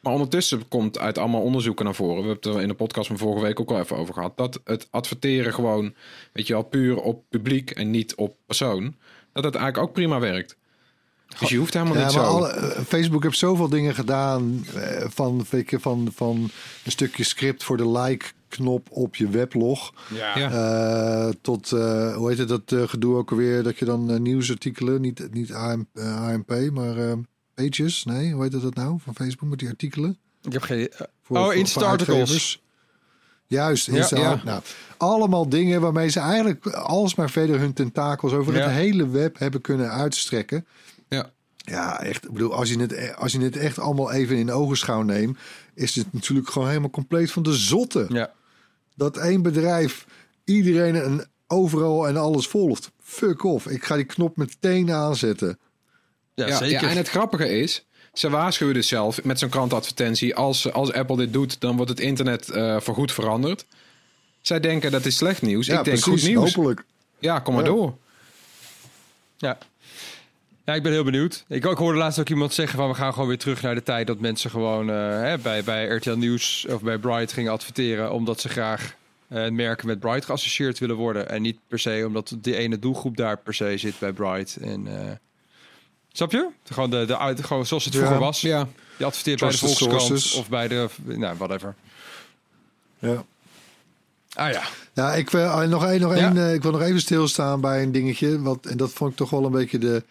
Maar 0.00 0.12
ondertussen 0.12 0.68
komt 0.68 0.98
uit 0.98 1.18
allemaal 1.18 1.42
onderzoeken 1.42 1.84
naar 1.84 1.94
voren. 1.94 2.22
We 2.22 2.28
hebben 2.28 2.50
het 2.50 2.54
er 2.54 2.62
in 2.62 2.68
de 2.68 2.74
podcast 2.74 3.06
van 3.06 3.18
vorige 3.18 3.42
week 3.42 3.60
ook 3.60 3.70
al 3.70 3.78
even 3.78 3.96
over 3.96 4.14
gehad. 4.14 4.36
Dat 4.36 4.60
het 4.64 4.88
adverteren 4.90 5.54
gewoon, 5.54 5.94
weet 6.32 6.46
je 6.46 6.52
wel, 6.52 6.62
puur 6.62 6.96
op 6.96 7.24
publiek 7.28 7.70
en 7.70 7.90
niet 7.90 8.14
op 8.14 8.36
persoon. 8.46 8.94
Dat 9.32 9.44
het 9.44 9.54
eigenlijk 9.54 9.88
ook 9.88 9.94
prima 9.94 10.18
werkt. 10.18 10.56
Dus 11.38 11.48
je 11.48 11.56
hoeft 11.56 11.72
helemaal 11.74 11.96
Ja, 11.96 12.06
niet 12.06 12.14
maar 12.16 12.24
zo. 12.24 12.30
alle, 12.30 12.48
eh, 12.48 12.80
Facebook 12.86 13.22
heeft 13.22 13.38
zoveel 13.38 13.68
dingen 13.68 13.94
gedaan. 13.94 14.64
eh, 14.74 15.06
van, 15.08 15.44
weet 15.50 15.70
je, 15.70 15.80
van, 15.80 16.08
van 16.14 16.50
een 16.84 16.90
stukje 16.90 17.24
script 17.24 17.64
voor 17.64 17.76
de 17.76 17.88
like-knop 17.90 18.88
op 18.90 19.16
je 19.16 19.28
weblog. 19.28 19.92
Ja. 20.14 20.34
Eh, 20.36 21.32
tot, 21.40 21.72
eh, 21.72 22.14
hoe 22.16 22.28
heet 22.28 22.38
het, 22.38 22.48
dat 22.48 22.74
gedoe 22.90 23.16
ook 23.16 23.30
alweer? 23.30 23.62
Dat 23.62 23.78
je 23.78 23.84
dan 23.84 24.22
nieuwsartikelen, 24.22 25.00
niet, 25.00 25.28
niet 25.32 25.52
AM, 25.52 25.86
AMP, 25.98 26.70
maar 26.72 26.96
eh, 26.98 27.12
Pages. 27.54 28.04
Nee, 28.04 28.32
hoe 28.32 28.42
heet 28.42 28.60
dat 28.60 28.74
nou 28.74 28.98
van 29.04 29.14
Facebook 29.14 29.48
met 29.48 29.58
die 29.58 29.68
artikelen? 29.68 30.18
Ik 30.42 30.52
heb 30.52 30.62
geen... 30.62 30.90
Voor- 31.22 31.36
oh, 31.38 31.52
voor- 31.52 31.66
voor 31.68 31.84
articles. 31.84 32.62
Juist, 33.46 33.86
Ja, 33.86 33.96
Insta. 33.96 34.18
ja. 34.18 34.40
Nou, 34.44 34.62
allemaal 34.96 35.48
dingen 35.48 35.80
waarmee 35.80 36.08
ze 36.08 36.20
eigenlijk 36.20 36.66
alsmaar 36.66 37.30
verder 37.30 37.58
hun 37.58 37.72
tentakels 37.72 38.32
over 38.32 38.54
Ja. 38.54 38.60
het 38.60 38.70
hele 38.70 39.08
web 39.08 39.38
hebben 39.38 39.60
kunnen 39.60 39.90
uitstrekken. 39.90 40.66
Ja. 41.64 42.00
Echt. 42.02 42.24
Ik 42.24 42.30
bedoel, 42.32 42.54
als 42.54 42.68
je 42.68 42.78
het, 42.80 43.16
als 43.16 43.32
je 43.32 43.40
het 43.40 43.56
echt 43.56 43.78
allemaal 43.78 44.12
even 44.12 44.36
in 44.36 44.50
ogenschouw 44.52 45.02
neemt, 45.02 45.38
is 45.74 45.94
het 45.94 46.12
natuurlijk 46.12 46.50
gewoon 46.50 46.68
helemaal 46.68 46.90
compleet 46.90 47.30
van 47.32 47.42
de 47.42 47.52
zotte. 47.54 48.06
Ja. 48.08 48.32
Dat 48.96 49.16
één 49.16 49.42
bedrijf 49.42 50.06
iedereen 50.44 50.94
en 50.96 51.28
overal 51.46 52.08
en 52.08 52.16
alles 52.16 52.46
volgt. 52.48 52.90
Fuck 53.02 53.44
off. 53.44 53.66
Ik 53.66 53.84
ga 53.84 53.96
die 53.96 54.04
knop 54.04 54.36
meteen 54.36 54.92
aanzetten. 54.92 55.58
Ja, 56.34 56.46
Ja, 56.46 56.56
zeker. 56.56 56.82
ja, 56.82 56.88
en 56.90 56.96
het 56.96 57.08
grappige 57.08 57.48
is, 57.48 57.86
ze 58.12 58.30
waarschuwen 58.30 58.74
dus 58.74 58.88
zelf 58.88 59.24
met 59.24 59.38
zo'n 59.38 59.48
krantadvertentie. 59.48 60.34
Als, 60.36 60.72
als 60.72 60.92
Apple 60.92 61.16
dit 61.16 61.32
doet, 61.32 61.60
dan 61.60 61.76
wordt 61.76 61.90
het 61.90 62.00
internet 62.00 62.50
eh 62.50 62.80
voorgoed 62.80 63.12
veranderd. 63.12 63.66
Zij 64.40 64.60
denken 64.60 64.90
dat 64.90 65.04
is 65.06 65.16
slecht 65.16 65.42
nieuws. 65.42 65.66
Ja, 65.66 65.78
ik 65.78 65.84
denk 65.84 66.00
precies. 66.00 66.20
goed 66.22 66.30
nieuws. 66.34 66.54
Hopelijk. 66.54 66.84
Ja, 67.18 67.38
kom 67.38 67.54
maar 67.54 67.64
Ja. 67.64 67.68
door. 67.70 67.96
Ja. 69.36 69.58
Ja, 70.70 70.76
ik 70.76 70.82
ben 70.82 70.92
heel 70.92 71.04
benieuwd. 71.04 71.44
Ik, 71.48 71.64
ik 71.64 71.76
hoorde 71.76 71.98
laatst 71.98 72.18
ook 72.18 72.28
iemand 72.28 72.54
zeggen 72.54 72.78
van 72.78 72.88
we 72.88 72.94
gaan 72.94 73.12
gewoon 73.12 73.28
weer 73.28 73.38
terug 73.38 73.62
naar 73.62 73.74
de 73.74 73.82
tijd 73.82 74.06
dat 74.06 74.18
mensen 74.20 74.50
gewoon 74.50 74.90
eh, 74.90 74.96
hè, 74.96 75.38
bij, 75.38 75.64
bij 75.64 75.86
RTL 75.86 76.10
Nieuws 76.16 76.66
of 76.68 76.82
bij 76.82 76.98
Bright 76.98 77.32
gingen 77.32 77.52
adverteren 77.52 78.12
omdat 78.12 78.40
ze 78.40 78.48
graag 78.48 78.94
eh 79.28 79.48
merken 79.48 79.86
met 79.86 80.00
Bright 80.00 80.24
geassocieerd 80.24 80.78
willen 80.78 80.96
worden. 80.96 81.28
En 81.28 81.42
niet 81.42 81.58
per 81.68 81.78
se 81.78 82.04
omdat 82.06 82.34
die 82.40 82.56
ene 82.56 82.78
doelgroep 82.78 83.16
daar 83.16 83.38
per 83.38 83.54
se 83.54 83.74
zit 83.76 83.98
bij 83.98 84.12
Bright. 84.12 84.56
En, 84.60 84.86
eh, 84.86 85.10
snap 86.12 86.32
je? 86.32 86.48
Gewoon, 86.64 86.90
de, 86.90 87.04
de, 87.04 87.18
uit- 87.18 87.44
gewoon 87.44 87.66
zoals 87.66 87.84
het 87.84 87.92
Ja. 87.94 87.98
vroeger 88.00 88.20
was. 88.20 88.40
Ja, 88.40 88.66
Je 88.96 89.04
adverteert 89.04 89.40
bij 89.40 89.50
de 89.50 89.58
Volkskrant 89.58 90.34
of 90.36 90.48
bij 90.48 90.68
de... 90.68 90.88
Nou, 91.04 91.36
whatever. 91.36 91.74
Ja. 92.98 93.24
Ah 94.34 94.50
ja. 94.52 94.62
Ja, 94.92 95.14
ik 95.14 95.30
wil 95.30 95.68
nog, 95.68 95.84
één, 95.86 96.00
nog, 96.00 96.16
Ja. 96.16 96.26
één, 96.26 96.36
eh, 96.36 96.54
ik 96.54 96.62
wil 96.62 96.70
nog 96.72 96.82
even 96.82 97.00
stilstaan 97.00 97.60
bij 97.60 97.82
een 97.82 97.92
dingetje. 97.92 98.40
Wat, 98.42 98.66
en 98.66 98.76
dat 98.76 98.90
vond 98.92 99.10
ik 99.10 99.16
toch 99.16 99.30
wel 99.30 99.44
een 99.44 99.52
beetje 99.52 99.78
de, 99.78 100.02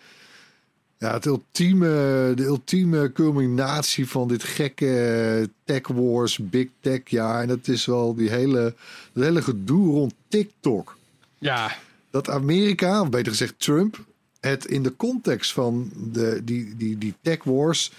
ja, 0.99 1.13
het 1.13 1.25
ultieme, 1.25 1.87
de 2.35 2.43
ultieme 2.43 3.11
culminatie 3.11 4.07
van 4.07 4.27
dit 4.27 4.43
gekke 4.43 4.99
eh, 5.39 5.47
tech 5.63 5.87
wars, 5.87 6.37
big 6.37 6.67
tech 6.79 7.01
jaar. 7.05 7.41
En 7.41 7.47
dat 7.47 7.67
is 7.67 7.85
wel 7.85 8.15
die 8.15 8.29
hele, 8.29 8.75
dat 9.13 9.23
hele 9.23 9.41
gedoe 9.41 9.91
rond 9.91 10.13
TikTok. 10.27 10.97
Ja. 11.37 11.75
Dat 12.09 12.29
Amerika, 12.29 13.01
of 13.01 13.09
beter 13.09 13.31
gezegd 13.31 13.53
Trump, 13.57 14.05
het 14.39 14.65
in 14.65 14.83
de 14.83 14.95
context 14.95 15.53
van 15.53 15.91
de, 15.95 16.41
die, 16.43 16.75
die, 16.77 16.97
die 16.97 17.13
tech 17.21 17.43
wars, 17.43 17.91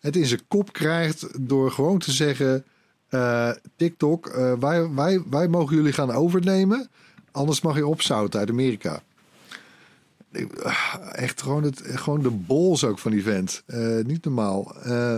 het 0.00 0.16
in 0.16 0.26
zijn 0.26 0.46
kop 0.48 0.72
krijgt 0.72 1.48
door 1.48 1.70
gewoon 1.70 1.98
te 1.98 2.12
zeggen: 2.12 2.64
eh, 3.08 3.50
TikTok, 3.76 4.26
eh, 4.26 4.52
wij, 4.52 4.90
wij, 4.90 5.22
wij 5.30 5.48
mogen 5.48 5.76
jullie 5.76 5.92
gaan 5.92 6.10
overnemen, 6.10 6.88
anders 7.30 7.60
mag 7.60 7.76
je 7.76 7.86
opzouten 7.86 8.40
uit 8.40 8.50
Amerika. 8.50 9.02
Ah, 10.62 10.94
Echt 11.12 11.42
gewoon, 11.42 11.62
het, 11.62 11.82
gewoon 11.84 12.22
de 12.22 12.30
bols 12.30 12.84
ook 12.84 12.98
van 12.98 13.10
die 13.10 13.22
vent. 13.22 13.62
Eh, 13.66 13.80
niet 14.04 14.24
normaal. 14.24 14.74
Eh, 14.82 15.12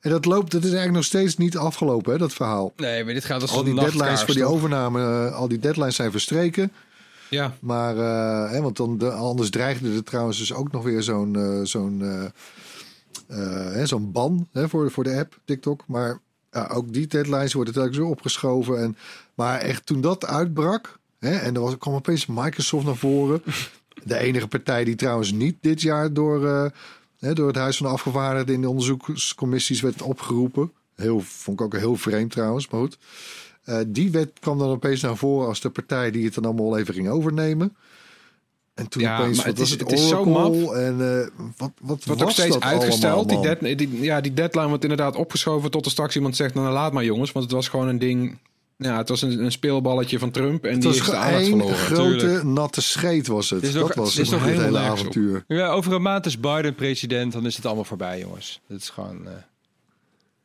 en 0.00 0.10
dat 0.10 0.24
loopt, 0.24 0.50
dat 0.50 0.60
is 0.60 0.66
eigenlijk 0.66 0.96
nog 0.96 1.04
steeds 1.04 1.36
niet 1.36 1.56
afgelopen, 1.56 2.12
hè, 2.12 2.18
dat 2.18 2.32
verhaal. 2.32 2.72
Nee, 2.76 3.04
maar 3.04 3.14
dit 3.14 3.24
gaat 3.24 3.40
als 3.42 3.50
Al 3.50 3.64
die 3.64 3.74
deadlines 3.74 4.22
voor 4.22 4.34
die 4.34 4.44
overname, 4.44 5.26
eh, 5.28 5.34
al 5.34 5.48
die 5.48 5.58
deadlines 5.58 5.94
zijn 5.96 6.10
verstreken. 6.10 6.72
ja. 7.28 7.54
Maar, 7.60 7.96
eh, 7.96 8.50
hè, 8.50 8.60
want 8.62 8.76
dan, 8.76 8.98
de, 8.98 9.10
anders 9.10 9.50
dreigde 9.50 9.94
er 9.94 10.04
trouwens 10.04 10.38
dus 10.38 10.52
ook 10.52 10.72
nog 10.72 10.82
weer 10.84 11.02
zo'n 11.02 11.36
eh, 11.36 11.60
zo'n 11.62 12.02
eh, 13.28 13.80
eh, 13.80 13.86
zo'n 13.86 14.12
ban 14.12 14.48
hè, 14.52 14.68
voor, 14.68 14.90
voor 14.90 15.04
de 15.04 15.16
app 15.18 15.38
TikTok. 15.44 15.84
Maar 15.86 16.18
ook 16.68 16.92
die 16.92 17.06
deadlines 17.06 17.52
worden 17.52 17.74
telkens 17.74 17.96
weer 17.96 18.06
opgeschoven. 18.06 18.78
En, 18.82 18.96
maar 19.34 19.58
echt 19.60 19.86
toen 19.86 20.00
dat 20.00 20.26
uitbrak, 20.26 20.98
hè, 21.18 21.36
en 21.36 21.54
er 21.54 21.60
was, 21.60 21.78
kwam 21.78 21.94
opeens 21.94 22.26
Microsoft 22.26 22.84
naar 22.86 22.96
voren. 22.96 23.42
De 24.04 24.18
enige 24.18 24.48
partij 24.48 24.84
die 24.84 24.94
trouwens 24.94 25.32
niet 25.32 25.56
dit 25.60 25.82
jaar 25.82 26.12
door, 26.12 26.46
eh, 26.46 26.64
hè, 27.18 27.32
door 27.32 27.46
het 27.46 27.56
Huis 27.56 27.76
van 27.76 27.86
de 27.86 27.92
Afgevaardigden 27.92 28.54
in 28.54 28.60
de 28.60 28.68
onderzoekscommissies 28.68 29.80
werd 29.80 30.02
opgeroepen. 30.02 30.72
Heel, 30.96 31.20
vond 31.20 31.60
ik 31.60 31.66
ook 31.66 31.76
heel 31.76 31.96
vreemd 31.96 32.30
trouwens, 32.30 32.68
maar 32.68 32.80
goed. 32.80 32.98
Eh, 33.64 33.78
die 33.86 34.10
wet 34.10 34.30
kwam 34.40 34.58
dan 34.58 34.68
opeens 34.68 35.00
naar 35.00 35.16
voren 35.16 35.48
als 35.48 35.60
de 35.60 35.70
partij 35.70 36.10
die 36.10 36.24
het 36.24 36.34
dan 36.34 36.44
allemaal 36.44 36.78
even 36.78 36.94
ging 36.94 37.08
overnemen. 37.08 37.76
En 38.74 38.88
toen 38.88 39.02
Ja, 39.02 39.18
opeens, 39.18 39.36
maar 39.36 39.46
wat 39.46 39.58
het 39.58 39.58
was 39.58 39.66
is- 39.72 39.80
het, 39.80 39.90
het 39.90 39.98
is 39.98 40.08
zo 40.08 40.72
en 40.72 41.20
eh, 41.20 41.46
wat, 41.56 41.72
wat 41.80 42.04
wordt 42.04 42.22
ook 42.22 42.30
steeds 42.30 42.60
uitgesteld. 42.60 43.28
Die, 43.28 43.36
allemaal, 43.38 43.56
man? 43.60 43.76
dead, 43.76 43.78
die, 43.78 44.00
ja, 44.00 44.20
die 44.20 44.34
deadline 44.34 44.68
wordt 44.68 44.82
inderdaad 44.82 45.16
opgeschoven 45.16 45.70
tot 45.70 45.84
er 45.84 45.90
straks 45.90 46.16
iemand 46.16 46.36
zegt... 46.36 46.54
nou 46.54 46.72
laat 46.72 46.92
maar 46.92 47.04
jongens, 47.04 47.32
want 47.32 47.44
het 47.44 47.54
was 47.54 47.68
gewoon 47.68 47.88
een 47.88 47.98
ding... 47.98 48.38
Ja, 48.82 48.96
het 48.96 49.08
was 49.08 49.22
een, 49.22 49.44
een 49.44 49.52
speelballetje 49.52 50.18
van 50.18 50.30
Trump 50.30 50.64
en 50.64 50.72
Het 50.72 50.80
die 50.80 50.90
is 50.90 50.96
de 50.96 51.02
gewoon 51.02 51.20
aandacht 51.20 51.46
verloren. 51.50 51.76
grote 51.76 52.16
Tuurlijk. 52.18 52.44
natte 52.44 52.82
scheet 52.82 53.26
was 53.26 53.50
het. 53.50 53.60
Het 53.60 53.68
is 53.68 53.74
dat 53.80 53.94
was 53.94 54.10
het 54.14 54.24
is 54.24 54.30
het, 54.30 54.40
nog 54.40 54.48
hele 54.48 54.68
op. 54.68 54.76
avontuur. 54.76 55.44
Ja, 55.48 55.68
over 55.68 55.92
een 55.92 56.02
maand 56.02 56.26
is 56.26 56.40
Biden 56.40 56.74
president, 56.74 57.32
dan 57.32 57.46
is 57.46 57.56
het 57.56 57.66
allemaal 57.66 57.84
voorbij, 57.84 58.18
jongens. 58.20 58.60
Het 58.68 58.80
is 58.80 58.88
gewoon... 58.90 59.26
eh, 59.26 59.32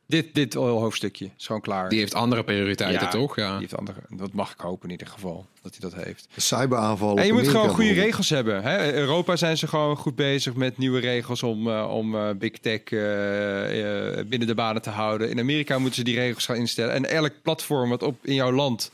dit, 0.07 0.35
dit 0.35 0.53
hoofdstukje 0.53 1.29
is 1.37 1.45
gewoon 1.45 1.61
klaar. 1.61 1.89
Die 1.89 1.99
heeft 1.99 2.13
andere 2.13 2.43
prioriteiten, 2.43 3.01
Ja, 3.01 3.09
toch? 3.09 3.35
Ja. 3.35 3.51
Die 3.51 3.59
heeft 3.59 3.77
andere, 3.77 3.99
dat 4.09 4.33
mag 4.33 4.51
ik 4.51 4.59
hopen 4.59 4.85
in 4.85 4.91
ieder 4.91 5.07
geval, 5.07 5.45
dat 5.61 5.77
hij 5.79 5.89
dat 5.89 6.03
heeft. 6.03 6.27
De 6.33 6.41
cyberaanval. 6.41 7.17
En 7.17 7.25
je 7.25 7.33
moet 7.33 7.47
gewoon 7.47 7.69
goede 7.69 7.93
regels 7.93 8.29
hebben. 8.29 8.63
Hè? 8.63 8.93
Europa 8.93 9.35
zijn 9.35 9.57
ze 9.57 9.67
gewoon 9.67 9.95
goed 9.95 10.15
bezig 10.15 10.53
met 10.53 10.77
nieuwe 10.77 10.99
regels 10.99 11.43
om, 11.43 11.69
eh, 11.69 11.89
om 11.93 12.15
eh, 12.15 12.29
big 12.35 12.51
tech 12.51 12.81
eh, 12.83 14.17
eh, 14.19 14.27
binnen 14.27 14.47
de 14.47 14.55
banen 14.55 14.81
te 14.81 14.89
houden. 14.89 15.29
In 15.29 15.39
Amerika 15.39 15.77
moeten 15.77 15.95
ze 15.95 16.03
die 16.03 16.15
regels 16.15 16.45
gaan 16.45 16.55
instellen. 16.55 16.93
En 16.93 17.09
elk 17.09 17.33
platform 17.41 17.89
wat 17.89 18.03
op 18.03 18.25
in 18.25 18.33
jouw 18.33 18.51
land 18.51 18.91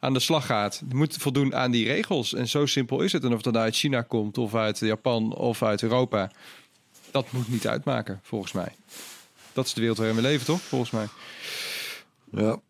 aan 0.00 0.12
de 0.12 0.20
slag 0.20 0.46
gaat, 0.46 0.82
moet 0.92 1.16
voldoen 1.16 1.54
aan 1.54 1.70
die 1.70 1.86
regels. 1.86 2.34
En 2.34 2.48
zo 2.48 2.66
simpel 2.66 3.00
is 3.00 3.12
het. 3.12 3.24
En 3.24 3.32
of 3.32 3.42
dat 3.42 3.52
nou 3.52 3.64
uit 3.64 3.76
China 3.76 4.02
komt, 4.02 4.38
of 4.38 4.54
uit 4.54 4.78
Japan, 4.78 5.34
of 5.34 5.62
uit 5.62 5.82
Europa, 5.82 6.30
dat 7.10 7.32
moet 7.32 7.48
niet 7.48 7.66
uitmaken, 7.66 8.20
volgens 8.22 8.52
mij. 8.52 8.72
Dat 9.52 9.66
is 9.66 9.72
de 9.72 9.80
wereld 9.80 9.98
waarin 9.98 10.16
we 10.16 10.22
leven, 10.22 10.46
toch? 10.46 10.60
Volgens 10.60 10.90
mij. 10.90 11.06
Ja. 12.30 12.60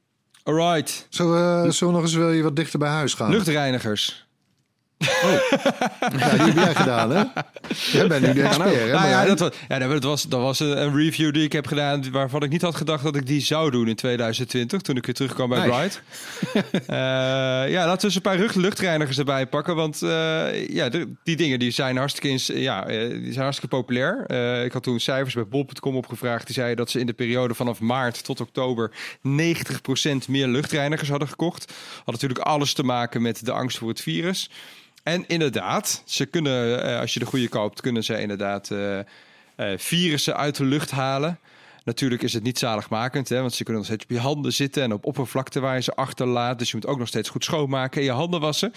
Alright. 0.42 1.06
Zullen 1.08 1.62
we, 1.62 1.72
zullen 1.72 1.94
we 1.94 2.00
nog 2.00 2.10
eens 2.10 2.18
wel 2.18 2.42
wat 2.42 2.56
dichter 2.56 2.78
bij 2.78 2.88
huis 2.88 3.14
gaan? 3.14 3.30
Luchtreinigers. 3.30 4.26
Ja, 6.18 6.30
die 6.30 6.40
heb 6.42 6.55
jij 6.55 6.74
gedaan, 6.74 7.11
hè? 7.11 7.22
Jij 7.92 8.07
bent 8.07 8.26
nu 8.26 8.32
de 8.32 8.42
expert, 8.42 8.70
hè? 8.74 8.78
Nou 8.78 8.88
ja, 8.90 9.00
Marijn? 9.00 9.28
dat 9.28 9.38
was, 9.38 9.50
ja, 9.68 9.78
dat 9.78 10.03
was, 10.05 10.22
dat 10.22 10.40
was 10.40 10.61
een, 10.61 10.94
review 10.96 11.32
die 11.34 11.44
ik 11.44 11.53
heb 11.53 11.66
gedaan 11.66 12.11
waarvan 12.11 12.42
ik 12.42 12.50
niet 12.50 12.62
had 12.62 12.74
gedacht 12.76 13.03
dat 13.05 13.16
ik 13.16 13.26
die 13.26 13.40
zou 13.40 13.70
doen 13.70 13.88
in 13.88 13.94
2020 13.96 14.80
toen 14.80 14.96
ik 14.96 15.07
weer 15.07 15.14
terugkwam 15.14 15.48
bij 15.48 15.59
Nee. 15.59 15.68
Bright. 15.68 16.03
Eh, 16.86 16.98
ja, 17.70 17.86
laten 17.86 17.96
we 18.00 18.05
eens 18.05 18.14
een 18.14 18.20
paar 18.22 18.38
luchtreinigers 18.55 19.18
erbij 19.18 19.46
pakken, 19.46 19.74
want 19.76 20.03
eh, 20.03 20.68
ja, 20.68 20.88
de- 20.88 21.12
die 21.24 21.36
dingen 21.36 21.59
die 21.59 21.70
zijn 21.70 21.96
hartstikke, 21.96 22.28
ins- 22.28 22.46
ja, 22.55 22.86
eh, 22.86 23.09
die 23.09 23.32
zijn 23.32 23.42
hartstikke 23.44 23.76
populair. 23.76 24.30
Ik 24.64 24.72
had 24.72 24.82
toen 24.82 25.00
cijfers 25.00 25.34
bij 25.34 25.46
bol.com 25.46 25.96
opgevraagd. 25.96 26.46
Die 26.46 26.55
zeiden 26.55 26.76
dat 26.76 26.90
ze 26.90 26.98
in 27.00 27.07
de 27.07 27.12
periode 27.12 27.55
vanaf 27.55 27.80
maart 27.80 28.24
tot 28.24 28.40
oktober 28.40 28.90
90% 29.22 30.28
meer 30.28 30.46
luchtreinigers 30.46 31.09
hadden 31.09 31.28
gekocht. 31.28 31.72
Had 32.05 32.14
natuurlijk 32.14 32.40
alles 32.40 32.72
te 32.72 32.82
maken 32.82 33.22
met 33.22 33.44
de 33.44 33.53
angst 33.53 33.78
voor 33.78 33.88
het 33.88 34.00
virus. 34.00 34.50
En 35.03 35.24
inderdaad, 35.26 36.03
ze 36.07 36.26
kunnen, 36.26 36.84
eh, 36.84 37.00
als 37.00 37.14
je 37.14 37.20
de 37.20 37.26
goede 37.26 37.48
koopt, 37.48 37.80
kunnen 37.80 38.05
ze 38.05 38.20
inderdaad 38.20 38.70
eh, 38.70 38.98
eh, 38.98 39.05
virussen 39.76 40.36
uit 40.36 40.57
de 40.57 40.64
lucht 40.64 40.90
halen. 40.90 41.38
Natuurlijk 41.84 42.22
is 42.22 42.32
het 42.32 42.42
niet 42.42 42.59
zaligmakend, 42.59 43.28
hè, 43.28 43.40
want 43.40 43.55
ze 43.55 43.64
kunnen 43.64 43.82
nog 43.82 43.90
steeds 43.90 44.05
op 44.05 44.11
je 44.11 44.18
handen 44.18 44.53
zitten 44.53 44.82
en 44.82 44.92
op 44.92 45.05
oppervlakte 45.05 45.61
waar 45.61 45.74
je 45.74 45.82
ze 45.82 45.94
achterlaat. 45.94 46.59
Dus 46.59 46.70
je 46.70 46.76
moet 46.76 46.86
ook 46.86 46.98
nog 46.98 47.09
steeds 47.09 47.28
goed 47.28 47.44
schoonmaken 47.44 48.00
en 48.00 48.07
je 48.07 48.12
handen 48.12 48.40
wassen. 48.40 48.72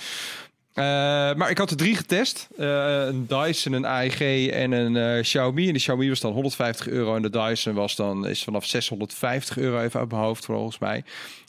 Maar 1.38 1.50
ik 1.50 1.58
had 1.58 1.70
er 1.70 1.78
drie 1.78 1.96
getest. 1.96 2.48
Een 2.58 3.28
Dyson, 3.28 3.74
een 3.74 3.86
AEG 3.86 4.50
en 4.50 4.72
een 4.72 5.22
Xiaomi. 5.22 5.68
En 5.68 5.74
de 5.74 5.80
Xiaomi 5.80 6.10
was 6.10 6.20
dan 6.20 6.34
150 6.34 6.88
euro 6.88 7.16
en 7.16 7.22
de 7.22 7.30
Dyson 7.30 7.74
was 7.74 7.96
dan, 7.96 8.28
is 8.28 8.44
vanaf 8.44 8.66
650 8.66 9.58
euro 9.58 9.82
even 9.82 10.00
uit 10.00 10.12
mijn 10.12 10.22
hoofd 10.22 10.46
volgens 10.46 10.80
mij. 10.80 11.04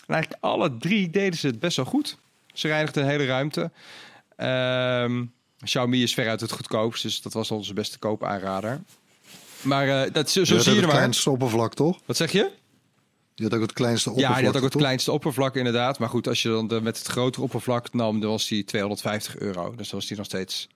En 0.07 0.14
eigenlijk 0.14 0.43
alle 0.45 0.77
drie 0.77 1.11
deden 1.11 1.39
ze 1.39 1.47
het 1.47 1.61
best 1.61 1.77
wel 1.77 1.87
goed. 1.87 2.16
Ze 2.53 2.68
reinigden 2.68 3.03
een 3.03 3.11
hele 3.11 3.27
ruimte. 3.27 3.70
Ehm, 4.37 5.24
Xiaomi 5.64 6.03
is 6.03 6.14
veruit 6.14 6.41
het 6.41 6.53
goedkoopst, 6.53 7.03
dus 7.03 7.22
dat 7.22 7.32
was 7.32 7.51
onze 7.51 7.74
beste 7.74 7.99
koopaanrader. 7.99 8.80
Maar 9.62 9.89
eh, 10.03 10.12
dat, 10.12 10.30
zo, 10.30 10.45
zo 10.45 10.51
Je 10.51 10.55
had 10.57 10.62
zie 10.64 10.72
je 10.74 10.78
het 10.78 10.87
maar. 10.89 10.97
kleinste 10.97 11.30
oppervlak, 11.30 11.74
toch? 11.74 12.01
Wat 12.07 12.16
zeg 12.16 12.32
je? 12.32 12.51
Je 13.34 13.43
had 13.45 13.55
ook 13.55 13.61
het 13.61 13.72
kleinste 13.72 14.09
Ja, 14.09 14.14
oppervlak, 14.14 14.39
die 14.39 14.47
had 14.47 14.57
ook 14.57 14.62
het 14.62 14.72
toch? 14.72 14.80
kleinste 14.80 15.12
oppervlak 15.12 15.57
inderdaad. 15.57 15.99
Maar 15.99 16.09
goed, 16.09 16.28
als 16.28 16.43
je 16.43 16.49
dan 16.49 16.66
de- 16.68 16.80
met 16.80 16.99
het 16.99 17.07
grotere 17.07 17.45
oppervlak 17.45 17.93
nam, 17.93 18.20
dan 18.20 18.30
was 18.30 18.49
die 18.49 18.64
250 18.64 19.39
euro. 19.39 19.74
Dus 19.76 19.89
dan 19.89 19.99
was 19.99 20.09
die 20.09 20.16
nog 20.16 20.26
steeds 20.26 20.68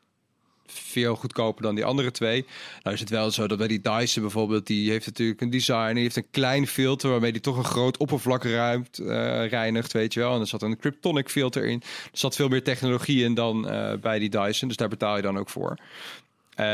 veel 0.73 1.17
goedkoper 1.17 1.63
dan 1.63 1.75
die 1.75 1.85
andere 1.85 2.11
twee. 2.11 2.47
Nou 2.83 2.95
is 2.95 3.01
het 3.01 3.11
wel 3.11 3.31
zo 3.31 3.47
dat 3.47 3.59
bij 3.59 3.67
die 3.67 3.81
Dyson 3.81 4.23
bijvoorbeeld, 4.23 4.67
die 4.67 4.91
heeft 4.91 5.07
natuurlijk 5.07 5.41
een 5.41 5.51
design, 5.51 5.95
die 5.95 6.03
heeft 6.03 6.17
een 6.17 6.31
klein 6.31 6.67
filter 6.67 7.11
waarmee 7.11 7.33
die 7.33 7.41
toch 7.41 7.57
een 7.57 7.65
groot 7.65 7.97
oppervlak 7.97 8.45
ruimt, 8.45 8.99
eh, 8.99 9.07
reinigt, 9.49 9.93
weet 9.93 10.15
je 10.15 10.21
wel. 10.21 10.35
En 10.35 10.41
er 10.41 10.47
zat 10.47 10.63
een 10.63 10.77
Kryptonic 10.77 11.29
filter 11.29 11.65
in. 11.65 11.81
Er 11.83 12.19
zat 12.19 12.37
veel 12.37 12.49
meer 12.49 12.63
technologie 12.63 13.25
in 13.25 13.35
dan 13.35 13.69
eh, 13.69 13.93
bij 14.01 14.19
die 14.19 14.31
Dyson, 14.31 14.69
dus 14.69 14.77
daar 14.77 14.89
betaal 14.89 15.17
je 15.17 15.23
dan 15.23 15.39
ook 15.39 15.49
voor. 15.49 15.79
Eh, 16.55 16.67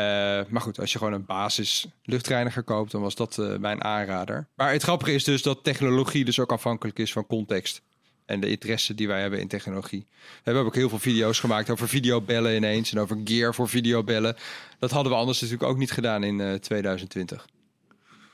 maar 0.49 0.61
goed, 0.61 0.81
als 0.81 0.93
je 0.93 0.99
gewoon 0.99 1.13
een 1.13 1.27
basis 1.27 1.87
luchtreiniger 2.05 2.63
koopt, 2.63 2.91
dan 2.91 3.01
was 3.01 3.15
dat 3.15 3.37
mijn 3.61 3.85
aanrader. 3.85 4.47
Maar 4.55 4.73
het 4.73 4.83
grappige 4.83 5.13
is 5.13 5.25
dus 5.25 5.43
dat 5.43 5.65
technologie 5.65 6.25
dus 6.25 6.41
ook 6.41 6.53
afhankelijk 6.53 6.99
is 6.99 7.13
van 7.13 7.27
context. 7.27 7.83
En 8.27 8.41
de 8.41 8.49
interesse 8.49 8.95
die 8.95 9.09
wij 9.09 9.21
hebben 9.21 9.41
in 9.41 9.49
technologie. 9.49 10.07
We 10.09 10.41
hebben 10.43 10.65
ook 10.65 10.75
heel 10.75 10.89
veel 10.89 10.99
video's 10.99 11.41
gemaakt 11.41 11.71
over 11.71 11.89
videobellen 11.89 12.57
ineens. 12.57 12.93
En 12.93 12.99
over 12.99 13.21
gear 13.25 13.55
voor 13.55 13.69
videobellen. 13.69 14.37
Dat 14.79 14.91
hadden 14.91 15.13
we 15.13 15.19
anders 15.19 15.41
natuurlijk 15.41 15.71
ook 15.71 15.79
niet 15.79 15.93
gedaan 15.93 16.25
in 16.25 16.41
eh, 16.41 16.55
2020. 16.55 17.47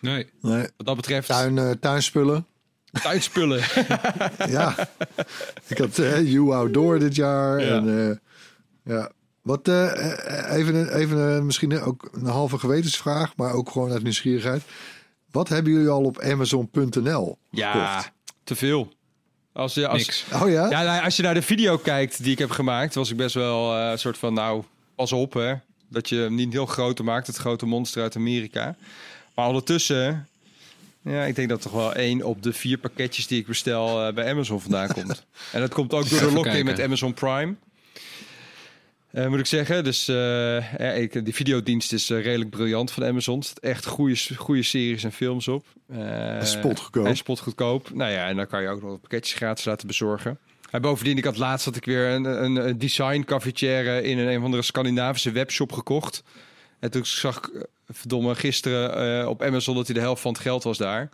Nee. 0.00 0.26
Nee. 0.40 0.66
Wat 0.76 0.86
dat 0.86 0.96
betreft, 0.96 1.28
Tuin, 1.28 1.58
eh, 1.58 1.70
tuinspullen. 1.70 2.46
tuinspullen. 3.02 3.58
ja. 4.48 4.88
Ik 5.66 5.78
had 5.78 5.98
eh 5.98 6.32
You 6.32 6.54
Outdoor 6.54 6.98
dit 6.98 7.14
jaar. 7.14 7.60
Ja. 7.60 7.76
En, 7.76 8.10
eh, 8.10 8.16
ja. 8.94 9.10
Wat, 9.42 9.68
eh, 9.68 10.56
even, 10.56 10.94
even 10.96 11.46
misschien 11.46 11.80
ook 11.80 12.08
een 12.12 12.26
halve 12.26 12.58
gewetensvraag, 12.58 13.36
maar 13.36 13.52
ook 13.52 13.70
gewoon 13.70 13.92
uit 13.92 14.02
nieuwsgierigheid. 14.02 14.62
Wat 15.30 15.48
hebben 15.48 15.72
jullie 15.72 15.88
al 15.88 16.04
op 16.04 16.20
Amazon.nl 16.20 17.38
ja, 17.50 17.72
gekocht? 17.72 18.12
te 18.44 18.56
veel. 18.56 18.92
Als 19.52 19.74
je, 19.74 19.88
als, 19.88 19.98
Niks. 19.98 20.24
Oh 20.42 20.50
ja? 20.50 20.70
Ja, 20.70 20.82
nou, 20.82 21.04
als 21.04 21.16
je 21.16 21.22
naar 21.22 21.34
de 21.34 21.42
video 21.42 21.78
kijkt 21.78 22.22
die 22.22 22.32
ik 22.32 22.38
heb 22.38 22.50
gemaakt, 22.50 22.94
was 22.94 23.10
ik 23.10 23.16
best 23.16 23.34
wel 23.34 23.76
eh, 23.76 23.90
een 23.90 23.98
soort 23.98 24.18
van, 24.18 24.34
nou, 24.34 24.62
pas 24.94 25.12
op 25.12 25.32
hè. 25.32 25.54
Dat 25.88 26.08
je 26.08 26.16
hem 26.16 26.34
niet 26.34 26.52
heel 26.52 26.66
groter 26.66 27.04
maakt, 27.04 27.26
het 27.26 27.36
grote 27.36 27.66
monster 27.66 28.02
uit 28.02 28.16
Amerika. 28.16 28.76
Maar 29.34 29.46
ondertussen, 29.46 30.28
ja, 31.02 31.22
ik 31.22 31.34
denk 31.34 31.48
dat 31.48 31.62
toch 31.62 31.72
wel 31.72 31.94
één 31.94 32.22
op 32.22 32.42
de 32.42 32.52
vier 32.52 32.78
pakketjes 32.78 33.26
die 33.26 33.40
ik 33.40 33.46
bestel 33.46 34.06
eh, 34.06 34.14
bij 34.14 34.30
Amazon 34.30 34.60
vandaan 34.60 34.88
komt. 34.88 35.24
en 35.52 35.60
dat 35.60 35.74
komt 35.74 35.92
ook 35.92 36.08
door 36.08 36.20
de 36.20 36.32
lock-in 36.32 36.64
met 36.64 36.80
Amazon 36.80 37.14
Prime. 37.14 37.54
Eh, 39.12 39.26
moet 39.26 39.38
ik 39.38 39.46
zeggen. 39.46 39.84
Dus 39.84 40.06
ja, 40.06 40.92
ik, 40.92 41.24
die 41.24 41.34
videodienst 41.34 41.92
is 41.92 42.10
eh, 42.10 42.22
redelijk 42.22 42.50
briljant 42.50 42.90
van 42.90 43.04
Amazon. 43.04 43.38
Er 43.38 43.44
zitten 43.44 43.70
echt 43.70 43.86
goede, 43.86 44.16
goede 44.36 44.62
series 44.62 45.04
en 45.04 45.12
films 45.12 45.48
op. 45.48 45.66
En 45.88 46.46
spotgoedkoop. 46.46 47.06
En 47.06 47.16
spotgoedkoop. 47.16 47.90
Nou 47.94 48.10
ja, 48.12 48.28
en 48.28 48.36
dan 48.36 48.46
kan 48.46 48.62
je 48.62 48.68
ook 48.68 48.82
nog 48.82 49.00
pakketjes 49.00 49.36
gratis 49.36 49.64
laten 49.64 49.86
bezorgen. 49.86 50.38
En 50.70 50.82
bovendien, 50.82 51.16
ik 51.16 51.24
had 51.24 51.36
laatst 51.36 51.64
had 51.64 51.76
ik 51.76 51.84
weer 51.84 52.08
een, 52.08 52.24
een, 52.24 52.56
een 52.56 52.78
design 52.78 53.22
cafetière 53.24 54.02
in 54.02 54.18
een, 54.18 54.28
een 54.28 54.38
of 54.38 54.44
andere 54.44 54.62
Scandinavische 54.62 55.30
webshop 55.30 55.72
gekocht. 55.72 56.22
En 56.78 56.90
toen 56.90 57.06
zag 57.06 57.36
ik, 57.36 57.66
verdomme, 57.88 58.34
gisteren 58.34 59.28
op 59.28 59.42
Amazon 59.42 59.74
dat 59.74 59.86
hij 59.86 59.94
de 59.94 60.00
helft 60.00 60.22
van 60.22 60.32
het 60.32 60.40
geld 60.40 60.62
was 60.62 60.78
daar. 60.78 61.08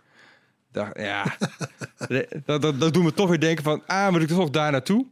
Dacht, 0.71 0.99
ja, 0.99 1.35
dat, 2.45 2.61
dat, 2.61 2.79
dat 2.79 2.93
doet 2.93 3.03
me 3.03 3.13
toch 3.13 3.29
weer 3.29 3.39
denken 3.39 3.63
van, 3.63 3.83
ah, 3.85 4.11
moet 4.11 4.21
ik 4.21 4.27
toch 4.27 4.49
daar 4.49 4.71
naartoe? 4.71 5.05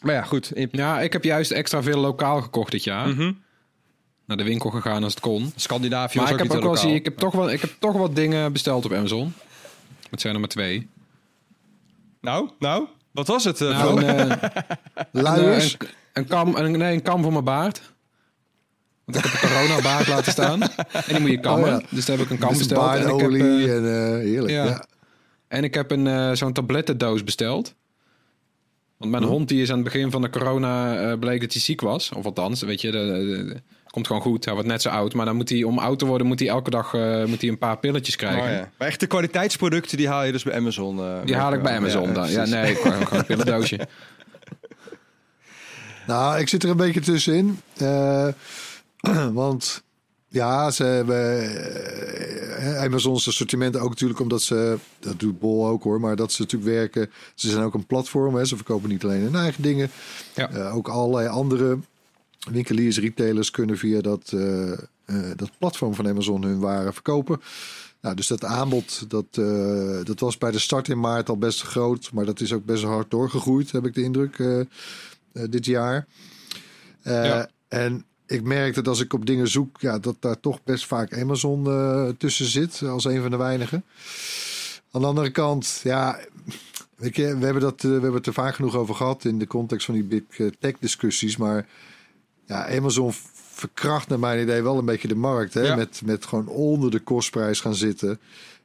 Maar 0.00 0.14
ja, 0.14 0.22
goed. 0.22 0.52
Ja, 0.70 1.00
ik 1.00 1.12
heb 1.12 1.24
juist 1.24 1.50
extra 1.50 1.82
veel 1.82 1.98
lokaal 2.00 2.42
gekocht 2.42 2.70
dit 2.72 2.84
jaar. 2.84 3.08
Mhm. 3.08 3.32
Naar 4.24 4.36
de 4.36 4.44
winkel 4.44 4.70
gegaan 4.70 5.02
als 5.04 5.12
het 5.14 5.22
kon. 5.22 5.52
Scandinavië 5.56 6.18
Maar 6.18 6.26
was 6.26 6.34
ik 6.36 6.40
ook 6.40 6.46
heb 6.48 6.56
ook 6.56 6.62
wel 6.62 6.72
lokaal. 6.72 6.88
zie, 6.88 6.94
ik 6.98 7.04
heb 7.04 7.18
toch 7.18 7.34
wel, 7.34 7.50
ik 7.50 7.60
heb 7.60 7.70
toch 7.78 7.92
wat 7.96 8.16
dingen 8.16 8.52
besteld 8.52 8.84
op 8.84 8.92
Amazon. 8.92 9.34
Het 10.10 10.20
zijn 10.20 10.34
er 10.34 10.40
maar 10.40 10.48
twee. 10.48 10.88
Nou, 12.20 12.50
nou, 12.58 12.86
wat 13.10 13.26
was 13.26 13.44
het? 13.44 13.60
eh, 13.60 13.68
Nou, 13.68 14.04
een, 14.04 14.40
eh, 14.40 14.50
Luiers? 15.10 15.76
een, 15.78 15.88
een 16.12 16.26
kam, 16.26 16.54
een, 16.54 16.78
nee, 16.78 16.94
een 16.94 17.02
kam 17.02 17.22
voor 17.22 17.32
mijn 17.32 17.44
baard. 17.44 17.80
Want 19.04 19.18
ik 19.24 19.24
heb 19.32 19.42
een 19.42 19.48
corona 19.48 19.82
baard 19.82 20.06
laten 20.14 20.32
staan. 20.32 20.62
En 20.62 20.68
die 21.06 21.20
moet 21.20 21.30
je 21.30 21.40
kammen. 21.40 21.74
Oh 21.74 21.80
ja. 21.80 21.86
Dus 21.90 22.04
daar 22.04 22.16
heb 22.16 22.24
ik 22.26 22.32
een 22.32 22.38
kam 22.38 22.58
besteld. 22.58 22.94
En 22.94 23.00
ik, 23.00 23.06
heb, 23.06 23.08
baardolie 23.18 23.68
eh, 23.68 23.76
en 23.76 23.84
eh, 23.84 24.24
heerlijk. 24.24 24.52
Ja. 24.52 24.64
ja. 24.64 24.86
en 25.48 25.64
ik 25.64 25.74
heb 25.74 25.90
een, 25.90 26.06
eh, 26.06 26.32
zo'n 26.32 26.52
tablettendoos 26.52 27.24
besteld. 27.24 27.74
Want 28.98 29.10
mijn 29.10 29.22
hond 29.24 29.48
die 29.48 29.62
is 29.62 29.68
aan 29.70 29.74
het 29.74 29.84
begin 29.84 30.10
van 30.10 30.22
de 30.22 30.30
corona 30.30 31.00
eh, 31.10 31.18
bleek 31.18 31.40
dat 31.40 31.52
hij 31.52 31.60
ziek 31.62 31.80
was. 31.80 32.10
Of 32.12 32.24
althans, 32.24 32.62
weet 32.62 32.80
je, 32.80 32.90
de, 32.90 32.98
de- 32.98 33.44
de- 33.44 33.60
komt 33.90 34.06
gewoon 34.06 34.22
goed. 34.22 34.44
Hij 34.44 34.54
wordt 34.54 34.68
net 34.68 34.82
zo 34.82 34.88
oud. 34.88 35.14
Maar 35.14 35.26
dan 35.26 35.36
moet 35.36 35.48
hij, 35.48 35.62
om 35.62 35.78
oud 35.78 35.98
te 35.98 36.06
worden, 36.06 36.26
moet 36.26 36.38
hij 36.38 36.48
elke 36.48 36.70
dag 36.70 36.94
eh, 36.94 37.24
moet 37.24 37.40
hij 37.40 37.50
een 37.50 37.58
paar 37.58 37.78
pilletjes 37.78 38.16
krijgen. 38.16 38.42
Oh, 38.42 38.48
ja. 38.50 38.70
Maar 38.78 38.88
echt 38.88 39.00
de 39.00 39.06
kwaliteitsproducten 39.06 39.96
die 39.96 40.08
haal 40.08 40.24
je 40.24 40.32
dus 40.32 40.42
bij 40.42 40.54
Amazon. 40.56 40.98
eh, 40.98 41.14
Die 41.24 41.36
haal 41.36 41.52
ik 41.52 41.62
bij 41.62 41.76
Amazon 41.76 42.06
Ja, 42.08 42.12
dan. 42.12 42.30
Ja, 42.30 42.44
nee, 42.46 42.74
gewoon, 42.74 43.06
gewoon 43.06 43.18
een 43.18 43.26
pillendoosje. 43.26 43.78
Nou, 46.06 46.38
ik 46.38 46.48
zit 46.48 46.62
er 46.62 46.70
een 46.70 46.76
beetje 46.76 47.00
tussenin. 47.00 47.60
Eh, 47.76 48.28
want 49.32 49.82
ja, 50.28 50.70
ze 50.70 50.84
hebben 50.84 51.40
eh, 52.56 52.82
Amazon's 52.82 53.28
assortiment 53.28 53.76
ook 53.76 53.88
natuurlijk 53.88 54.20
omdat 54.20 54.42
ze, 54.42 54.78
dat 55.00 55.20
doet 55.20 55.38
Bol 55.38 55.66
ook 55.66 55.82
hoor, 55.82 56.00
maar 56.00 56.16
dat 56.16 56.32
ze 56.32 56.42
natuurlijk 56.42 56.70
werken. 56.70 57.10
Ze 57.34 57.50
zijn 57.50 57.62
ook 57.64 57.74
een 57.74 57.86
platform, 57.86 58.34
hè, 58.34 58.44
ze 58.44 58.56
verkopen 58.56 58.88
niet 58.88 59.04
alleen 59.04 59.22
hun 59.22 59.34
eigen 59.34 59.62
dingen. 59.62 59.90
Ja. 60.34 60.50
Eh, 60.50 60.76
ook 60.76 60.88
allerlei 60.88 61.28
andere 61.28 61.78
winkeliers, 62.50 62.98
retailers 62.98 63.50
kunnen 63.50 63.78
via 63.78 64.00
dat, 64.00 64.32
eh, 64.34 64.72
eh, 64.72 64.78
dat 65.36 65.50
platform 65.58 65.94
van 65.94 66.08
Amazon 66.08 66.42
hun 66.42 66.58
waren 66.58 66.92
verkopen. 66.94 67.40
Nou, 68.00 68.14
dus 68.16 68.26
dat 68.26 68.44
aanbod, 68.44 69.10
dat, 69.10 69.24
eh, 69.30 70.04
dat 70.04 70.20
was 70.20 70.38
bij 70.38 70.50
de 70.50 70.58
start 70.58 70.88
in 70.88 71.00
maart 71.00 71.28
al 71.28 71.38
best 71.38 71.62
groot. 71.62 72.10
Maar 72.12 72.24
dat 72.24 72.40
is 72.40 72.52
ook 72.52 72.64
best 72.64 72.82
hard 72.84 73.10
doorgegroeid, 73.10 73.70
heb 73.72 73.86
ik 73.86 73.94
de 73.94 74.02
indruk, 74.02 74.38
eh, 74.38 74.60
eh, 74.60 74.66
dit 75.50 75.64
jaar. 75.64 76.06
Eh, 77.02 77.24
Ja. 77.24 77.48
En 77.68 78.04
ik 78.28 78.42
merk 78.42 78.74
dat 78.74 78.88
als 78.88 79.00
ik 79.00 79.12
op 79.12 79.26
dingen 79.26 79.48
zoek, 79.48 79.80
ja, 79.80 79.98
dat 79.98 80.16
daar 80.20 80.40
toch 80.40 80.64
best 80.64 80.86
vaak 80.86 81.18
Amazon 81.18 81.66
eh, 81.66 82.08
tussen 82.18 82.46
zit, 82.46 82.82
als 82.82 83.04
een 83.04 83.20
van 83.20 83.30
de 83.30 83.36
weinigen. 83.36 83.84
Aan 84.90 85.00
de 85.00 85.06
andere 85.06 85.30
kant, 85.30 85.80
ja, 85.84 86.18
weet 86.96 87.16
je, 87.16 87.38
we 87.38 87.44
hebben, 87.44 87.62
dat, 87.62 87.76
eh, 87.76 87.82
we 87.82 87.90
hebben 87.90 88.14
het 88.14 88.26
er 88.26 88.32
vaak 88.32 88.54
genoeg 88.54 88.76
over 88.76 88.94
gehad 88.94 89.24
in 89.24 89.38
de 89.38 89.46
context 89.46 89.86
van 89.86 89.94
die 89.94 90.04
big 90.04 90.22
eh, 90.38 90.46
tech 90.58 90.74
discussies. 90.78 91.36
Maar 91.36 91.66
ja, 92.46 92.76
Amazon 92.76 93.12
verkracht 93.52 94.08
naar 94.08 94.18
mijn 94.18 94.42
idee 94.42 94.62
wel 94.62 94.78
een 94.78 94.84
beetje 94.84 95.08
de 95.08 95.14
markt. 95.14 95.54
Hè? 95.54 95.62
Ja. 95.62 95.76
Met, 95.76 96.02
met 96.04 96.26
gewoon 96.26 96.46
onder 96.46 96.90
de 96.90 97.00
kostprijs 97.00 97.60
gaan 97.60 97.74
zitten. 97.74 98.18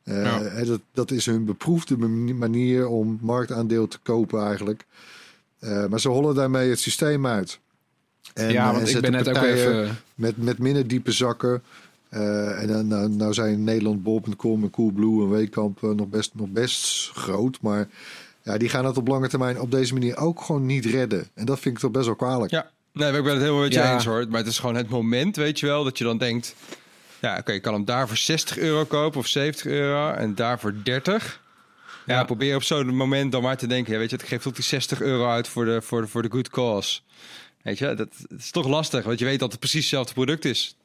Ja. 0.03 0.63
dat, 0.63 0.81
dat 0.93 1.11
is 1.11 1.25
hun 1.25 1.45
beproefde 1.45 1.97
mani- 1.97 2.33
manier 2.33 2.87
om 2.87 3.17
marktaandeel 3.21 3.87
te 3.87 3.97
kopen 4.03 4.45
eigenlijk. 4.45 4.85
Maar 5.89 5.99
ze 5.99 6.09
hollen 6.09 6.35
daarmee 6.35 6.69
het 6.69 6.79
systeem 6.79 7.27
uit. 7.27 7.59
En, 8.33 8.51
ja, 8.51 8.65
eh, 8.65 8.71
want 8.71 8.81
ik 8.83 8.87
zetten 8.93 9.11
ben 9.11 9.23
net 9.23 9.37
ook 9.37 9.43
even... 9.43 9.97
met, 10.15 10.37
met 10.37 10.57
minder 10.57 10.87
diepe 10.87 11.11
zakken. 11.11 11.63
Eh, 12.09 12.61
en 12.61 12.67
dan, 12.67 12.87
nou, 12.87 13.09
nou 13.09 13.33
zijn 13.33 13.63
Nederland, 13.63 14.03
Bol.com 14.03 14.63
en 14.63 14.69
Coolblue 14.69 15.21
en 15.23 15.29
Weekamp 15.29 15.83
eh, 15.83 15.89
nog, 15.89 16.07
best, 16.07 16.31
nog 16.35 16.47
best 16.49 17.09
groot. 17.13 17.57
Maar 17.61 17.87
ja, 18.43 18.57
die 18.57 18.69
gaan 18.69 18.85
het 18.85 18.97
op 18.97 19.07
lange 19.07 19.27
termijn 19.29 19.59
op 19.59 19.71
deze 19.71 19.93
manier 19.93 20.17
ook 20.17 20.41
gewoon 20.41 20.65
niet 20.65 20.85
redden. 20.85 21.27
En 21.33 21.45
dat 21.45 21.59
vind 21.59 21.75
ik 21.75 21.81
toch 21.81 21.91
best 21.91 22.05
wel 22.05 22.15
kwalijk. 22.15 22.51
Ja, 22.51 22.69
nee, 22.91 23.11
ik 23.11 23.23
ben 23.23 23.31
het 23.33 23.41
helemaal 23.41 23.61
met 23.61 23.73
je 23.73 23.79
Ja. 23.79 23.93
eens 23.93 24.05
hoor. 24.05 24.25
Maar 24.29 24.39
het 24.39 24.47
is 24.49 24.59
gewoon 24.59 24.75
het 24.75 24.89
moment, 24.89 25.35
weet 25.35 25.59
je 25.59 25.65
wel, 25.65 25.83
dat 25.83 25.97
je 25.97 26.03
dan 26.03 26.17
denkt... 26.17 26.55
Ja, 27.19 27.37
oké, 27.37 27.51
ik 27.51 27.61
kan 27.61 27.73
hem 27.73 27.85
daar 27.85 28.07
voor 28.07 28.17
60 28.17 28.57
euro 28.57 28.85
kopen 28.85 29.19
of 29.19 29.27
70 29.27 29.65
euro 29.65 30.11
en 30.11 30.35
daar 30.35 30.59
voor 30.59 30.73
30. 30.83 31.41
Ja, 32.05 32.13
Ja. 32.15 32.23
probeer 32.23 32.55
op 32.55 32.63
zo'n 32.63 32.95
moment 32.95 33.31
dan 33.31 33.41
maar 33.41 33.57
te 33.57 33.67
denken... 33.67 33.93
Ja, 33.93 33.99
weet 33.99 34.09
je, 34.09 34.15
ik 34.17 34.25
geef 34.25 34.47
ook 34.47 34.55
die 34.55 34.63
60 34.63 35.01
euro 35.01 35.29
uit 35.29 35.47
voor 35.47 35.65
de, 35.65 35.81
voor 35.81 36.01
de, 36.01 36.07
voor 36.07 36.21
de 36.21 36.29
good 36.31 36.49
cause. 36.49 36.99
Weet 37.63 37.77
je, 37.77 37.85
dat, 37.85 37.97
dat 37.97 38.39
is 38.39 38.51
toch 38.51 38.67
lastig, 38.67 39.03
want 39.03 39.19
je 39.19 39.25
weet 39.25 39.39
dat 39.39 39.51
het 39.51 39.59
precies 39.59 39.79
hetzelfde 39.79 40.13
product 40.13 40.45
is. 40.45 40.77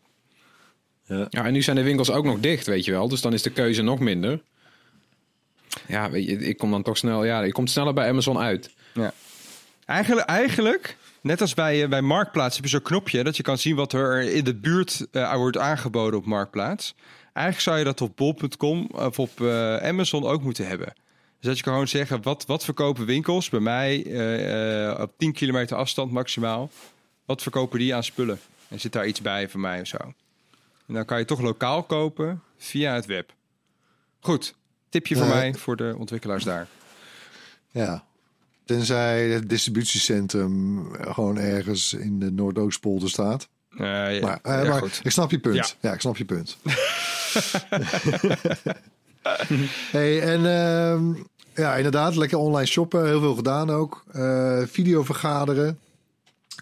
Ja, 1.06 1.44
en 1.44 1.52
nu 1.52 1.62
zijn 1.62 1.76
de 1.76 1.82
winkels 1.82 2.10
ook 2.10 2.24
nog 2.24 2.40
dicht, 2.40 2.66
weet 2.66 2.84
je 2.84 2.90
wel. 2.90 3.08
Dus 3.08 3.20
dan 3.20 3.32
is 3.32 3.42
de 3.42 3.50
keuze 3.50 3.82
nog 3.82 3.98
minder. 3.98 4.40
Ja, 5.86 6.10
weet 6.10 6.26
je, 6.26 6.38
ik 6.38 6.56
kom 6.56 6.70
dan 6.70 6.82
toch 6.82 6.96
snel... 6.96 7.24
Ja, 7.24 7.42
ik 7.42 7.52
kom 7.52 7.66
sneller 7.66 7.94
bij 7.94 8.08
Amazon 8.08 8.38
uit. 8.38 8.70
Eigenlijk, 9.84 10.26
eigenlijk 10.26 10.96
net 11.20 11.40
als 11.40 11.54
bij, 11.54 11.82
eh, 11.82 11.88
bij 11.88 12.00
Marktplaats 12.02 12.54
heb 12.54 12.64
je 12.64 12.70
zo'n 12.70 12.82
knopje... 12.82 13.24
dat 13.24 13.36
je 13.36 13.42
kan 13.42 13.58
zien 13.58 13.76
wat 13.76 13.92
er 13.92 14.20
in 14.20 14.44
de 14.44 14.54
buurt 14.54 15.06
eh, 15.10 15.34
wordt 15.34 15.58
aangeboden 15.58 16.18
op 16.18 16.26
Marktplaats. 16.26 16.94
Eigenlijk 17.32 17.60
zou 17.60 17.78
je 17.78 17.84
dat 17.84 18.00
op 18.00 18.16
bol.com 18.16 18.88
of 18.92 19.18
op 19.18 19.40
eh, 19.40 19.76
Amazon 19.76 20.24
ook 20.24 20.42
moeten 20.42 20.66
hebben. 20.66 20.92
Dus 21.38 21.46
dat 21.46 21.56
je 21.56 21.62
kan 21.62 21.72
gewoon 21.72 21.88
zeggen, 21.88 22.22
wat, 22.22 22.46
wat 22.46 22.64
verkopen 22.64 23.06
winkels 23.06 23.48
bij 23.48 23.60
mij 23.60 24.04
eh, 24.06 24.88
eh, 24.90 25.00
op 25.00 25.12
10 25.16 25.32
kilometer 25.32 25.76
afstand 25.76 26.12
maximaal? 26.12 26.70
Wat 27.24 27.42
verkopen 27.42 27.78
die 27.78 27.94
aan 27.94 28.04
spullen? 28.04 28.40
En 28.68 28.80
zit 28.80 28.92
daar 28.92 29.06
iets 29.06 29.20
bij 29.20 29.48
voor 29.48 29.60
mij 29.60 29.80
of 29.80 29.86
zo? 29.86 29.96
En 30.86 30.94
dan 30.94 31.04
kan 31.04 31.18
je 31.18 31.24
toch 31.24 31.40
lokaal 31.40 31.82
kopen 31.82 32.42
via 32.56 32.94
het 32.94 33.06
web. 33.06 33.32
Goed, 34.20 34.54
tipje 34.88 35.16
voor 35.16 35.26
mij, 35.26 35.54
voor 35.54 35.76
de 35.76 35.94
ontwikkelaars 35.98 36.44
daar. 36.44 36.66
Ja. 37.70 38.04
Tenzij 38.64 39.28
het 39.28 39.48
distributiecentrum 39.48 40.88
gewoon 40.94 41.38
ergens 41.38 41.92
in 41.92 42.18
de 42.18 42.30
Noordoostpolder 42.30 43.08
staat. 43.08 43.48
Ja, 43.70 43.84
Maar, 44.20 44.38
eh, 44.42 44.62
ja, 44.62 44.68
maar 44.68 44.78
goed. 44.78 45.00
ik 45.02 45.10
snap 45.10 45.30
je 45.30 45.38
punt. 45.38 45.76
Ja, 45.80 45.92
ik 45.92 46.00
snap 46.00 46.16
je 46.16 46.24
punt. 46.24 46.56
hey, 49.96 50.22
en 50.22 50.46
ehm, 50.46 51.22
ja, 51.54 51.74
inderdaad, 51.76 52.16
lekker 52.16 52.38
online 52.38 52.66
shoppen. 52.66 53.06
Heel 53.06 53.20
veel 53.20 53.34
gedaan 53.34 53.70
ook. 53.70 54.04
Eh 54.12 54.62
video 54.66 55.02
vergaderen. 55.02 55.78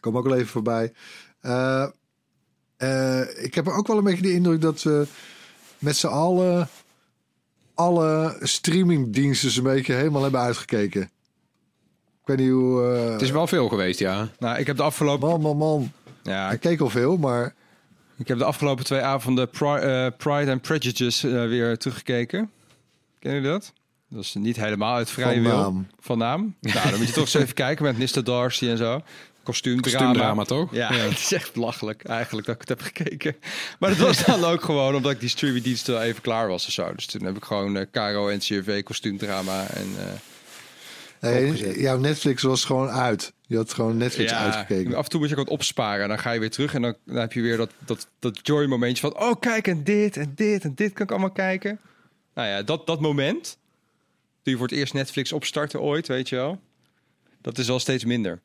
Kom 0.01 0.17
ook 0.17 0.25
wel 0.25 0.35
even 0.37 0.47
voorbij. 0.47 0.93
Eh, 1.41 1.87
eh, 2.77 3.45
ik 3.45 3.55
heb 3.55 3.69
ook 3.69 3.87
wel 3.87 3.99
een 3.99 4.05
beetje 4.05 4.23
de 4.23 4.33
indruk 4.33 4.61
dat 4.61 4.83
we 4.83 5.07
met 5.79 5.97
z'n 5.97 6.07
allen 6.07 6.69
alle 7.75 8.37
streamingdiensten 8.41 9.51
zo'n 9.51 9.65
beetje 9.65 9.93
helemaal 9.95 10.23
hebben 10.23 10.41
uitgekeken. 10.41 11.03
Ik 12.21 12.27
weet 12.37 12.37
niet 12.39 12.51
hoe... 12.51 12.95
eh, 12.95 13.11
Het 13.13 13.23
is 13.23 13.31
wel 13.31 13.47
veel 13.47 13.69
geweest, 13.69 13.99
ja. 13.99 14.29
Nou, 14.39 14.59
ik 14.59 14.67
heb 14.67 14.77
de 14.77 14.83
afgelopen... 14.83 15.29
Man, 15.29 15.41
man, 15.41 15.57
man. 15.57 15.93
Ja, 16.23 16.51
Ik 16.51 16.61
keek 16.61 16.81
al 16.81 16.91
veel, 16.91 17.17
maar... 17.17 17.55
Ik 18.19 18.29
heb 18.29 18.39
de 18.39 18.45
afgelopen 18.45 18.85
twee 18.85 19.01
avonden 19.01 19.51
Pri- 19.51 19.67
eh, 19.81 20.07
Pride 20.17 20.51
and 20.51 20.63
Prejudice 20.63 21.29
weer 21.29 21.79
teruggekeken. 21.79 22.51
Kennen 23.27 23.43
jullie 23.43 23.59
dat? 23.59 23.73
Dat 24.09 24.23
is 24.23 24.35
niet 24.35 24.57
helemaal 24.57 24.95
uit 24.95 25.11
vrije 25.11 25.35
Van 25.35 25.43
wil. 25.43 25.57
naam. 25.57 25.87
Van 26.01 26.19
naam. 26.19 26.57
Nou, 26.61 26.91
dan 26.91 26.99
moet 26.99 27.07
je 27.07 27.13
toch 27.13 27.25
eens 27.25 27.35
even 27.45 27.55
kijken 27.55 27.85
met 27.85 27.99
Mr. 27.99 28.25
Darcy 28.25 28.69
en 28.69 28.77
zo. 28.77 29.03
Kostuumdrama. 29.43 29.99
Kostuumdrama, 29.99 30.45
toch? 30.45 30.75
Ja, 30.75 30.93
het 30.93 31.19
is 31.19 31.33
echt 31.33 31.53
belachelijk 31.53 32.05
eigenlijk 32.05 32.47
dat 32.47 32.55
ik 32.55 32.61
het 32.61 32.69
heb 32.69 32.81
gekeken. 32.81 33.37
Maar 33.79 33.91
dat 33.91 33.99
was 33.99 34.25
dan 34.25 34.45
ook 34.45 34.63
gewoon 34.63 34.95
omdat 34.95 35.13
ik 35.13 35.21
die 35.21 35.29
streamingdienst 35.29 35.87
wel 35.87 36.03
even 36.03 36.23
klaar 36.23 36.49
was 36.49 36.67
of 36.67 36.73
zo. 36.73 36.95
Dus 36.95 37.07
toen 37.07 37.25
heb 37.25 37.37
ik 37.37 37.45
gewoon 37.45 37.77
eh 37.77 37.87
Caro 37.93 38.29
en 38.29 38.39
CRV 38.39 38.83
kostuumdrama 38.83 39.67
en... 39.67 39.87
eh, 41.21 41.81
jouw 41.81 41.99
Netflix 41.99 42.43
was 42.43 42.65
gewoon 42.65 42.89
uit. 42.89 43.33
Je 43.47 43.57
had 43.57 43.75
gewoon 43.75 43.97
Netflix 43.97 44.33
uitgekeken. 44.33 44.95
Af 44.95 45.05
en 45.05 45.11
toe 45.11 45.21
moet 45.21 45.29
je 45.29 45.37
ook 45.37 45.45
wat 45.45 45.53
opsparen. 45.53 46.03
En 46.03 46.09
dan 46.09 46.19
ga 46.19 46.31
je 46.31 46.41
weer 46.41 46.51
terug 46.51 46.75
en 46.75 46.83
dan, 46.83 46.95
dan 47.05 47.17
heb 47.17 47.33
je 47.33 47.41
weer 47.41 47.57
dat, 47.57 47.71
dat, 47.85 48.09
dat 48.19 48.39
joy 48.43 48.67
momentje 48.67 49.01
van... 49.11 49.21
Oh, 49.21 49.41
kijk, 49.41 49.67
en 49.69 49.85
dit 49.85 50.17
en 50.17 50.33
dit 50.35 50.65
en 50.65 50.73
dit 50.75 50.93
kan 50.93 51.05
ik 51.05 51.11
allemaal 51.11 51.31
kijken. 51.31 51.81
Nou 52.37 52.49
ja, 52.49 52.63
dat, 52.63 52.87
dat 52.87 53.01
moment... 53.01 53.59
Toen 54.43 54.53
je 54.55 54.61
voor 54.61 54.69
het 54.69 54.79
eerst 54.79 54.95
Netflix 54.95 55.33
opstartte 55.33 55.81
ooit, 55.81 56.07
weet 56.09 56.29
je 56.29 56.37
wel... 56.37 56.61
Dat 57.41 57.59
is 57.59 57.71
al 57.71 57.79
steeds 57.79 58.05
minder. 58.05 58.41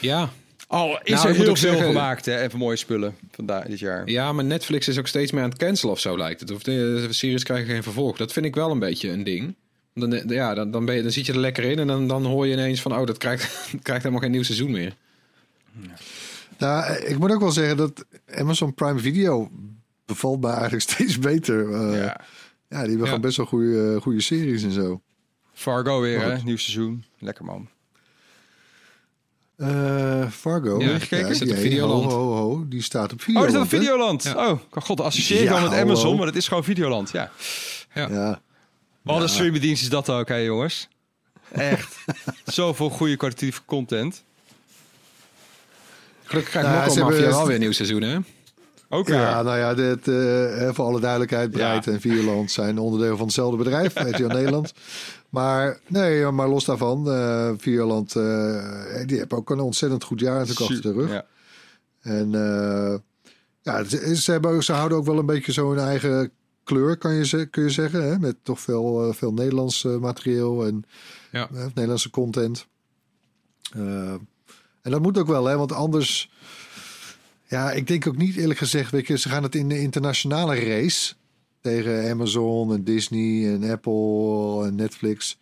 Ja. 0.00 0.30
Oh, 0.68 0.98
is 1.02 1.12
Nou, 1.14 1.28
er 1.28 1.34
heel 1.34 1.40
ook 1.48 1.56
veel 1.58 1.70
zeggen- 1.70 1.86
gemaakt, 1.86 2.24
hè? 2.26 2.34
En 2.34 2.50
mooie 2.58 2.76
spullen 2.76 3.16
vandaag 3.30 3.64
dit 3.66 3.78
jaar. 3.78 4.08
Ja, 4.08 4.32
maar 4.32 4.44
Netflix 4.44 4.88
is 4.88 4.98
ook 4.98 5.06
steeds 5.06 5.32
meer 5.32 5.42
aan 5.42 5.48
het 5.48 5.58
cancelen 5.58 5.92
of 5.92 6.00
zo 6.00 6.16
lijkt 6.16 6.40
het. 6.40 6.50
Of 6.50 6.62
de, 6.62 7.04
de 7.06 7.12
series 7.12 7.42
krijgen 7.42 7.66
geen 7.66 7.82
vervolg. 7.82 8.16
Dat 8.16 8.32
vind 8.32 8.46
ik 8.46 8.54
wel 8.54 8.70
een 8.70 8.78
beetje 8.78 9.10
een 9.10 9.24
ding. 9.24 9.54
Dan, 9.94 10.22
ja, 10.26 10.54
dan, 10.54 10.70
dan, 10.70 10.84
ben 10.84 10.94
je, 10.94 11.02
dan 11.02 11.10
zit 11.10 11.26
je 11.26 11.32
er 11.32 11.38
lekker 11.38 11.64
in 11.64 11.78
en 11.78 11.86
dan, 11.86 12.08
dan 12.08 12.24
hoor 12.24 12.46
je 12.46 12.52
ineens 12.52 12.80
van... 12.80 12.96
oh, 12.98 13.06
dat 13.06 13.18
krijgt, 13.18 13.44
krijgt 13.82 14.02
helemaal 14.02 14.22
geen 14.24 14.30
nieuw 14.32 14.42
seizoen 14.42 14.70
meer. 14.70 14.94
Nou, 16.58 16.92
ik 16.94 17.18
moet 17.18 17.32
ook 17.32 17.40
wel 17.40 17.50
zeggen 17.50 17.76
dat 17.76 18.04
Amazon 18.34 18.74
Prime 18.74 18.98
Video 18.98 19.50
bevalt 20.06 20.40
mij 20.40 20.52
eigenlijk 20.52 20.82
steeds 20.90 21.18
beter. 21.18 21.72
Eh, 21.72 21.98
ja. 22.02 22.20
Ja. 22.70 22.78
die 22.80 22.88
hebben 22.88 23.06
gewoon 23.06 23.20
best 23.20 23.36
wel 23.36 23.46
goede, 23.46 23.98
goede 24.02 24.20
series 24.20 24.62
en 24.62 24.72
zo. 24.72 25.00
Fargo 25.54 26.00
weer, 26.00 26.20
hè? 26.20 26.36
Nieuw 26.42 26.56
seizoen. 26.56 27.04
Lekker 27.18 27.44
man. 27.44 27.68
Eh, 29.56 30.30
Fargo. 30.30 30.78
Ja, 30.80 30.86
heb 30.86 30.94
je 30.94 31.00
gekeken? 31.00 31.28
Is 31.28 31.40
het 31.40 31.48
op 31.48 31.54
die- 31.54 31.64
Videoland? 31.64 32.04
Ho, 32.04 32.10
ho, 32.10 32.34
ho, 32.34 32.68
die 32.68 32.82
staat 32.82 33.12
op 33.12 33.18
Oh, 33.18 33.24
Videoland. 33.24 33.46
is 33.48 33.52
dat 33.54 33.62
op 33.64 33.70
hè? 33.70 33.78
Videoland? 33.78 34.34
Oh, 34.36 34.58
god, 34.82 34.96
de 34.96 35.02
associeer 35.02 35.38
ik 35.42 35.44
Ja, 35.48 35.60
dan 35.60 35.70
met. 35.70 35.78
Amazon, 35.78 36.16
maar 36.16 36.26
het 36.26 36.36
is 36.36 36.48
gewoon 36.48 36.64
Videoland, 36.64 37.10
ja. 37.10 37.30
Ja. 37.94 38.40
Wat 39.02 39.22
een 39.22 39.28
streamingdienst 39.28 39.82
is 39.82 39.88
dat 39.88 40.10
ook, 40.10 40.28
hè 40.28 40.36
jongens? 40.36 40.88
Echt. 41.52 41.96
Zoveel 42.44 42.90
goede 42.90 43.16
kwalitatieve 43.16 43.60
content. 43.64 44.24
Gelukkig 46.24 46.50
krijgt 46.52 46.68
Nou, 46.68 46.86
Mokko 46.86 47.04
Mafia 47.04 47.28
wel 47.28 47.46
weer 47.46 47.54
een 47.54 47.60
nieuw 47.60 47.72
seizoen, 47.72 48.02
hè? 48.02 48.18
Ook 48.92 49.08
Ja, 49.08 49.42
nou 49.42 49.58
ja, 49.58 49.74
dit, 49.74 50.08
eh, 50.08 50.68
voor 50.72 50.84
alle 50.84 51.00
duidelijkheid, 51.00 51.50
Breit 51.50 51.84
Ja. 51.84 51.92
en 51.92 52.00
Videoland 52.00 52.50
zijn 52.50 52.78
onderdeel 52.78 53.16
van 53.16 53.26
hetzelfde 53.26 53.56
bedrijf, 53.56 53.94
RTL 54.10 54.26
Nederland. 54.26 54.72
Maar 55.28 55.80
nee, 55.86 56.30
maar 56.30 56.48
los 56.48 56.64
daarvan, 56.64 57.10
eh 57.10 57.50
Videoland, 57.56 58.16
eh, 58.16 59.06
die 59.06 59.18
hebben 59.18 59.38
ook 59.38 59.50
een 59.50 59.60
ontzettend 59.60 60.04
goed 60.04 60.20
jaar 60.20 60.38
natuurlijk 60.38 60.70
achter 60.70 60.82
de 60.82 60.98
rug. 60.98 61.10
Ja. 61.10 61.24
En 62.00 62.30
ja, 63.62 63.84
ze, 63.84 64.16
ze 64.16 64.30
hebben, 64.30 64.50
ook- 64.50 64.62
ze 64.62 64.72
houden 64.72 64.98
ook 64.98 65.04
wel 65.06 65.18
een 65.18 65.26
beetje 65.26 65.52
zo 65.52 65.70
hun 65.70 65.78
eigen 65.86 66.30
kleur, 66.64 66.96
kan 66.96 67.14
je, 67.14 67.46
kun 67.46 67.62
je 67.62 67.70
zeggen. 67.70 68.02
Hè? 68.04 68.18
Met 68.18 68.36
toch 68.42 68.60
veel, 68.60 69.12
veel 69.12 69.32
Nederlands 69.32 69.82
materieel 70.00 70.66
en 70.66 70.84
Ja. 71.30 71.48
Nederlandse 71.52 72.10
content. 72.10 72.66
En 74.82 74.90
dat 74.90 75.02
moet 75.02 75.18
ook 75.18 75.26
wel, 75.26 75.44
hè? 75.46 75.56
want 75.56 75.72
anders... 75.72 76.30
Ja, 77.50 77.72
ik 77.72 77.86
denk 77.86 78.06
ook 78.06 78.16
niet 78.16 78.36
eerlijk 78.36 78.58
gezegd, 78.58 78.90
weet 78.90 79.06
je, 79.06 79.18
ze 79.18 79.28
gaan 79.28 79.42
het 79.42 79.54
in 79.54 79.68
de 79.68 79.80
internationale 79.80 80.54
race 80.54 81.14
tegen 81.60 82.10
Amazon 82.10 82.72
en 82.72 82.84
Disney 82.84 83.54
en 83.54 83.70
Apple 83.70 84.66
en 84.66 84.74
Netflix. 84.74 85.38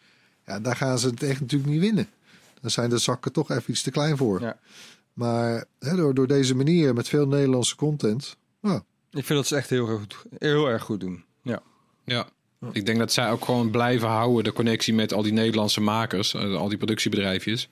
Ja, 0.47 0.61
daar 0.61 0.77
gaan 0.77 0.99
ze 0.99 1.09
het 1.09 1.23
echt 1.23 1.41
natuurlijk 1.41 1.71
niet 1.71 1.81
winnen. 1.81 2.09
Dan 2.61 2.71
zijn 2.71 2.91
de 2.91 2.99
zakken 2.99 3.33
toch 3.33 3.51
even 3.51 3.71
iets 3.71 3.83
te 3.83 3.91
klein 3.91 4.17
voor. 4.17 4.41
Ja. 4.41 4.59
Maar 5.13 5.65
hè, 5.79 5.97
door, 5.97 6.15
door 6.15 6.27
deze 6.27 6.55
manier 6.55 6.95
met 6.95 7.09
veel 7.09 7.27
Nederlandse 7.27 7.77
content. 7.77 8.37
Nou, 8.61 8.81
Ik 9.11 9.25
vind 9.25 9.39
dat 9.39 9.47
ze 9.47 9.57
echt 9.57 9.71
heel 9.71 9.89
erg 9.89 10.01
goed, 10.01 10.25
heel 10.39 10.69
erg 10.69 10.83
goed 10.83 11.01
doen. 11.01 11.25
Ja. 11.43 11.63
Ja. 12.05 12.29
Ik 12.73 12.87
denk 12.87 12.99
dat 12.99 13.13
zij 13.13 13.31
ook 13.31 13.45
gewoon 13.45 13.71
blijven 13.71 14.09
houden, 14.09 14.45
de 14.45 14.53
connectie 14.53 14.95
met 14.95 15.13
al 15.13 15.23
die 15.23 15.33
Nederlandse 15.33 15.81
makers, 15.81 16.35
eh, 16.35 16.55
al 16.55 16.69
die 16.69 16.79
productiebedrijfjes. 16.79 17.69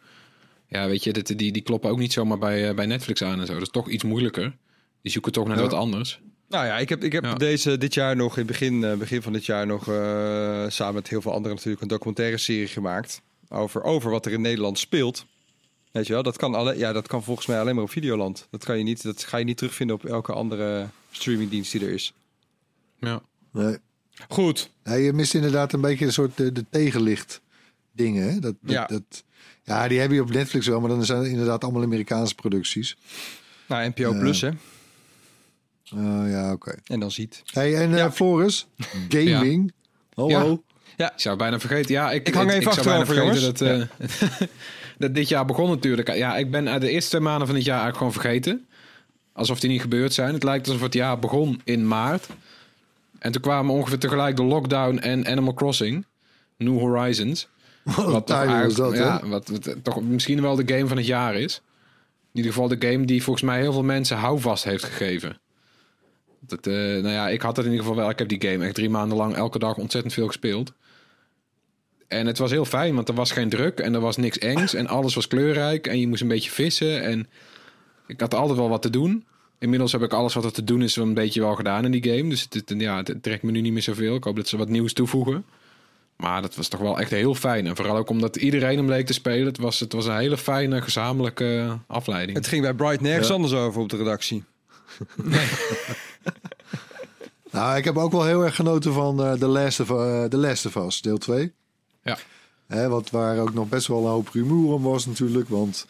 Ja, 0.69 0.87
weet 0.89 1.05
je, 1.05 1.13
dit, 1.13 1.39
die, 1.39 1.53
die 1.53 1.63
kloppen 1.63 1.91
ook 1.91 1.99
niet 1.99 2.13
zomaar 2.13 2.39
bij, 2.39 2.69
eh, 2.69 2.75
bij 2.75 2.87
Netflix 2.87 3.23
aan 3.23 3.41
en 3.41 3.47
zo. 3.47 3.53
Dat 3.53 3.63
is 3.63 3.69
toch 3.71 3.89
iets 3.89 4.05
moeilijker. 4.05 4.57
Die 5.03 5.13
zoeken 5.13 5.33
toch 5.33 5.47
naar 5.47 5.57
Ja. 5.57 5.63
wat 5.63 5.73
anders. 5.73 6.21
Nou 6.49 6.67
ja, 6.67 6.79
ik 6.79 6.89
heb, 6.89 7.05
ik 7.05 7.13
heb 7.13 7.25
Ja. 7.25 7.35
deze, 7.35 7.79
dit 7.79 7.95
jaar 7.95 8.17
nog, 8.17 8.33
in 8.33 8.39
het 8.39 8.47
begin, 8.47 8.85
eh, 8.85 8.95
begin 8.97 9.23
van 9.23 9.33
dit 9.33 9.47
jaar 9.47 9.67
nog, 9.67 9.89
eh, 9.89 10.65
samen 10.69 10.95
met 10.95 11.09
heel 11.09 11.21
veel 11.23 11.33
anderen 11.33 11.57
natuurlijk, 11.57 11.83
een 11.83 11.89
documentaire 11.89 12.39
serie 12.39 12.67
gemaakt. 12.67 13.23
Over, 13.49 13.83
over 13.83 14.11
wat 14.11 14.27
er 14.27 14.33
in 14.33 14.41
Nederland 14.41 14.79
speelt. 14.79 15.27
Weet 15.93 16.07
je 16.07 16.13
wel, 16.13 16.23
dat 16.23 16.37
kan, 16.37 16.55
alle, 16.55 16.79
ja, 16.79 16.93
dat 16.93 17.07
kan 17.07 17.23
volgens 17.23 17.47
mij 17.47 17.61
alleen 17.61 17.75
maar 17.75 17.85
op 17.85 17.91
Videoland. 17.91 18.47
Dat, 18.51 18.65
kan 18.65 18.79
je 18.79 18.85
niet, 18.85 19.03
dat 19.03 19.25
ga 19.25 19.37
je 19.37 19.45
niet 19.45 19.57
terugvinden 19.57 19.97
op 19.97 20.05
elke 20.05 20.33
andere 20.33 20.87
streamingdienst 21.11 21.73
die 21.73 21.81
er 21.81 21.91
is. 21.91 22.13
Ja. 23.01 23.23
nee. 23.53 23.77
Goed. 24.29 24.71
Ja, 24.85 24.95
je 24.95 25.13
mist 25.13 25.35
inderdaad 25.35 25.73
een 25.73 25.81
beetje 25.81 26.05
een 26.07 26.13
soort 26.13 26.37
de, 26.37 26.53
de 26.53 26.65
tegenlicht 26.71 27.41
dingen. 27.97 28.33
Hè? 28.33 28.39
Dat, 28.39 28.55
dat, 28.61 28.73
Ja. 28.73 28.87
dat, 28.87 29.25
ja, 29.63 29.89
die 29.89 30.01
heb 30.01 30.11
je 30.11 30.21
op 30.21 30.31
Netflix 30.31 30.67
wel, 30.67 30.81
maar 30.81 30.89
dan 30.89 31.05
zijn 31.05 31.19
het 31.19 31.29
inderdaad 31.29 31.65
allemaal 31.65 31.83
Amerikaanse 31.83 32.35
producties. 32.35 32.97
Nou, 33.69 33.89
NPO 33.89 34.13
Ja. 34.13 34.19
Plus, 34.19 34.41
hè. 34.41 34.49
Oh 35.95 36.29
ja, 36.29 36.53
oké. 36.53 36.75
En 36.85 37.01
dan 37.01 37.11
ziet. 37.11 37.43
Hey, 37.53 37.77
en 37.77 37.93
eh, 37.93 37.99
Ja. 37.99 38.13
Floris, 38.13 38.67
gaming. 39.09 39.73
Hallo. 40.15 40.63
Ik 40.97 41.11
zou 41.17 41.37
bijna 41.37 41.61
vergeten. 41.61 41.95
Ja, 41.95 42.13
ik, 42.13 42.29
Ik 42.29 42.35
hang 42.35 42.51
even 42.51 42.73
zou 42.73 42.87
bijna 42.87 43.01
achterover, 43.01 43.37
vergeten 43.37 43.89
Dat, 43.99 44.01
eh, 44.41 44.49
dat 44.99 45.15
dit 45.15 45.29
jaar 45.29 45.45
begon 45.45 45.69
natuurlijk. 45.69 46.15
Ja, 46.15 46.37
ik 46.37 46.51
ben 46.51 46.69
uit 46.69 46.81
de 46.81 46.91
eerste 46.91 47.11
twee 47.11 47.21
maanden 47.21 47.47
van 47.47 47.57
dit 47.57 47.65
jaar 47.65 47.81
eigenlijk 47.81 48.13
gewoon 48.15 48.23
vergeten. 48.23 48.67
Alsof 49.33 49.61
die 49.61 49.71
niet 49.71 49.81
gebeurd 49.81 50.15
zijn. 50.15 50.35
Het 50.35 50.43
lijkt 50.43 50.67
alsof 50.67 50.83
het 50.83 50.95
jaar 50.95 51.19
begon 51.19 51.61
in 51.65 51.89
maart. 51.89 52.27
En 53.19 53.33
toen 53.33 53.43
kwamen 53.43 53.75
ongeveer 53.75 53.99
tegelijk 53.99 54.37
de 54.37 54.43
lockdown 54.43 54.97
en 54.99 55.27
Animal 55.27 55.55
Crossing. 55.55 56.05
New 56.57 56.79
Horizons. 56.79 57.49
Wat 57.97 58.27
toch 58.27 58.37
eigenlijk- 58.37 58.77
dat, 58.77 58.97
ja, 58.97 59.29
wat, 59.29 59.49
wat 59.49 59.75
toch 59.83 60.03
misschien 60.03 60.43
wel 60.43 60.57
de 60.57 60.75
game 60.75 60.87
van 60.87 60.97
het 60.97 61.07
jaar 61.07 61.35
is. 61.35 61.61
In 62.33 62.43
ieder 62.43 62.53
geval 62.53 62.69
de 62.79 62.89
game 62.89 63.05
die 63.05 63.23
volgens 63.23 63.45
mij 63.45 63.61
heel 63.61 63.73
veel 63.73 63.83
mensen 63.83 64.17
houvast 64.17 64.65
heeft 64.65 64.85
gegeven. 64.85 65.39
Dat, 66.41 66.67
eh, 66.67 66.73
nou 66.75 67.09
ja, 67.09 67.29
ik 67.29 67.43
had 67.43 67.57
het 67.57 67.65
in 67.67 67.71
ieder 67.73 67.87
geval 67.87 68.01
wel. 68.01 68.11
Ik 68.11 68.19
heb 68.19 68.29
die 68.29 68.51
game 68.51 68.65
echt 68.65 68.75
drie 68.75 68.91
maanden 68.91 69.17
lang 69.19 69.35
elke 69.35 69.59
dag 69.59 69.77
ontzettend 69.77 70.15
veel 70.15 70.27
gespeeld. 70.27 70.73
En 72.09 72.27
het 72.27 72.39
was 72.39 72.51
heel 72.51 72.65
fijn, 72.65 72.95
want 72.95 73.09
er 73.09 73.15
was 73.15 73.31
geen 73.33 73.49
druk 73.49 73.79
en 73.79 73.95
er 73.95 74.01
was 74.01 74.17
niks 74.17 74.39
engs. 74.39 74.75
En 74.75 74.87
alles 74.87 75.15
was 75.15 75.29
kleurrijk 75.29 75.87
en 75.87 76.01
je 76.01 76.09
moest 76.09 76.23
een 76.23 76.29
beetje 76.29 76.51
vissen. 76.51 77.03
En 77.03 77.29
ik 78.07 78.21
had 78.21 78.35
altijd 78.35 78.59
wel 78.59 78.69
wat 78.69 78.83
te 78.83 78.91
doen. 78.91 79.25
Inmiddels 79.59 79.93
heb 79.93 80.03
ik 80.03 80.13
alles 80.13 80.35
wat 80.35 80.45
er 80.45 80.53
te 80.53 80.65
doen 80.65 80.83
is 80.83 80.97
een 80.97 81.15
beetje 81.15 81.41
wel 81.41 81.55
gedaan 81.55 81.85
in 81.85 81.91
die 81.91 82.05
game. 82.17 82.29
Dus 82.29 82.43
het, 82.43 82.55
het- 82.55 82.81
ja, 82.81 82.97
het 83.03 83.23
trekt 83.23 83.43
me 83.43 83.51
nu 83.51 83.61
niet 83.61 83.73
meer 83.73 83.83
zoveel. 83.83 84.15
Ik 84.15 84.25
hoop 84.25 84.37
dat 84.37 84.49
ze 84.49 84.57
wat 84.57 84.69
nieuws 84.69 84.93
toevoegen. 84.93 85.45
Maar 86.17 86.43
dat 86.43 86.57
was 86.57 86.69
toch 86.69 86.81
wel 86.81 87.01
echt 87.01 87.11
heel 87.11 87.35
fijn. 87.35 87.67
En 87.67 87.77
vooral 87.77 87.97
ook 87.97 88.09
omdat 88.11 88.37
iedereen 88.37 88.77
hem 88.77 88.89
leek 88.89 89.07
te 89.07 89.13
spelen. 89.13 89.47
Het 89.47 89.59
was, 89.59 89.81
het 89.81 89.93
was 89.93 90.07
een 90.07 90.17
hele 90.17 90.37
fijne 90.39 90.83
gezamenlijke 90.83 91.79
afleiding. 91.87 92.37
Het 92.37 92.47
ging 92.47 92.63
bij 92.63 92.75
Bright 92.75 93.01
nergens 93.01 93.29
Ja. 93.29 93.35
anders 93.35 93.53
over 93.53 93.81
op 93.81 93.89
de 93.89 93.97
redactie. 93.97 94.45
Nou, 97.51 97.77
ik 97.77 97.85
heb 97.85 97.97
ook 97.97 98.13
wel 98.13 98.25
heel 98.25 98.45
erg 98.45 98.55
genoten 98.55 98.93
van 98.93 99.23
eh 99.25 99.33
The, 99.33 99.47
Last 99.47 99.81
of, 99.81 99.91
eh, 99.91 100.25
The 100.25 100.37
Last 100.37 100.67
of 100.67 100.75
Us, 100.77 101.01
deel 101.01 101.19
2. 101.19 101.53
Ja. 102.03 102.19
Hè, 102.67 102.89
wat 102.89 103.11
waar 103.11 103.39
ook 103.39 103.55
nog 103.55 103.69
best 103.69 103.87
wel 103.87 103.99
een 104.05 104.11
hoop 104.11 104.29
rumoer 104.33 104.73
om 104.75 104.83
was 104.83 105.07
natuurlijk. 105.07 105.49
Want 105.49 105.87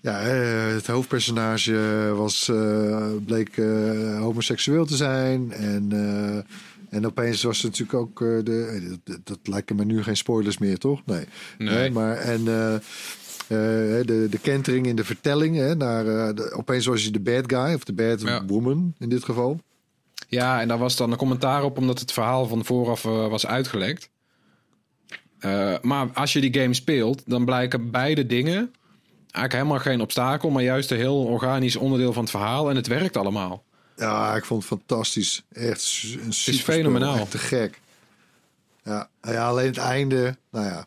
ja, 0.00 0.20
eh, 0.20 0.74
het 0.74 0.86
hoofdpersonage 0.86 2.12
was, 2.16 2.48
eh, 2.48 3.06
bleek 3.26 3.56
eh, 3.56 4.18
homoseksueel 4.18 4.86
te 4.86 4.96
zijn. 4.96 5.52
En, 5.52 5.88
eh, 5.92 6.54
en 6.92 7.06
opeens 7.06 7.42
was 7.42 7.62
het 7.62 7.70
natuurlijk 7.78 7.98
ook... 7.98 8.20
eh, 8.20 8.44
de, 8.44 8.80
eh, 8.84 8.96
dat, 9.04 9.20
dat 9.24 9.38
lijken 9.42 9.76
me 9.76 9.84
nu 9.84 10.02
geen 10.02 10.16
spoilers 10.16 10.58
meer, 10.58 10.78
toch? 10.78 11.00
Nee. 11.06 11.24
Nee. 11.58 11.90
Maar 11.90 12.16
en... 12.16 12.38
eh, 12.38 12.74
de, 14.06 14.26
de 14.30 14.38
kentering 14.42 14.86
in 14.86 14.96
de 14.96 15.04
vertelling. 15.04 15.56
Hè, 15.56 15.74
naar, 15.76 16.04
de- 16.34 16.52
opeens 16.56 16.86
was 16.86 17.04
je 17.04 17.10
de 17.10 17.20
bad 17.20 17.44
guy, 17.46 17.74
of 17.74 17.84
de 17.84 17.92
bad 17.92 18.20
Ja. 18.20 18.44
woman 18.44 18.94
in 18.98 19.08
dit 19.08 19.24
geval. 19.24 19.60
Ja, 20.28 20.60
en 20.60 20.68
daar 20.68 20.78
was 20.78 20.96
dan 20.96 21.10
een 21.12 21.18
commentaar 21.18 21.64
op 21.64 21.78
omdat 21.78 21.98
het 22.00 22.12
verhaal 22.12 22.46
van 22.46 22.64
vooraf 22.64 23.02
was 23.02 23.46
uitgelekt. 23.46 24.10
Maar 25.82 26.08
als 26.14 26.32
je 26.32 26.40
die 26.40 26.60
game 26.60 26.74
speelt, 26.74 27.22
dan 27.26 27.44
blijken 27.44 27.90
beide 27.90 28.26
dingen 28.26 28.72
eigenlijk 29.20 29.52
helemaal 29.52 29.78
geen 29.78 30.00
obstakel, 30.00 30.50
maar 30.50 30.62
juist 30.62 30.90
een 30.90 30.96
heel 30.96 31.24
organisch 31.24 31.76
onderdeel 31.76 32.12
van 32.12 32.22
het 32.22 32.30
verhaal. 32.30 32.70
En 32.70 32.76
het 32.76 32.86
werkt 32.86 33.16
allemaal. 33.16 33.64
Ja, 33.96 34.36
ik 34.36 34.44
vond 34.44 34.60
het 34.68 34.78
fantastisch. 34.78 35.42
Echt 35.52 36.02
een 36.24 36.32
superspel. 36.32 36.74
fenomenaal. 36.74 37.16
Echt 37.16 37.30
te 37.30 37.38
gek. 37.38 37.80
Ja, 38.84 39.08
nou 39.20 39.34
ja, 39.34 39.48
alleen 39.48 39.66
het 39.66 39.76
einde. 39.78 40.36
Nou 40.50 40.66
ja. 40.66 40.86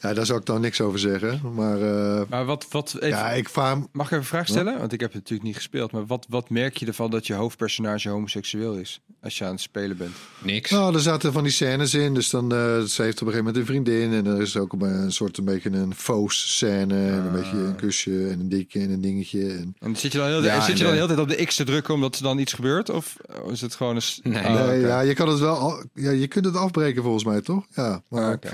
Ja, 0.00 0.14
daar 0.14 0.26
zou 0.26 0.38
ik 0.38 0.46
dan 0.46 0.60
niks 0.60 0.80
over 0.80 0.98
zeggen. 0.98 1.40
Maar 1.54 1.80
eh, 1.80 2.22
Maar 2.28 2.44
wat, 2.44 2.66
wat 2.70 2.94
even, 2.96 3.08
ja, 3.08 3.30
ik 3.30 3.48
vaar... 3.48 3.76
mag 3.92 4.06
ik 4.06 4.12
even 4.12 4.16
een 4.16 4.24
vraag 4.24 4.46
stellen? 4.48 4.78
Want 4.78 4.92
ik 4.92 5.00
heb 5.00 5.08
het 5.12 5.18
natuurlijk 5.20 5.48
niet 5.48 5.56
gespeeld. 5.56 5.92
Maar 5.92 6.06
wat, 6.06 6.26
wat 6.28 6.50
merk 6.50 6.76
je 6.76 6.86
ervan 6.86 7.10
dat 7.10 7.26
je 7.26 7.34
hoofdpersonage 7.34 8.08
homoseksueel 8.08 8.74
is? 8.74 9.00
Als 9.22 9.38
je 9.38 9.44
aan 9.44 9.50
het 9.52 9.60
spelen 9.60 9.96
bent. 9.96 10.14
Niks. 10.38 10.70
Nou, 10.70 10.94
er 10.94 11.00
zaten 11.00 11.32
van 11.32 11.42
die 11.42 11.52
scènes 11.52 11.94
in. 11.94 12.14
Dus 12.14 12.30
dan, 12.30 12.52
eh 12.54 12.80
ze 12.80 13.02
heeft 13.02 13.20
op 13.22 13.26
een 13.26 13.32
gegeven 13.32 13.36
moment 13.44 13.56
een 13.56 13.66
vriendin. 13.66 14.12
En 14.12 14.26
er 14.26 14.40
is 14.42 14.56
ook 14.56 14.72
een, 14.72 14.80
een 14.82 15.12
soort 15.12 15.38
een 15.38 15.44
beetje 15.44 15.70
een 15.70 15.94
foos 15.94 16.56
scène. 16.56 16.94
En 16.94 17.12
een 17.24 17.32
beetje 17.32 17.56
een 17.56 17.76
kusje 17.76 18.28
en 18.28 18.40
een 18.40 18.48
dikje 18.48 18.80
en 18.80 18.90
een 18.90 19.00
dingetje. 19.00 19.48
En... 19.52 19.76
En 19.80 19.96
zit 19.96 20.12
je 20.12 20.18
dan, 20.18 20.26
heel, 20.26 20.42
Ja, 20.44 20.60
zit 20.60 20.78
je 20.78 20.84
dan 20.84 20.92
de 20.92 20.98
de- 20.98 21.02
hele 21.02 21.06
tijd 21.14 21.18
op 21.30 21.38
de 21.38 21.44
X 21.44 21.56
te 21.56 21.64
drukken 21.64 21.94
omdat 21.94 22.16
er 22.16 22.22
dan 22.22 22.38
iets 22.38 22.52
gebeurt? 22.52 22.90
Of 22.90 23.16
is 23.50 23.60
het 23.60 23.74
gewoon 23.74 23.96
een... 23.96 24.02
Nee. 24.22 24.44
Oh, 24.44 24.54
nee, 24.54 24.78
oké. 24.78 24.86
ja, 24.86 25.00
je 25.00 25.14
kan 25.14 25.28
het 25.28 25.38
wel... 25.38 25.56
al- 25.56 25.84
Ja, 25.94 26.10
je 26.10 26.26
kunt 26.26 26.44
het 26.44 26.56
afbreken 26.56 27.02
volgens 27.02 27.24
mij, 27.24 27.40
toch? 27.40 27.64
Ja, 27.74 28.02
maar... 28.08 28.24
Ah, 28.24 28.32
oké. 28.32 28.50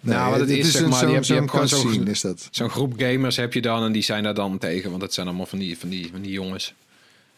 Nee, 0.00 0.14
Nou, 0.14 0.30
wat 0.30 0.40
het 0.40 0.48
is, 0.48 0.72
zeg 0.72 0.80
maar, 0.82 0.90
die 0.90 0.98
zo'n 0.98 1.08
heb- 1.08 1.16
die 1.16 1.24
zo'n 1.24 1.36
heb 1.40 1.48
gewoon 1.50 1.68
zo'n- 1.68 2.06
is 2.06 2.20
dat. 2.20 2.48
Zo'n 2.50 2.70
groep 2.70 2.92
gamers 2.96 3.36
heb 3.36 3.52
je 3.52 3.60
dan 3.60 3.84
en 3.84 3.92
die 3.92 4.02
zijn 4.02 4.22
daar 4.22 4.34
dan 4.34 4.58
tegen, 4.58 4.90
want 4.90 5.02
het 5.02 5.14
zijn 5.14 5.26
allemaal 5.26 5.46
van 5.46 5.58
die, 5.58 5.78
van 5.78 5.88
die, 5.88 6.08
van 6.10 6.20
die 6.20 6.32
jongens. 6.32 6.74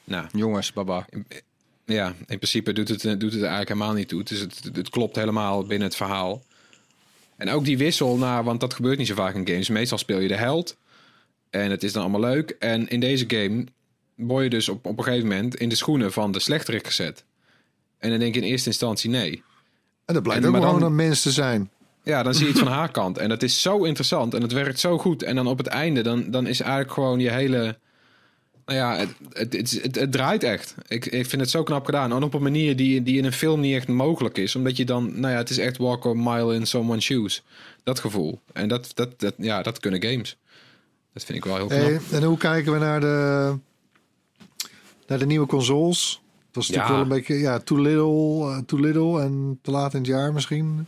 Nou, 0.05 0.27
Jongens, 0.33 0.73
baba. 0.73 1.07
ja, 1.85 2.07
in 2.27 2.37
principe 2.39 2.73
doet 2.73 2.89
het, 2.89 3.03
doet 3.03 3.33
het 3.33 3.41
eigenlijk 3.43 3.69
helemaal 3.69 3.93
niet 3.93 4.09
toe. 4.09 4.23
Dus 4.23 4.41
het, 4.41 4.71
het 4.73 4.89
klopt 4.91 5.17
helemaal 5.17 5.65
binnen 5.67 5.87
het 5.89 5.97
verhaal. 5.97 6.43
En 7.37 7.51
ook 7.51 7.65
die 7.65 7.79
wissel 7.79 8.17
naar, 8.17 8.45
want 8.45 8.61
dat 8.61 8.75
gebeurt 8.75 8.99
niet 8.99 9.07
zo 9.07 9.15
vaak 9.15 9.35
in 9.35 9.47
games. 9.49 9.69
Meestal 9.69 9.99
speel 9.99 10.19
je 10.19 10.29
de 10.29 10.35
held 10.37 10.77
en 11.51 11.71
het 11.71 11.83
is 11.83 11.93
dan 11.93 12.03
allemaal 12.03 12.31
leuk. 12.31 12.51
En 12.59 12.89
in 12.89 13.01
deze 13.01 13.25
game 13.29 13.65
word 14.15 14.43
je 14.45 14.51
dus 14.51 14.69
op, 14.69 14.87
op 14.87 14.99
een 14.99 15.05
gegeven 15.05 15.29
moment 15.29 15.55
in 15.55 15.69
de 15.69 15.75
schoenen 15.75 16.13
van 16.13 16.33
de 16.33 16.41
slechterik 16.41 16.87
gezet. 16.87 17.25
En 17.99 18.11
dan 18.11 18.19
denk 18.19 18.35
je 18.35 18.41
in 18.41 18.47
eerste 18.47 18.69
instantie 18.69 19.11
nee. 19.11 19.43
En 20.05 20.15
dat 20.15 20.23
blijkt 20.23 20.43
En- 20.45 20.49
ook 20.51 20.57
gewoon 20.57 20.79
dan- 20.81 20.89
een 20.91 20.97
mens 20.97 21.23
te 21.23 21.31
zijn. 21.31 21.71
Ja, 22.03 22.23
dan 22.23 22.35
zie 22.35 22.45
je 22.45 22.51
iets 22.51 22.59
van 22.61 22.73
haar 22.79 22.91
kant. 22.91 23.19
En 23.19 23.29
dat 23.29 23.43
is 23.43 23.63
zo 23.63 23.83
interessant 23.85 24.35
en 24.35 24.43
het 24.43 24.53
werkt 24.53 24.81
zo 24.81 24.99
goed. 24.99 25.23
En 25.23 25.35
dan 25.37 25.47
op 25.47 25.59
het 25.59 25.67
einde, 25.67 26.03
dan, 26.03 26.31
dan 26.31 26.47
is 26.47 26.61
eigenlijk 26.61 26.93
gewoon 26.93 27.21
je 27.21 27.31
hele... 27.31 27.79
Nou 28.65 28.79
ja, 28.83 28.97
het, 28.97 29.15
het, 29.33 29.53
het, 29.53 29.83
het, 29.83 29.95
het 29.95 30.13
draait 30.13 30.43
echt. 30.43 30.75
Ik, 30.89 31.07
ik 31.07 31.27
vind 31.27 31.41
het 31.43 31.51
zo 31.51 31.63
knap 31.63 31.85
gedaan. 31.85 32.13
En 32.13 32.23
op 32.23 32.35
een 32.35 32.43
manier 32.43 32.77
die, 32.77 33.03
die 33.03 33.19
in 33.19 33.25
een 33.25 33.33
film 33.33 33.61
niet 33.61 33.75
echt 33.75 33.89
mogelijk 33.89 34.39
is. 34.39 34.57
Omdat 34.57 34.77
je 34.77 34.85
dan... 34.85 35.21
Nou 35.21 35.33
ja, 35.33 35.39
het 35.39 35.51
is 35.51 35.59
echt 35.59 35.77
walk 35.77 36.07
a 36.07 36.13
mile 36.15 36.55
in 36.55 36.67
someone's 36.67 37.05
shoes. 37.05 37.43
Dat 37.85 37.99
gevoel. 38.01 38.41
En 38.53 38.69
dat, 38.69 38.91
dat, 38.95 39.21
dat, 39.21 39.35
ja, 39.37 39.63
dat 39.63 39.81
kunnen 39.81 40.03
games. 40.03 40.37
Dat 41.13 41.25
vind 41.25 41.39
ik 41.39 41.45
wel 41.45 41.57
heel 41.57 41.67
knap. 41.67 41.81
Hey, 41.81 42.01
en 42.11 42.23
hoe 42.23 42.37
kijken 42.39 42.73
we 42.73 42.79
naar 42.79 43.01
de, 43.01 43.55
naar 45.07 45.19
de 45.19 45.27
nieuwe 45.27 45.47
consoles? 45.47 46.23
Het 46.47 46.55
was 46.57 46.69
natuurlijk 46.69 46.89
Ja. 46.89 46.95
wel 46.95 47.03
een 47.03 47.19
beetje 47.19 47.39
ja, 47.39 47.59
too, 47.59 47.79
little, 47.79 48.51
eh, 48.51 48.59
too 48.67 48.81
little 48.81 49.21
en 49.21 49.59
te 49.63 49.71
laat 49.71 49.93
in 49.95 49.99
het 49.99 50.09
jaar 50.09 50.33
misschien. 50.33 50.87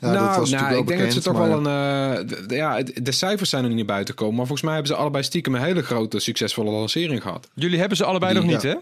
Ja, 0.00 0.10
nou, 0.12 0.26
dat 0.26 0.36
was 0.36 0.50
nou, 0.50 0.76
ik 0.76 0.86
denk 0.86 1.00
dat 1.00 1.12
ze 1.12 1.20
toch 1.20 1.32
maar- 1.38 1.48
wel 1.48 1.66
een... 1.66 2.18
eh, 2.48 2.56
ja, 2.56 2.82
de 3.02 3.12
cijfers 3.12 3.50
zijn 3.50 3.62
er 3.62 3.68
niet 3.68 3.76
naar 3.78 3.86
buiten 3.86 4.14
gekomen. 4.14 4.36
Maar 4.36 4.46
volgens 4.46 4.66
mij 4.66 4.74
hebben 4.76 4.92
ze 4.94 4.98
allebei 5.00 5.24
stiekem 5.24 5.54
een 5.54 5.62
hele 5.62 5.82
grote, 5.82 6.18
succesvolle 6.18 6.70
lancering 6.70 7.22
gehad. 7.22 7.48
Jullie 7.54 7.78
hebben 7.78 7.96
ze 7.96 8.04
allebei 8.04 8.32
Die- 8.32 8.42
nog 8.42 8.50
niet, 8.52 8.62
ja. 8.62 8.68
hè? 8.68 8.74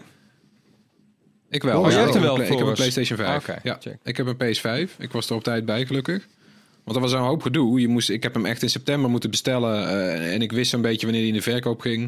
Ik 1.49 1.63
wel. 1.63 1.79
Oh, 1.81 1.85
ja, 1.85 1.91
jij 1.91 1.97
hebt 2.01 2.15
ik 2.15 2.21
hem 2.21 2.29
heb 2.29 2.37
wel, 2.37 2.45
Ik 2.51 2.57
heb 2.57 2.67
een. 2.67 2.73
PlayStation 2.73 3.17
5. 3.17 3.41
Oké, 3.41 3.59
ja. 3.63 3.77
check. 3.79 3.97
Ik 4.03 4.17
heb 4.17 4.27
een 4.27 4.35
PS5. 4.35 4.91
Ik 4.99 5.11
was 5.11 5.29
er 5.29 5.35
op 5.35 5.43
tijd 5.43 5.65
bij, 5.65 5.85
gelukkig. 5.85 6.27
Want 6.83 6.95
er 6.97 7.01
was 7.03 7.11
een 7.11 7.19
hoop 7.19 7.41
gedoe. 7.41 7.79
Je 7.81 7.87
moest, 7.87 8.09
ik 8.09 8.23
heb 8.23 8.33
hem 8.33 8.45
echt 8.45 8.61
in 8.63 8.69
september 8.69 9.09
moeten 9.09 9.29
bestellen. 9.29 9.87
eh, 9.89 10.33
en 10.33 10.41
ik 10.41 10.51
wist 10.51 10.69
zo'n 10.69 10.81
beetje 10.81 11.05
wanneer 11.05 11.21
hij 11.21 11.31
in 11.31 11.37
de 11.37 11.41
verkoop 11.51 11.79
ging. 11.81 12.03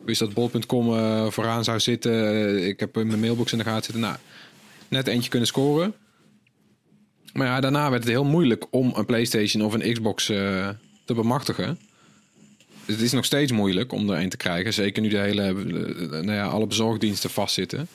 Ik 0.00 0.06
wist 0.06 0.20
dat 0.20 0.34
bol.com 0.34 0.94
eh, 0.94 1.26
vooraan 1.26 1.64
zou 1.64 1.80
zitten. 1.80 2.66
Ik 2.66 2.80
heb 2.80 2.96
in 2.96 3.06
mijn 3.06 3.20
mailbox 3.20 3.52
in 3.52 3.58
de 3.58 3.64
gaten 3.64 3.84
zitten. 3.84 4.02
Nou, 4.02 4.16
net 4.88 5.06
eentje 5.06 5.30
kunnen 5.30 5.48
scoren. 5.48 5.94
Maar 7.38 7.46
ja, 7.46 7.60
daarna 7.60 7.90
werd 7.90 8.02
het 8.02 8.12
heel 8.12 8.24
moeilijk 8.24 8.66
om 8.70 8.92
een 8.94 9.06
PlayStation 9.06 9.64
of 9.64 9.72
een 9.74 9.92
Xbox 9.92 10.28
eh, 10.28 10.68
te 11.04 11.14
bemachtigen. 11.14 11.78
Dus 12.84 12.94
het 12.94 13.04
is 13.04 13.12
nog 13.12 13.24
steeds 13.24 13.52
moeilijk 13.52 13.92
om 13.92 14.10
er 14.10 14.20
een 14.20 14.28
te 14.28 14.36
krijgen. 14.36 14.72
Zeker 14.72 15.02
nu 15.02 15.08
de 15.08 15.18
hele, 15.18 15.42
eh, 15.42 16.10
nou 16.10 16.32
ja, 16.32 16.46
alle 16.46 16.66
bezorgdiensten 16.66 17.30
vastzitten. 17.30 17.88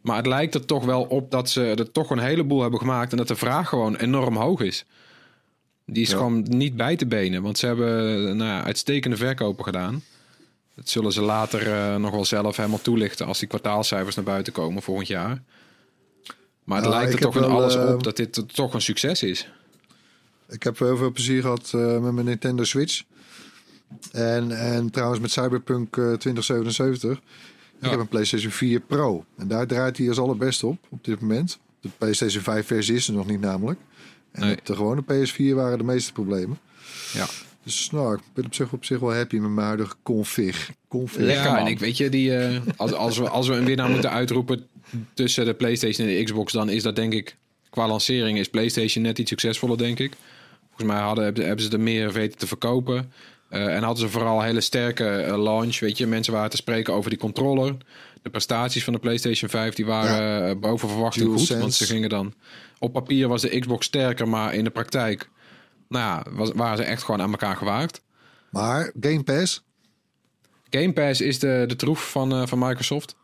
Maar 0.00 0.16
het 0.16 0.26
lijkt 0.26 0.54
er 0.54 0.64
toch 0.64 0.84
wel 0.84 1.02
op 1.02 1.30
dat 1.30 1.50
ze 1.50 1.64
er 1.64 1.92
toch 1.92 2.10
een 2.10 2.18
heleboel 2.18 2.60
hebben 2.60 2.78
gemaakt. 2.80 3.10
En 3.10 3.16
dat 3.16 3.28
de 3.28 3.36
vraag 3.36 3.68
gewoon 3.68 3.96
enorm 3.96 4.36
hoog 4.36 4.60
is. 4.60 4.84
Die 5.86 6.02
is 6.02 6.10
Ja. 6.10 6.16
gewoon 6.16 6.46
niet 6.48 6.76
bij 6.76 6.96
te 6.96 7.06
benen. 7.06 7.42
Want 7.42 7.58
ze 7.58 7.66
hebben 7.66 8.36
nou 8.36 8.50
ja, 8.50 8.64
uitstekende 8.64 9.16
verkopen 9.16 9.64
gedaan. 9.64 10.02
Dat 10.74 10.88
zullen 10.88 11.12
ze 11.12 11.20
later 11.22 11.72
eh, 11.72 11.96
nog 11.96 12.10
wel 12.10 12.24
zelf 12.24 12.56
helemaal 12.56 12.82
toelichten. 12.82 13.26
als 13.26 13.38
die 13.38 13.48
kwartaalcijfers 13.48 14.16
naar 14.16 14.24
buiten 14.24 14.52
komen 14.52 14.82
volgend 14.82 15.08
jaar. 15.08 15.42
Maar 16.68 16.76
het 16.82 16.86
Nou, 16.88 16.98
lijkt 17.00 17.12
er 17.20 17.26
ik 17.26 17.32
toch 17.32 17.42
wel, 17.42 17.50
alles 17.50 17.74
eh, 17.76 17.94
op 17.94 18.02
dat 18.02 18.16
dit 18.16 18.54
toch 18.54 18.74
een 18.74 18.80
succes 18.80 19.22
is. 19.22 19.48
Ik 20.48 20.62
heb 20.62 20.78
heel 20.78 20.96
veel 20.96 21.12
plezier 21.12 21.40
gehad 21.42 21.70
eh, 21.74 21.98
met 21.98 22.12
mijn 22.12 22.26
Nintendo 22.26 22.64
Switch. 22.64 23.02
En, 24.12 24.50
en 24.58 24.90
trouwens 24.90 25.20
met 25.20 25.30
Cyberpunk 25.30 25.96
eh, 25.96 26.12
2077. 26.12 27.10
Ik 27.10 27.18
Ja. 27.80 27.90
heb 27.90 27.98
een 27.98 28.08
PlayStation 28.08 28.50
4 28.52 28.80
Pro. 28.80 29.24
En 29.36 29.48
daar 29.48 29.66
draait 29.66 29.98
hij 29.98 30.08
als 30.08 30.18
allerbest 30.18 30.64
op, 30.64 30.78
op 30.88 31.04
dit 31.04 31.20
moment. 31.20 31.58
De 31.80 31.88
PlayStation 31.98 32.42
5 32.42 32.66
versie 32.66 32.94
is 32.94 33.08
er 33.08 33.14
nog 33.14 33.26
niet 33.26 33.40
namelijk. 33.40 33.80
En 34.32 34.40
Nee. 34.46 34.56
de 34.62 34.74
gewone 34.76 35.02
PS4 35.02 35.54
waren 35.54 35.78
de 35.78 35.84
meeste 35.84 36.12
problemen. 36.12 36.58
Ja. 37.12 37.26
Dus 37.62 37.90
nou, 37.90 38.14
ik 38.14 38.20
ben 38.34 38.44
op 38.44 38.54
zich, 38.54 38.72
op 38.72 38.84
zich 38.84 38.98
wel 38.98 39.14
happy 39.14 39.36
met 39.36 39.50
mijn 39.50 39.66
huidige 39.66 39.94
config. 40.02 40.70
config. 40.88 41.20
Lekker, 41.20 41.44
ja, 41.44 41.52
man. 41.52 41.60
en 41.60 41.66
ik 41.66 41.78
weet 41.78 41.96
je, 41.96 42.08
die, 42.08 42.36
eh, 42.36 42.60
als, 42.76 42.92
als, 42.92 43.18
we, 43.18 43.28
als 43.28 43.48
we 43.48 43.54
een 43.54 43.64
winnaar 43.64 43.90
moeten 43.90 44.10
uitroepen 44.10 44.66
tussen 45.14 45.44
de 45.44 45.54
PlayStation 45.54 46.08
en 46.08 46.14
de 46.14 46.22
Xbox, 46.22 46.52
dan 46.52 46.68
is 46.68 46.82
dat 46.82 46.96
denk 46.96 47.12
ik 47.12 47.36
qua 47.70 47.86
lancering 47.86 48.38
is 48.38 48.48
PlayStation 48.48 49.04
net 49.04 49.18
iets 49.18 49.30
succesvoller, 49.30 49.78
denk 49.78 49.98
ik. 49.98 50.12
Volgens 50.66 50.88
mij 50.88 51.00
hadden, 51.00 51.24
hebben 51.24 51.64
ze 51.64 51.70
er 51.70 51.80
meer 51.80 52.12
weten 52.12 52.38
te 52.38 52.46
verkopen. 52.46 53.12
Eh, 53.48 53.74
en 53.74 53.82
hadden 53.82 54.04
ze 54.04 54.12
vooral 54.12 54.38
een 54.38 54.44
hele 54.44 54.60
sterke 54.60 55.08
eh, 55.08 55.42
launch. 55.42 55.78
Weet 55.78 55.98
je, 55.98 56.06
mensen 56.06 56.32
waren 56.32 56.50
te 56.50 56.56
spreken 56.56 56.94
over 56.94 57.10
die 57.10 57.18
controller. 57.18 57.76
De 58.22 58.30
prestaties 58.30 58.84
van 58.84 58.92
de 58.92 58.98
PlayStation 58.98 59.50
5 59.50 59.74
die 59.74 59.86
waren 59.86 60.48
eh, 60.48 60.56
boven 60.56 60.88
verwachting 60.88 61.38
goed. 61.38 61.48
Want 61.48 61.74
ze 61.74 61.84
gingen 61.84 62.08
dan. 62.08 62.34
Op 62.78 62.92
papier 62.92 63.28
was 63.28 63.42
de 63.42 63.58
Xbox 63.58 63.86
sterker, 63.86 64.28
maar 64.28 64.54
in 64.54 64.64
de 64.64 64.70
praktijk. 64.70 65.28
Nou 65.88 66.04
ja, 66.04 66.24
was, 66.30 66.50
waren 66.54 66.76
ze 66.76 66.82
echt 66.82 67.02
gewoon 67.02 67.20
aan 67.20 67.30
elkaar 67.30 67.56
gewaagd. 67.56 68.02
Maar 68.50 68.92
Game 69.00 69.22
Pass, 69.22 69.64
Game 70.70 70.92
Pass 70.92 71.20
is 71.20 71.38
de, 71.38 71.64
de 71.66 71.76
troef 71.76 72.10
van, 72.10 72.48
van 72.48 72.58
Microsoft. 72.58 73.16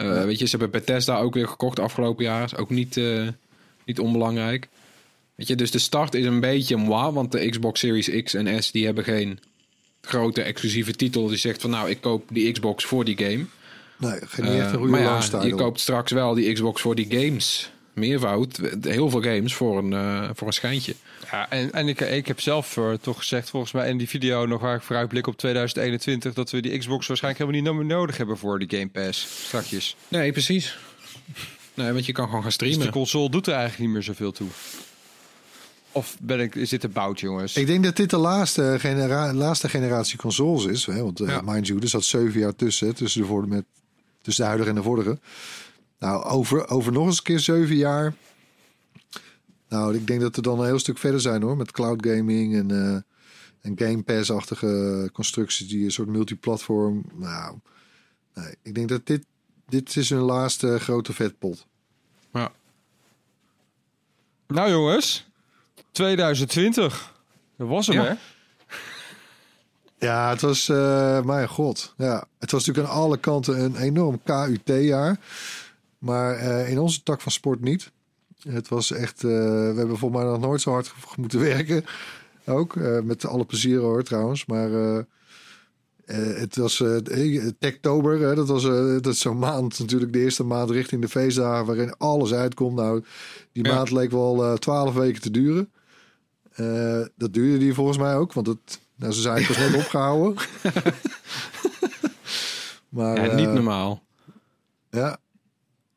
Eh, 0.00 0.24
Weet 0.24 0.38
je, 0.38 0.44
ze 0.44 0.56
hebben 0.56 0.80
Bethesda 0.80 1.18
ook 1.18 1.34
weer 1.34 1.48
gekocht 1.48 1.78
afgelopen 1.78 2.24
jaar. 2.24 2.44
Is 2.44 2.56
ook 2.56 2.70
niet, 2.70 2.96
eh, 2.96 3.28
niet 3.84 3.98
onbelangrijk. 3.98 4.68
Weet 5.34 5.48
je, 5.48 5.54
dus 5.54 5.70
de 5.70 5.78
start 5.78 6.14
is 6.14 6.24
een 6.24 6.40
beetje 6.40 6.76
moi, 6.76 7.12
want 7.12 7.32
de 7.32 7.48
Xbox 7.48 7.80
Series 7.80 8.22
X 8.22 8.34
en 8.34 8.62
S 8.62 8.70
die 8.70 8.84
hebben 8.84 9.04
geen 9.04 9.38
grote 10.00 10.42
exclusieve 10.42 10.92
titel 10.92 11.26
die 11.26 11.36
zegt 11.36 11.60
van 11.60 11.70
nou, 11.70 11.90
ik 11.90 12.00
koop 12.00 12.24
die 12.32 12.52
Xbox 12.52 12.84
voor 12.84 13.04
die 13.04 13.16
game. 13.16 13.44
Nee, 13.96 14.18
geen 14.26 14.44
niet 14.44 14.54
echt 14.54 14.72
een 14.72 14.78
goede 14.78 14.90
maar 14.90 15.00
ja, 15.00 15.42
je 15.42 15.54
koopt 15.54 15.80
straks 15.80 16.12
wel 16.12 16.34
die 16.34 16.52
Xbox 16.52 16.80
voor 16.80 16.94
die 16.94 17.06
games. 17.10 17.70
Meervoud, 17.92 18.60
heel 18.82 19.10
veel 19.10 19.22
games 19.22 19.54
voor 19.54 19.78
een, 19.78 20.30
voor 20.36 20.46
een 20.46 20.52
schijntje. 20.52 20.94
Ja, 21.30 21.50
en, 21.50 21.72
en 21.72 21.88
ik, 21.88 22.00
ik 22.00 22.26
heb 22.26 22.40
zelf 22.40 22.76
eh, 22.76 22.92
toch 22.92 23.18
gezegd, 23.18 23.50
volgens 23.50 23.72
mij 23.72 23.88
in 23.88 23.98
die 23.98 24.08
video 24.08 24.46
nog 24.46 24.60
waar 24.60 24.76
ik 24.76 24.82
vooruitblik 24.82 25.26
op 25.26 25.36
2021, 25.36 26.34
dat 26.34 26.50
we 26.50 26.60
die 26.60 26.78
Xbox 26.78 27.06
waarschijnlijk 27.06 27.44
helemaal 27.50 27.74
niet 27.76 27.88
no- 27.88 27.96
nodig 27.96 28.16
hebben 28.16 28.38
voor 28.38 28.58
die 28.58 28.78
Game 28.78 28.88
Pass. 28.88 29.44
Strakjes. 29.46 29.96
Nee, 30.08 30.32
precies. 30.32 30.78
Nee, 31.74 31.92
want 31.92 32.06
je 32.06 32.12
kan 32.12 32.24
gewoon 32.24 32.40
gaan 32.40 32.48
Dus 32.48 32.54
streamen. 32.58 32.86
de 32.86 32.92
console 32.92 33.30
doet 33.30 33.46
er 33.46 33.52
eigenlijk 33.52 33.82
niet 33.82 33.90
meer 33.92 34.02
zoveel 34.02 34.32
toe. 34.32 34.48
Of 35.92 36.16
ben 36.20 36.40
ik, 36.40 36.54
is 36.54 36.68
dit 36.68 36.84
een 36.84 36.92
bout, 36.92 37.20
jongens? 37.20 37.56
Ik 37.56 37.66
denk 37.66 37.84
dat 37.84 37.96
dit 37.96 38.10
de 38.10 38.16
laatste, 38.16 38.76
genera 38.78 39.32
laatste 39.34 39.68
generatie 39.68 40.18
consoles 40.18 40.64
is. 40.64 40.86
Hè? 40.86 41.02
Want 41.02 41.20
eh, 41.20 41.28
Ja. 41.28 41.40
mind 41.44 41.66
you, 41.66 41.80
er 41.80 41.88
zat 41.88 42.04
zeven 42.04 42.40
jaar 42.40 42.56
tussen. 42.56 42.94
Tussen 42.94 43.26
de, 43.26 43.46
met, 43.46 43.64
tussen 44.22 44.42
de 44.42 44.48
huidige 44.48 44.70
en 44.70 44.76
de 44.76 44.82
vorige. 44.82 45.18
Nou, 45.98 46.24
over, 46.24 46.68
over 46.68 46.92
nog 46.92 47.06
eens 47.06 47.16
een 47.16 47.22
keer 47.22 47.38
zeven 47.38 47.76
jaar. 47.76 48.14
Nou, 49.70 49.94
ik 49.94 50.06
denk 50.06 50.20
dat 50.20 50.36
we 50.36 50.42
dan 50.42 50.58
een 50.60 50.66
heel 50.66 50.78
stuk 50.78 50.98
verder 50.98 51.20
zijn 51.20 51.42
hoor. 51.42 51.56
Met 51.56 51.70
cloud 51.70 52.06
gaming 52.06 52.54
en, 52.54 52.70
eh, 52.70 52.94
en 53.60 53.78
Game 53.78 54.02
Pass-achtige 54.02 55.10
constructies. 55.12 55.68
Die 55.68 55.84
een 55.84 55.90
soort 55.92 56.08
multiplatform. 56.08 57.04
Nou, 57.14 57.58
nee, 58.34 58.54
ik 58.62 58.74
denk 58.74 58.88
dat 58.88 59.06
dit, 59.06 59.24
dit 59.68 59.96
is 59.96 60.10
hun 60.10 60.20
laatste 60.20 60.78
grote 60.80 61.12
vetpot. 61.12 61.66
Ja. 62.32 62.52
Nou 64.46 64.70
jongens, 64.70 65.26
2020. 65.90 67.14
Dat 67.56 67.68
was 67.68 67.86
hem 67.86 67.96
Ja. 67.96 68.04
hè? 68.04 68.14
Ja, 70.06 70.30
het 70.30 70.40
was, 70.40 70.68
eh 70.68 71.22
mijn 71.22 71.48
god. 71.48 71.94
Ja, 71.96 72.24
het 72.38 72.50
was 72.50 72.66
natuurlijk 72.66 72.94
aan 72.94 73.00
alle 73.00 73.18
kanten 73.18 73.60
een 73.64 73.76
enorm 73.76 74.20
KUT-jaar. 74.24 75.18
Maar 75.98 76.34
eh, 76.36 76.70
in 76.70 76.78
onze 76.78 77.02
tak 77.02 77.20
van 77.20 77.32
sport 77.32 77.60
niet. 77.60 77.90
Het 78.48 78.68
was 78.68 78.92
echt, 78.92 79.24
eh, 79.24 79.30
we 79.30 79.72
hebben 79.76 79.98
volgens 79.98 80.22
mij 80.22 80.30
nog 80.30 80.40
nooit 80.40 80.60
zo 80.60 80.70
hard 80.72 80.92
moeten 81.16 81.40
werken. 81.54 81.84
Ook, 82.46 82.76
eh, 82.76 83.00
met 83.00 83.26
alle 83.26 83.44
plezier 83.44 83.78
hoor 83.80 84.02
trouwens. 84.02 84.46
Maar 84.46 84.72
eh, 84.72 84.98
het 86.40 86.56
was 86.56 86.82
Techtober, 87.58 88.20
hè, 88.20 88.34
dat 88.34 88.48
was 88.48 88.62
dat 89.02 89.06
is 89.06 89.20
zo'n 89.20 89.38
maand 89.38 89.78
natuurlijk 89.78 90.12
de 90.12 90.18
eerste 90.18 90.44
maand 90.44 90.70
richting 90.70 91.02
de 91.02 91.08
feestdagen 91.08 91.66
waarin 91.66 91.94
alles 91.98 92.32
uitkomt. 92.32 92.76
Nou, 92.76 93.04
die 93.52 93.66
Ja. 93.66 93.74
maand 93.74 93.90
leek 93.90 94.10
wel 94.10 94.58
twaalf 94.58 94.94
weken 94.94 95.20
te 95.22 95.30
duren. 95.30 95.70
Dat 97.16 97.32
duurde 97.32 97.58
die 97.58 97.74
volgens 97.74 97.98
mij 97.98 98.16
ook, 98.16 98.32
want 98.32 98.46
het, 98.46 98.80
nou, 98.96 99.12
ze 99.12 99.20
zijn 99.20 99.46
pas 99.46 99.56
net 99.58 99.74
opgehouden. 99.84 100.34
maar, 102.88 103.24
Ja, 103.26 103.34
niet 103.34 103.52
normaal. 103.52 104.02
ja. 104.90 105.18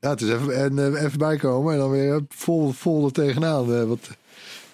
Ja, 0.04 0.10
het 0.10 0.22
is 0.22 0.30
even, 0.30 0.56
en, 0.56 0.80
eh, 0.96 1.04
even 1.04 1.18
bijkomen 1.18 1.74
en 1.74 1.80
dan 1.80 1.90
weer 1.90 2.22
vol, 2.30 2.72
vol 2.72 3.06
er 3.06 3.12
tegenaan. 3.12 3.74
eh, 3.74 3.84
want 3.84 4.10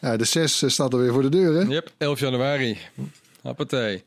ja, 0.02 0.18
de 0.18 0.26
6 0.26 0.64
staat 0.68 0.94
er 0.94 1.00
weer 1.00 1.14
voor 1.14 1.22
de 1.22 1.30
deur, 1.30 1.54
hè? 1.54 1.64
Yep, 1.64 1.92
11 1.98 2.20
januari. 2.20 2.78
Hoppatee. 3.42 4.04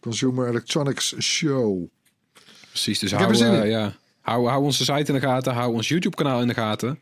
Consumer 0.00 0.48
Electronics 0.48 1.14
Show. 1.20 1.82
Precies, 2.68 2.98
dus 2.98 3.12
hou, 3.12 3.36
eh, 3.36 3.70
ja, 3.70 3.94
hou, 4.20 4.48
hou 4.48 4.62
onze 4.64 4.84
site 4.84 5.12
in 5.12 5.14
de 5.20 5.26
gaten, 5.26 5.52
hou 5.52 5.72
ons 5.72 5.88
YouTube-kanaal 5.88 6.40
in 6.40 6.48
de 6.48 6.54
gaten. 6.54 6.98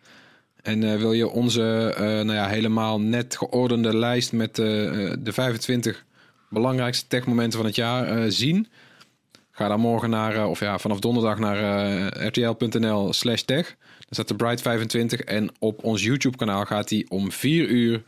En 0.62 0.82
eh, 0.92 0.98
wil 0.98 1.12
je 1.12 1.28
onze 1.28 1.92
eh, 1.96 2.02
nou 2.04 2.32
ja, 2.32 2.48
helemaal 2.48 3.00
net 3.00 3.36
geordende 3.36 3.96
lijst 3.96 4.32
met 4.32 4.58
eh, 4.58 5.06
eh, 5.06 5.16
de 5.20 5.32
25 5.32 6.04
belangrijkste 6.50 7.06
techmomenten 7.06 7.58
van 7.58 7.66
het 7.66 7.76
jaar 7.76 8.06
eh, 8.06 8.24
zien? 8.28 8.68
Ga 9.57 9.68
dan 9.68 9.80
morgen 9.80 10.11
naar, 10.11 10.34
eh, 10.34 10.50
of 10.50 10.61
ja, 10.61 10.78
vanaf 10.78 11.00
donderdag 11.00 11.38
naar 11.38 11.59
eh, 11.59 12.26
rtl.nl 12.26 13.12
slash 13.12 13.40
tech. 13.40 13.66
Daar 13.66 14.07
staat 14.11 14.28
de 14.28 14.34
Bright 14.34 14.62
25 14.62 15.20
en 15.20 15.50
op 15.59 15.84
ons 15.84 16.02
YouTube-kanaal 16.02 16.64
gaat 16.64 16.90
hij 16.90 17.07
om 17.09 17.32
4 17.32 17.68
uur 17.68 18.02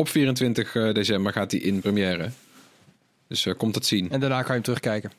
op 0.00 0.08
24 0.08 0.74
eh, 0.74 0.92
december 0.92 1.32
gaat 1.32 1.50
hij 1.50 1.60
in 1.60 1.80
première. 1.80 2.30
Dus 3.28 3.46
eh, 3.46 3.54
komt 3.56 3.74
het 3.74 3.86
zien. 3.86 4.10
En 4.10 4.20
daarna 4.20 4.36
kan 4.36 4.46
je 4.46 4.52
hem 4.52 4.62
terugkijken. 4.62 5.12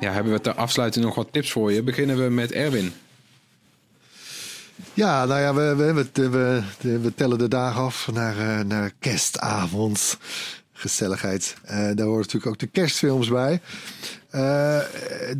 Ja, 0.00 0.12
hebben 0.12 0.32
we 0.32 0.40
ter 0.40 0.54
afsluiting 0.54 1.04
nog 1.04 1.14
wat 1.14 1.28
tips 1.30 1.52
voor 1.52 1.72
je. 1.72 1.82
Beginnen 1.82 2.24
we 2.24 2.30
met 2.30 2.52
Erwin. 2.52 2.92
Ja, 4.94 5.24
nou 5.24 5.40
ja, 5.40 5.54
we, 5.54 5.74
we, 5.74 6.04
we, 6.14 7.00
we, 7.00 7.14
tellen 7.14 7.38
de 7.38 7.48
dagen 7.48 7.82
af 7.82 8.08
naar, 8.12 8.38
eh, 8.38 8.64
naar 8.64 8.92
kerstavond. 8.98 10.18
Gezelligheid. 10.78 11.56
Eh, 11.62 11.76
daar 11.76 12.06
horen 12.06 12.20
natuurlijk 12.20 12.46
ook 12.46 12.58
de 12.58 12.66
kerstfilms 12.66 13.28
bij. 13.28 13.60
Eh, 14.30 14.80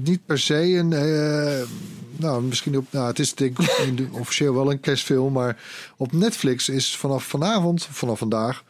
niet 0.04 0.26
per 0.26 0.38
se 0.38 0.54
een. 0.54 0.92
eh, 0.92 1.68
nou, 2.16 2.42
misschien 2.42 2.76
op. 2.76 2.86
Nou, 2.90 3.06
het 3.06 3.18
is 3.18 3.34
denk 3.34 3.58
ik 3.58 4.08
officieel 4.20 4.54
wel 4.54 4.70
een 4.70 4.80
kerstfilm. 4.80 5.32
Maar 5.32 5.62
op 5.96 6.12
Netflix 6.12 6.68
is 6.68 6.96
vanaf 6.96 7.24
vanavond, 7.24 7.86
vanaf 7.90 8.18
vandaag. 8.18 8.64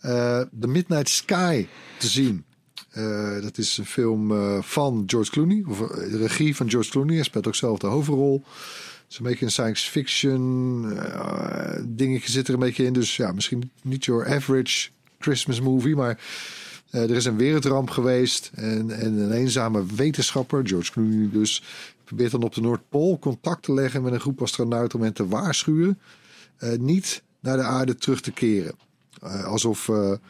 The 0.00 0.66
Midnight 0.66 1.08
Sky 1.08 1.66
te 1.98 2.06
zien. 2.06 2.44
Dat 3.42 3.58
is 3.58 3.78
een 3.78 3.86
film 3.86 4.62
van 4.62 5.02
George 5.06 5.30
Clooney. 5.30 5.64
Of 5.68 5.78
de 5.78 6.16
regie 6.16 6.56
van 6.56 6.70
George 6.70 6.90
Clooney. 6.90 7.14
Hij 7.14 7.24
speelt 7.24 7.46
ook 7.46 7.54
zelf 7.54 7.78
de 7.78 7.86
hoofdrol. 7.86 8.42
Het 8.44 9.12
is 9.12 9.18
een 9.18 9.24
beetje 9.24 9.44
een 9.44 9.50
science 9.50 9.90
fiction 9.90 10.98
dingetje 11.86 12.30
zit 12.30 12.48
er 12.48 12.54
een 12.54 12.60
beetje 12.60 12.84
in. 12.84 12.92
Dus 12.92 13.16
ja, 13.16 13.32
misschien 13.32 13.70
niet 13.82 14.04
your 14.04 14.34
average 14.34 14.88
Christmas 15.24 15.60
movie. 15.60 15.96
Maar 15.96 16.18
eh, 16.90 17.02
er 17.02 17.16
is 17.16 17.24
een 17.24 17.36
wereldramp 17.36 17.90
geweest. 17.90 18.50
En, 18.54 18.90
en 18.90 19.18
een 19.18 19.32
eenzame 19.32 19.84
wetenschapper, 19.94 20.66
George 20.66 20.92
Clooney 20.92 21.28
dus... 21.32 21.62
probeert 22.04 22.30
dan 22.30 22.42
op 22.42 22.54
de 22.54 22.60
Noordpool 22.60 23.18
contact 23.18 23.62
te 23.62 23.74
leggen 23.74 24.02
met 24.02 24.12
een 24.12 24.20
groep 24.20 24.42
astronauten... 24.42 24.98
om 24.98 25.04
hen 25.04 25.14
te 25.14 25.28
waarschuwen 25.28 25.98
eh, 26.56 26.78
niet 26.78 27.22
naar 27.40 27.56
de 27.56 27.62
aarde 27.62 27.94
terug 27.94 28.20
te 28.20 28.32
keren. 28.32 28.74
Eh, 29.22 29.44
alsof, 29.44 29.88
nou, 29.88 30.20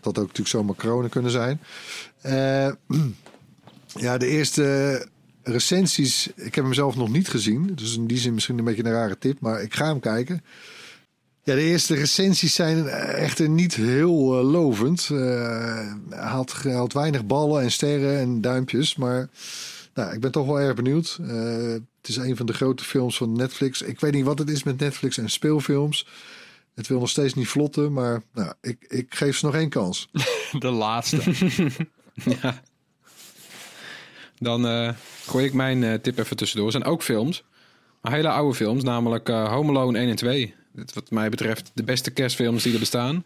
dat 0.00 0.06
ook 0.06 0.16
natuurlijk 0.16 0.48
zomaar 0.48 0.74
corona 0.74 1.08
kunnen 1.08 1.30
zijn. 1.30 1.60
Ja, 3.94 4.18
de 4.18 4.26
eerste 4.26 5.06
recensies, 5.42 6.28
ik 6.34 6.54
heb 6.54 6.64
hem 6.64 6.74
zelf 6.74 6.96
nog 6.96 7.08
niet 7.08 7.28
gezien. 7.28 7.72
Dus 7.74 7.96
in 7.96 8.06
die 8.06 8.18
zin 8.18 8.34
misschien 8.34 8.58
een 8.58 8.64
beetje 8.64 8.84
een 8.84 8.92
rare 8.92 9.18
tip, 9.18 9.40
maar 9.40 9.62
ik 9.62 9.74
ga 9.74 9.86
hem 9.86 10.00
kijken. 10.00 10.42
Ja, 11.48 11.54
de 11.54 11.62
eerste 11.62 11.94
recensies 11.94 12.54
zijn 12.54 12.86
echter 12.88 13.48
niet 13.48 13.74
heel 13.74 14.38
eh, 14.38 14.50
lovend. 14.50 15.08
Eh, 15.10 15.18
hij 16.08 16.18
haalt, 16.18 16.62
hij 16.62 16.72
haalt 16.72 16.92
weinig 16.92 17.26
ballen 17.26 17.62
en 17.62 17.70
sterren 17.70 18.18
en 18.18 18.40
duimpjes, 18.40 18.96
maar 18.96 19.28
nou, 19.94 20.12
ik 20.14 20.20
ben 20.20 20.30
toch 20.30 20.46
wel 20.46 20.60
erg 20.60 20.74
benieuwd. 20.74 21.18
Eh, 21.20 21.72
het 21.72 22.08
is 22.08 22.16
een 22.16 22.36
van 22.36 22.46
de 22.46 22.52
grote 22.52 22.84
films 22.84 23.16
van 23.16 23.32
Netflix. 23.32 23.82
Ik 23.82 24.00
weet 24.00 24.12
niet 24.12 24.24
wat 24.24 24.38
het 24.38 24.50
is 24.50 24.62
met 24.62 24.78
Netflix 24.78 25.18
en 25.18 25.30
speelfilms. 25.30 26.06
Het 26.74 26.86
wil 26.86 26.98
nog 26.98 27.08
steeds 27.08 27.34
niet 27.34 27.48
vlotten, 27.48 27.92
maar 27.92 28.22
nou, 28.32 28.52
ik, 28.60 28.84
ik 28.88 29.14
geef 29.14 29.36
ze 29.36 29.46
nog 29.46 29.54
één 29.54 29.68
kans. 29.68 30.08
De 30.58 30.70
laatste. 30.70 31.20
ja. 32.40 32.62
Dan 34.38 34.66
eh, 34.66 34.90
gooi 35.26 35.44
ik 35.44 35.52
mijn 35.52 35.84
eh, 35.84 35.94
tip 35.94 36.18
even 36.18 36.36
tussendoor. 36.36 36.66
Er 36.66 36.72
zijn 36.72 36.84
ook 36.84 37.02
films. 37.02 37.44
Maar 38.00 38.12
hele 38.12 38.28
oude 38.28 38.54
films, 38.54 38.82
namelijk 38.82 39.28
eh, 39.28 39.48
Home 39.48 39.70
Alone 39.70 39.98
1 39.98 40.08
en 40.08 40.16
2. 40.16 40.54
Wat 40.72 41.10
mij 41.10 41.28
betreft 41.28 41.70
de 41.74 41.82
beste 41.82 42.10
kerstfilms 42.10 42.62
die 42.62 42.72
er 42.72 42.78
bestaan. 42.78 43.24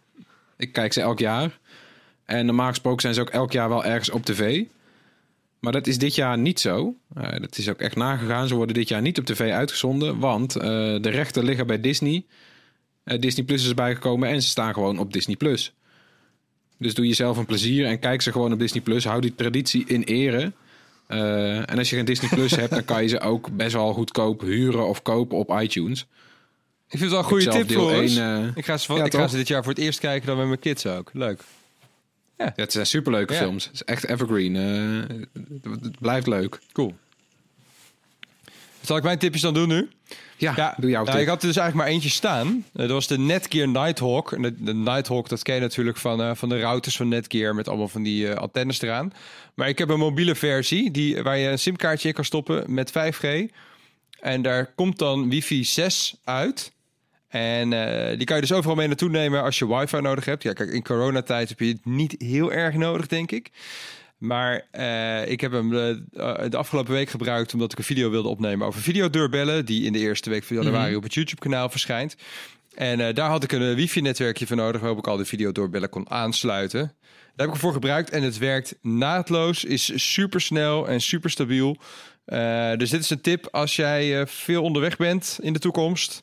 Ik 0.56 0.72
kijk 0.72 0.92
ze 0.92 1.00
elk 1.00 1.18
jaar. 1.18 1.58
En 2.24 2.46
normaal 2.46 2.68
gesproken 2.68 3.00
zijn 3.00 3.14
ze 3.14 3.20
ook 3.20 3.30
elk 3.30 3.52
jaar 3.52 3.68
wel 3.68 3.84
ergens 3.84 4.10
op 4.10 4.24
tv. 4.24 4.64
Maar 5.62 5.72
dat 5.72 5.86
is 5.86 5.98
dit 5.98 6.14
jaar 6.14 6.38
niet 6.38 6.60
zo. 6.60 6.94
Eh, 7.14 7.40
dat 7.40 7.58
is 7.58 7.68
ook 7.68 7.80
echt 7.80 7.96
nagegaan. 7.96 8.48
Ze 8.48 8.54
worden 8.54 8.74
dit 8.74 8.88
jaar 8.88 9.00
niet 9.02 9.18
op 9.18 9.24
tv 9.24 9.52
uitgezonden. 9.52 10.18
Want 10.18 10.56
eh, 10.56 10.62
de 11.00 11.08
rechten 11.10 11.44
liggen 11.44 11.66
bij 11.66 11.80
Disney. 11.80 12.24
Eh, 13.04 13.20
Disney 13.20 13.44
Plus 13.44 13.62
is 13.62 13.68
erbij 13.68 13.94
gekomen 13.94 14.28
en 14.28 14.42
ze 14.42 14.48
staan 14.48 14.72
gewoon 14.74 14.98
op 14.98 15.12
Disney 15.12 15.36
Plus. 15.36 15.72
Dus 16.78 16.94
doe 16.94 17.06
jezelf 17.06 17.36
een 17.36 17.46
plezier 17.46 17.86
en 17.86 17.98
kijk 17.98 18.22
ze 18.22 18.32
gewoon 18.32 18.52
op 18.52 18.58
Disney 18.58 18.82
Plus. 18.82 19.04
Hou 19.04 19.20
die 19.20 19.34
traditie 19.34 19.84
in 19.86 20.02
ere. 20.02 20.52
En 21.06 21.78
als 21.78 21.90
je 21.90 21.96
geen 21.96 22.04
Disney 22.04 22.30
Plus 22.30 22.56
hebt, 22.56 22.70
dan 22.70 22.84
kan 22.84 23.02
je 23.02 23.08
ze 23.08 23.20
ook 23.20 23.56
best 23.56 23.72
wel 23.72 23.92
goedkoop 23.92 24.40
huren 24.40 24.86
of 24.88 25.02
kopen 25.02 25.38
op 25.38 25.60
iTunes. 25.60 26.06
Ik 26.92 26.98
vind 26.98 27.10
het 27.10 27.10
wel 27.10 27.18
een 27.18 27.24
goede 27.24 27.64
tip 27.64 27.72
voor 27.72 27.92
ons. 27.92 28.16
eh, 28.16 28.46
ik 28.54 28.64
ga, 28.64 28.76
ze, 28.76 28.92
ja, 28.94 29.04
ik 29.04 29.14
ga 29.14 29.28
ze 29.28 29.36
dit 29.36 29.48
jaar 29.48 29.62
voor 29.62 29.72
het 29.72 29.82
eerst 29.82 30.00
kijken 30.00 30.26
dan 30.26 30.36
met 30.36 30.46
mijn 30.46 30.58
kids 30.58 30.86
ook. 30.86 31.10
Leuk. 31.12 31.40
Ja, 32.38 32.52
het 32.56 32.72
zijn 32.72 32.86
superleuke 32.86 33.34
films. 33.34 33.64
Het 33.64 33.74
is 33.74 33.84
echt 33.84 34.06
evergreen. 34.08 34.56
Eh, 34.56 35.16
het, 35.72 35.82
het 35.82 35.98
blijft 35.98 36.26
leuk. 36.26 36.58
Cool. 36.72 36.94
Zal 38.80 38.96
ik 38.96 39.02
mijn 39.02 39.18
tipjes 39.18 39.42
dan 39.42 39.54
doen 39.54 39.68
nu? 39.68 39.90
Ja, 40.36 40.52
Ja, 40.56 40.74
doe 40.78 40.90
jouw 40.90 41.02
nou, 41.04 41.12
tip. 41.16 41.22
ik 41.24 41.28
had 41.30 41.42
er 41.42 41.48
dus 41.48 41.56
eigenlijk 41.56 41.86
maar 41.86 41.94
eentje 41.94 42.08
staan. 42.10 42.64
Eh, 42.72 42.80
dat 42.80 42.90
was 42.90 43.06
de 43.06 43.18
Netgear 43.18 43.68
Nighthawk. 43.68 44.30
De, 44.42 44.54
de 44.64 44.74
Nighthawk, 44.74 45.28
dat 45.28 45.42
ken 45.42 45.54
je 45.54 45.60
natuurlijk 45.60 45.96
van, 45.96 46.36
van 46.36 46.48
de 46.48 46.60
routers 46.60 46.96
van 46.96 47.08
Netgear... 47.08 47.54
met 47.54 47.68
allemaal 47.68 47.88
van 47.88 48.02
die 48.02 48.32
antennes 48.32 48.82
eraan. 48.82 49.12
Maar 49.54 49.68
ik 49.68 49.78
heb 49.78 49.88
een 49.88 49.98
mobiele 49.98 50.34
versie 50.34 50.90
die, 50.90 51.22
waar 51.22 51.38
je 51.38 51.48
een 51.48 51.58
simkaartje 51.58 52.08
in 52.08 52.14
kan 52.14 52.24
stoppen 52.24 52.74
met 52.74 52.92
5G. 52.92 53.26
En 54.20 54.42
daar 54.42 54.66
komt 54.74 54.98
dan 54.98 55.28
wifi 55.28 55.64
6 55.64 56.14
uit... 56.24 56.72
En 57.32 57.72
eh, 57.72 58.16
die 58.16 58.26
kan 58.26 58.36
je 58.36 58.42
dus 58.42 58.52
overal 58.52 58.76
mee 58.76 58.86
naartoe 58.86 59.08
nemen 59.08 59.42
als 59.42 59.58
je 59.58 59.76
wifi 59.76 60.00
nodig 60.00 60.24
hebt. 60.24 60.42
Ja, 60.42 60.52
kijk, 60.52 60.70
in 60.70 60.82
coronatijd 60.82 61.48
heb 61.48 61.58
je 61.58 61.66
het 61.66 61.84
niet 61.84 62.14
heel 62.18 62.52
erg 62.52 62.74
nodig, 62.74 63.06
denk 63.06 63.30
ik. 63.30 63.50
Maar 64.18 64.66
eh, 64.70 65.30
ik 65.30 65.40
heb 65.40 65.52
hem 65.52 65.70
de, 65.70 66.04
eh, 66.12 66.50
de 66.50 66.56
afgelopen 66.56 66.92
week 66.92 67.10
gebruikt 67.10 67.52
omdat 67.52 67.72
ik 67.72 67.78
een 67.78 67.84
video 67.84 68.10
wilde 68.10 68.28
opnemen 68.28 68.66
over 68.66 68.80
videodeurbellen. 68.80 69.64
Die 69.64 69.84
in 69.84 69.92
de 69.92 69.98
eerste 69.98 70.30
week 70.30 70.44
van 70.44 70.56
januari 70.56 70.88
Mhm. 70.88 70.96
op 70.96 71.02
het 71.02 71.14
YouTube-kanaal 71.14 71.68
verschijnt. 71.68 72.16
En 72.74 73.14
daar 73.14 73.28
had 73.30 73.44
ik 73.44 73.52
een 73.52 73.74
wifi-netwerkje 73.74 74.46
voor 74.46 74.56
nodig 74.56 74.80
waarop 74.80 74.98
ik 74.98 75.06
al 75.06 75.16
de 75.16 75.24
videodeurbellen 75.24 75.88
kon 75.88 76.10
aansluiten. 76.10 76.80
Daar 76.80 76.90
heb 77.36 77.46
ik 77.46 77.52
ervoor 77.54 77.72
gebruikt 77.72 78.10
en 78.10 78.22
het 78.22 78.38
werkt 78.38 78.74
naadloos, 78.82 79.64
is 79.64 80.12
super 80.12 80.40
snel 80.40 80.88
en 80.88 81.00
super 81.00 81.30
stabiel. 81.30 81.76
Dus 82.76 82.90
dit 82.90 83.00
is 83.00 83.10
een 83.10 83.20
tip 83.20 83.48
als 83.50 83.76
jij 83.76 84.26
veel 84.26 84.62
onderweg 84.62 84.96
bent 84.96 85.38
in 85.42 85.52
de 85.52 85.58
toekomst. 85.58 86.22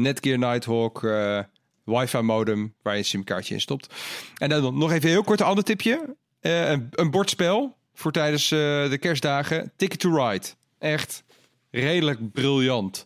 Netgear 0.00 0.38
Nighthawk, 0.38 1.04
eh 1.04 1.40
wifi 1.84 2.20
modem 2.20 2.74
waar 2.82 2.92
je 2.92 2.98
een 2.98 3.04
simkaartje 3.04 3.54
in 3.54 3.60
stopt. 3.60 3.94
En 4.36 4.48
dan 4.48 4.78
nog 4.78 4.90
even 4.90 5.04
een 5.04 5.14
heel 5.14 5.22
kort 5.22 5.40
een 5.40 5.46
ander 5.46 5.64
tipje. 5.64 6.16
Eh, 6.40 6.70
een, 6.70 6.88
een 6.90 7.10
bordspel 7.10 7.76
voor 7.94 8.12
tijdens 8.12 8.50
eh, 8.50 8.58
de 8.90 8.98
kerstdagen. 9.00 9.72
Ticket 9.76 10.00
to 10.00 10.28
Ride. 10.28 10.46
Echt 10.78 11.24
redelijk 11.70 12.32
briljant. 12.32 13.04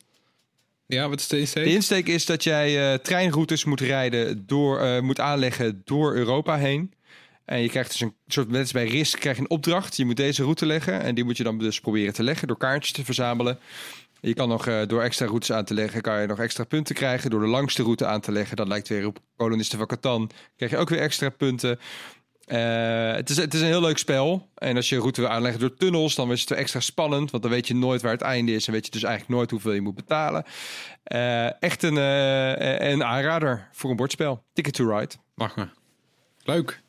Ja, 0.86 1.08
wat 1.08 1.20
is 1.20 1.28
de 1.28 1.38
insteek? 1.38 1.64
De 1.64 1.72
insteek 1.72 2.08
is 2.08 2.26
dat 2.26 2.44
jij 2.44 2.98
treinroutes 2.98 3.64
moet 3.64 3.80
rijden 3.80 4.46
door, 4.46 5.02
moet 5.04 5.20
aanleggen 5.20 5.82
door 5.84 6.14
Europa 6.14 6.56
heen. 6.56 6.94
En 7.44 7.60
je 7.60 7.68
krijgt 7.68 7.90
dus 7.90 8.00
een 8.00 8.14
soort, 8.26 8.48
net 8.48 8.60
als 8.60 8.72
bij 8.72 8.86
RISC, 8.86 9.20
krijg 9.20 9.36
je 9.36 9.42
een 9.42 9.50
opdracht. 9.50 9.96
Je 9.96 10.04
moet 10.04 10.16
deze 10.16 10.42
route 10.42 10.66
leggen. 10.66 11.00
En 11.00 11.14
die 11.14 11.24
moet 11.24 11.36
je 11.36 11.42
dan 11.42 11.58
dus 11.58 11.80
proberen 11.80 12.14
te 12.14 12.22
leggen 12.22 12.48
door 12.48 12.56
kaartjes 12.56 12.92
te 12.92 13.04
verzamelen. 13.04 13.58
Je 14.24 14.34
kan 14.34 14.48
nog 14.48 14.66
eh, 14.66 14.86
door 14.86 15.02
extra 15.02 15.26
routes 15.26 15.52
aan 15.52 15.64
te 15.64 15.74
leggen, 15.74 16.00
kan 16.00 16.20
je 16.20 16.26
nog 16.26 16.38
extra 16.38 16.64
punten 16.64 16.94
krijgen. 16.94 17.30
Door 17.30 17.40
de 17.40 17.46
langste 17.46 17.82
route 17.82 18.06
aan 18.06 18.20
te 18.20 18.32
leggen, 18.32 18.56
dat 18.56 18.68
lijkt 18.68 18.88
weer 18.88 19.06
op 19.06 19.18
kolonisten 19.36 19.78
van 19.78 19.86
Catan. 19.86 20.30
Krijg 20.56 20.70
je 20.70 20.78
ook 20.78 20.88
weer 20.88 21.00
extra 21.00 21.28
punten. 21.28 21.78
Eh, 22.46 23.12
het, 23.12 23.30
is, 23.30 23.36
het 23.36 23.54
is 23.54 23.60
een 23.60 23.66
heel 23.66 23.80
leuk 23.80 23.98
spel. 23.98 24.48
En 24.54 24.76
als 24.76 24.88
je 24.88 24.98
route 24.98 25.20
wil 25.20 25.30
aanleggen 25.30 25.60
door 25.60 25.74
tunnels, 25.76 26.14
dan 26.14 26.32
is 26.32 26.40
het 26.40 26.50
extra 26.50 26.80
spannend. 26.80 27.30
Want 27.30 27.42
dan 27.42 27.52
weet 27.52 27.68
je 27.68 27.74
nooit 27.74 28.02
waar 28.02 28.12
het 28.12 28.20
einde 28.20 28.52
is. 28.52 28.66
En 28.66 28.72
weet 28.72 28.84
je 28.84 28.90
dus 28.90 29.02
eigenlijk 29.02 29.34
nooit 29.34 29.50
hoeveel 29.50 29.72
je 29.72 29.80
moet 29.80 29.94
betalen. 29.94 30.44
Eh, 31.02 31.62
echt 31.62 31.82
een, 31.82 31.96
een 31.96 33.04
aanrader 33.04 33.68
voor 33.72 33.90
een 33.90 33.96
bordspel. 33.96 34.44
Ticket 34.52 34.74
to 34.74 34.96
Ride. 34.96 35.14
Mag 35.34 35.56
maar. 35.56 35.72
Leuk. 36.44 36.82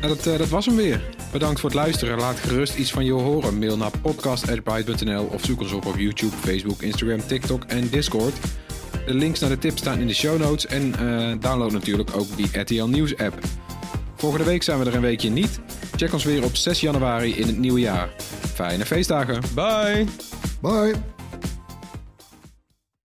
Nou, 0.00 0.14
dat, 0.14 0.26
eh, 0.26 0.38
dat 0.38 0.48
was 0.48 0.66
hem 0.66 0.76
weer. 0.76 1.00
Bedankt 1.32 1.60
voor 1.60 1.70
het 1.70 1.78
luisteren. 1.78 2.18
Laat 2.18 2.38
gerust 2.38 2.74
iets 2.76 2.90
van 2.90 3.04
je 3.04 3.12
horen. 3.12 3.58
Mail 3.58 3.76
naar 3.76 3.90
podcast.bright.nl 4.02 5.24
of 5.24 5.44
zoek 5.44 5.60
ons 5.60 5.72
op 5.72 5.86
op 5.86 5.96
YouTube, 5.96 6.36
Facebook, 6.36 6.82
Instagram, 6.82 7.26
TikTok 7.26 7.64
en 7.64 7.88
Discord. 7.88 8.34
De 9.06 9.14
links 9.14 9.40
naar 9.40 9.50
de 9.50 9.58
tips 9.58 9.80
staan 9.80 9.98
in 9.98 10.06
de 10.06 10.14
show 10.14 10.38
notes. 10.38 10.66
En 10.66 10.94
eh, 10.94 11.40
download 11.40 11.72
natuurlijk 11.72 12.16
ook 12.16 12.36
die 12.36 12.60
RTL 12.60 12.84
Nieuws 12.84 13.16
app. 13.16 13.38
Volgende 14.14 14.44
week 14.44 14.62
zijn 14.62 14.78
we 14.78 14.84
er 14.84 14.94
een 14.94 15.00
weekje 15.00 15.30
niet. 15.30 15.60
Check 15.96 16.12
ons 16.12 16.24
weer 16.24 16.44
op 16.44 16.56
6 16.56 16.80
januari 16.80 17.36
in 17.36 17.46
het 17.46 17.58
nieuwe 17.58 17.80
jaar. 17.80 18.08
Fijne 18.54 18.86
feestdagen. 18.86 19.42
Bye! 19.54 20.04
Bye. 20.60 21.17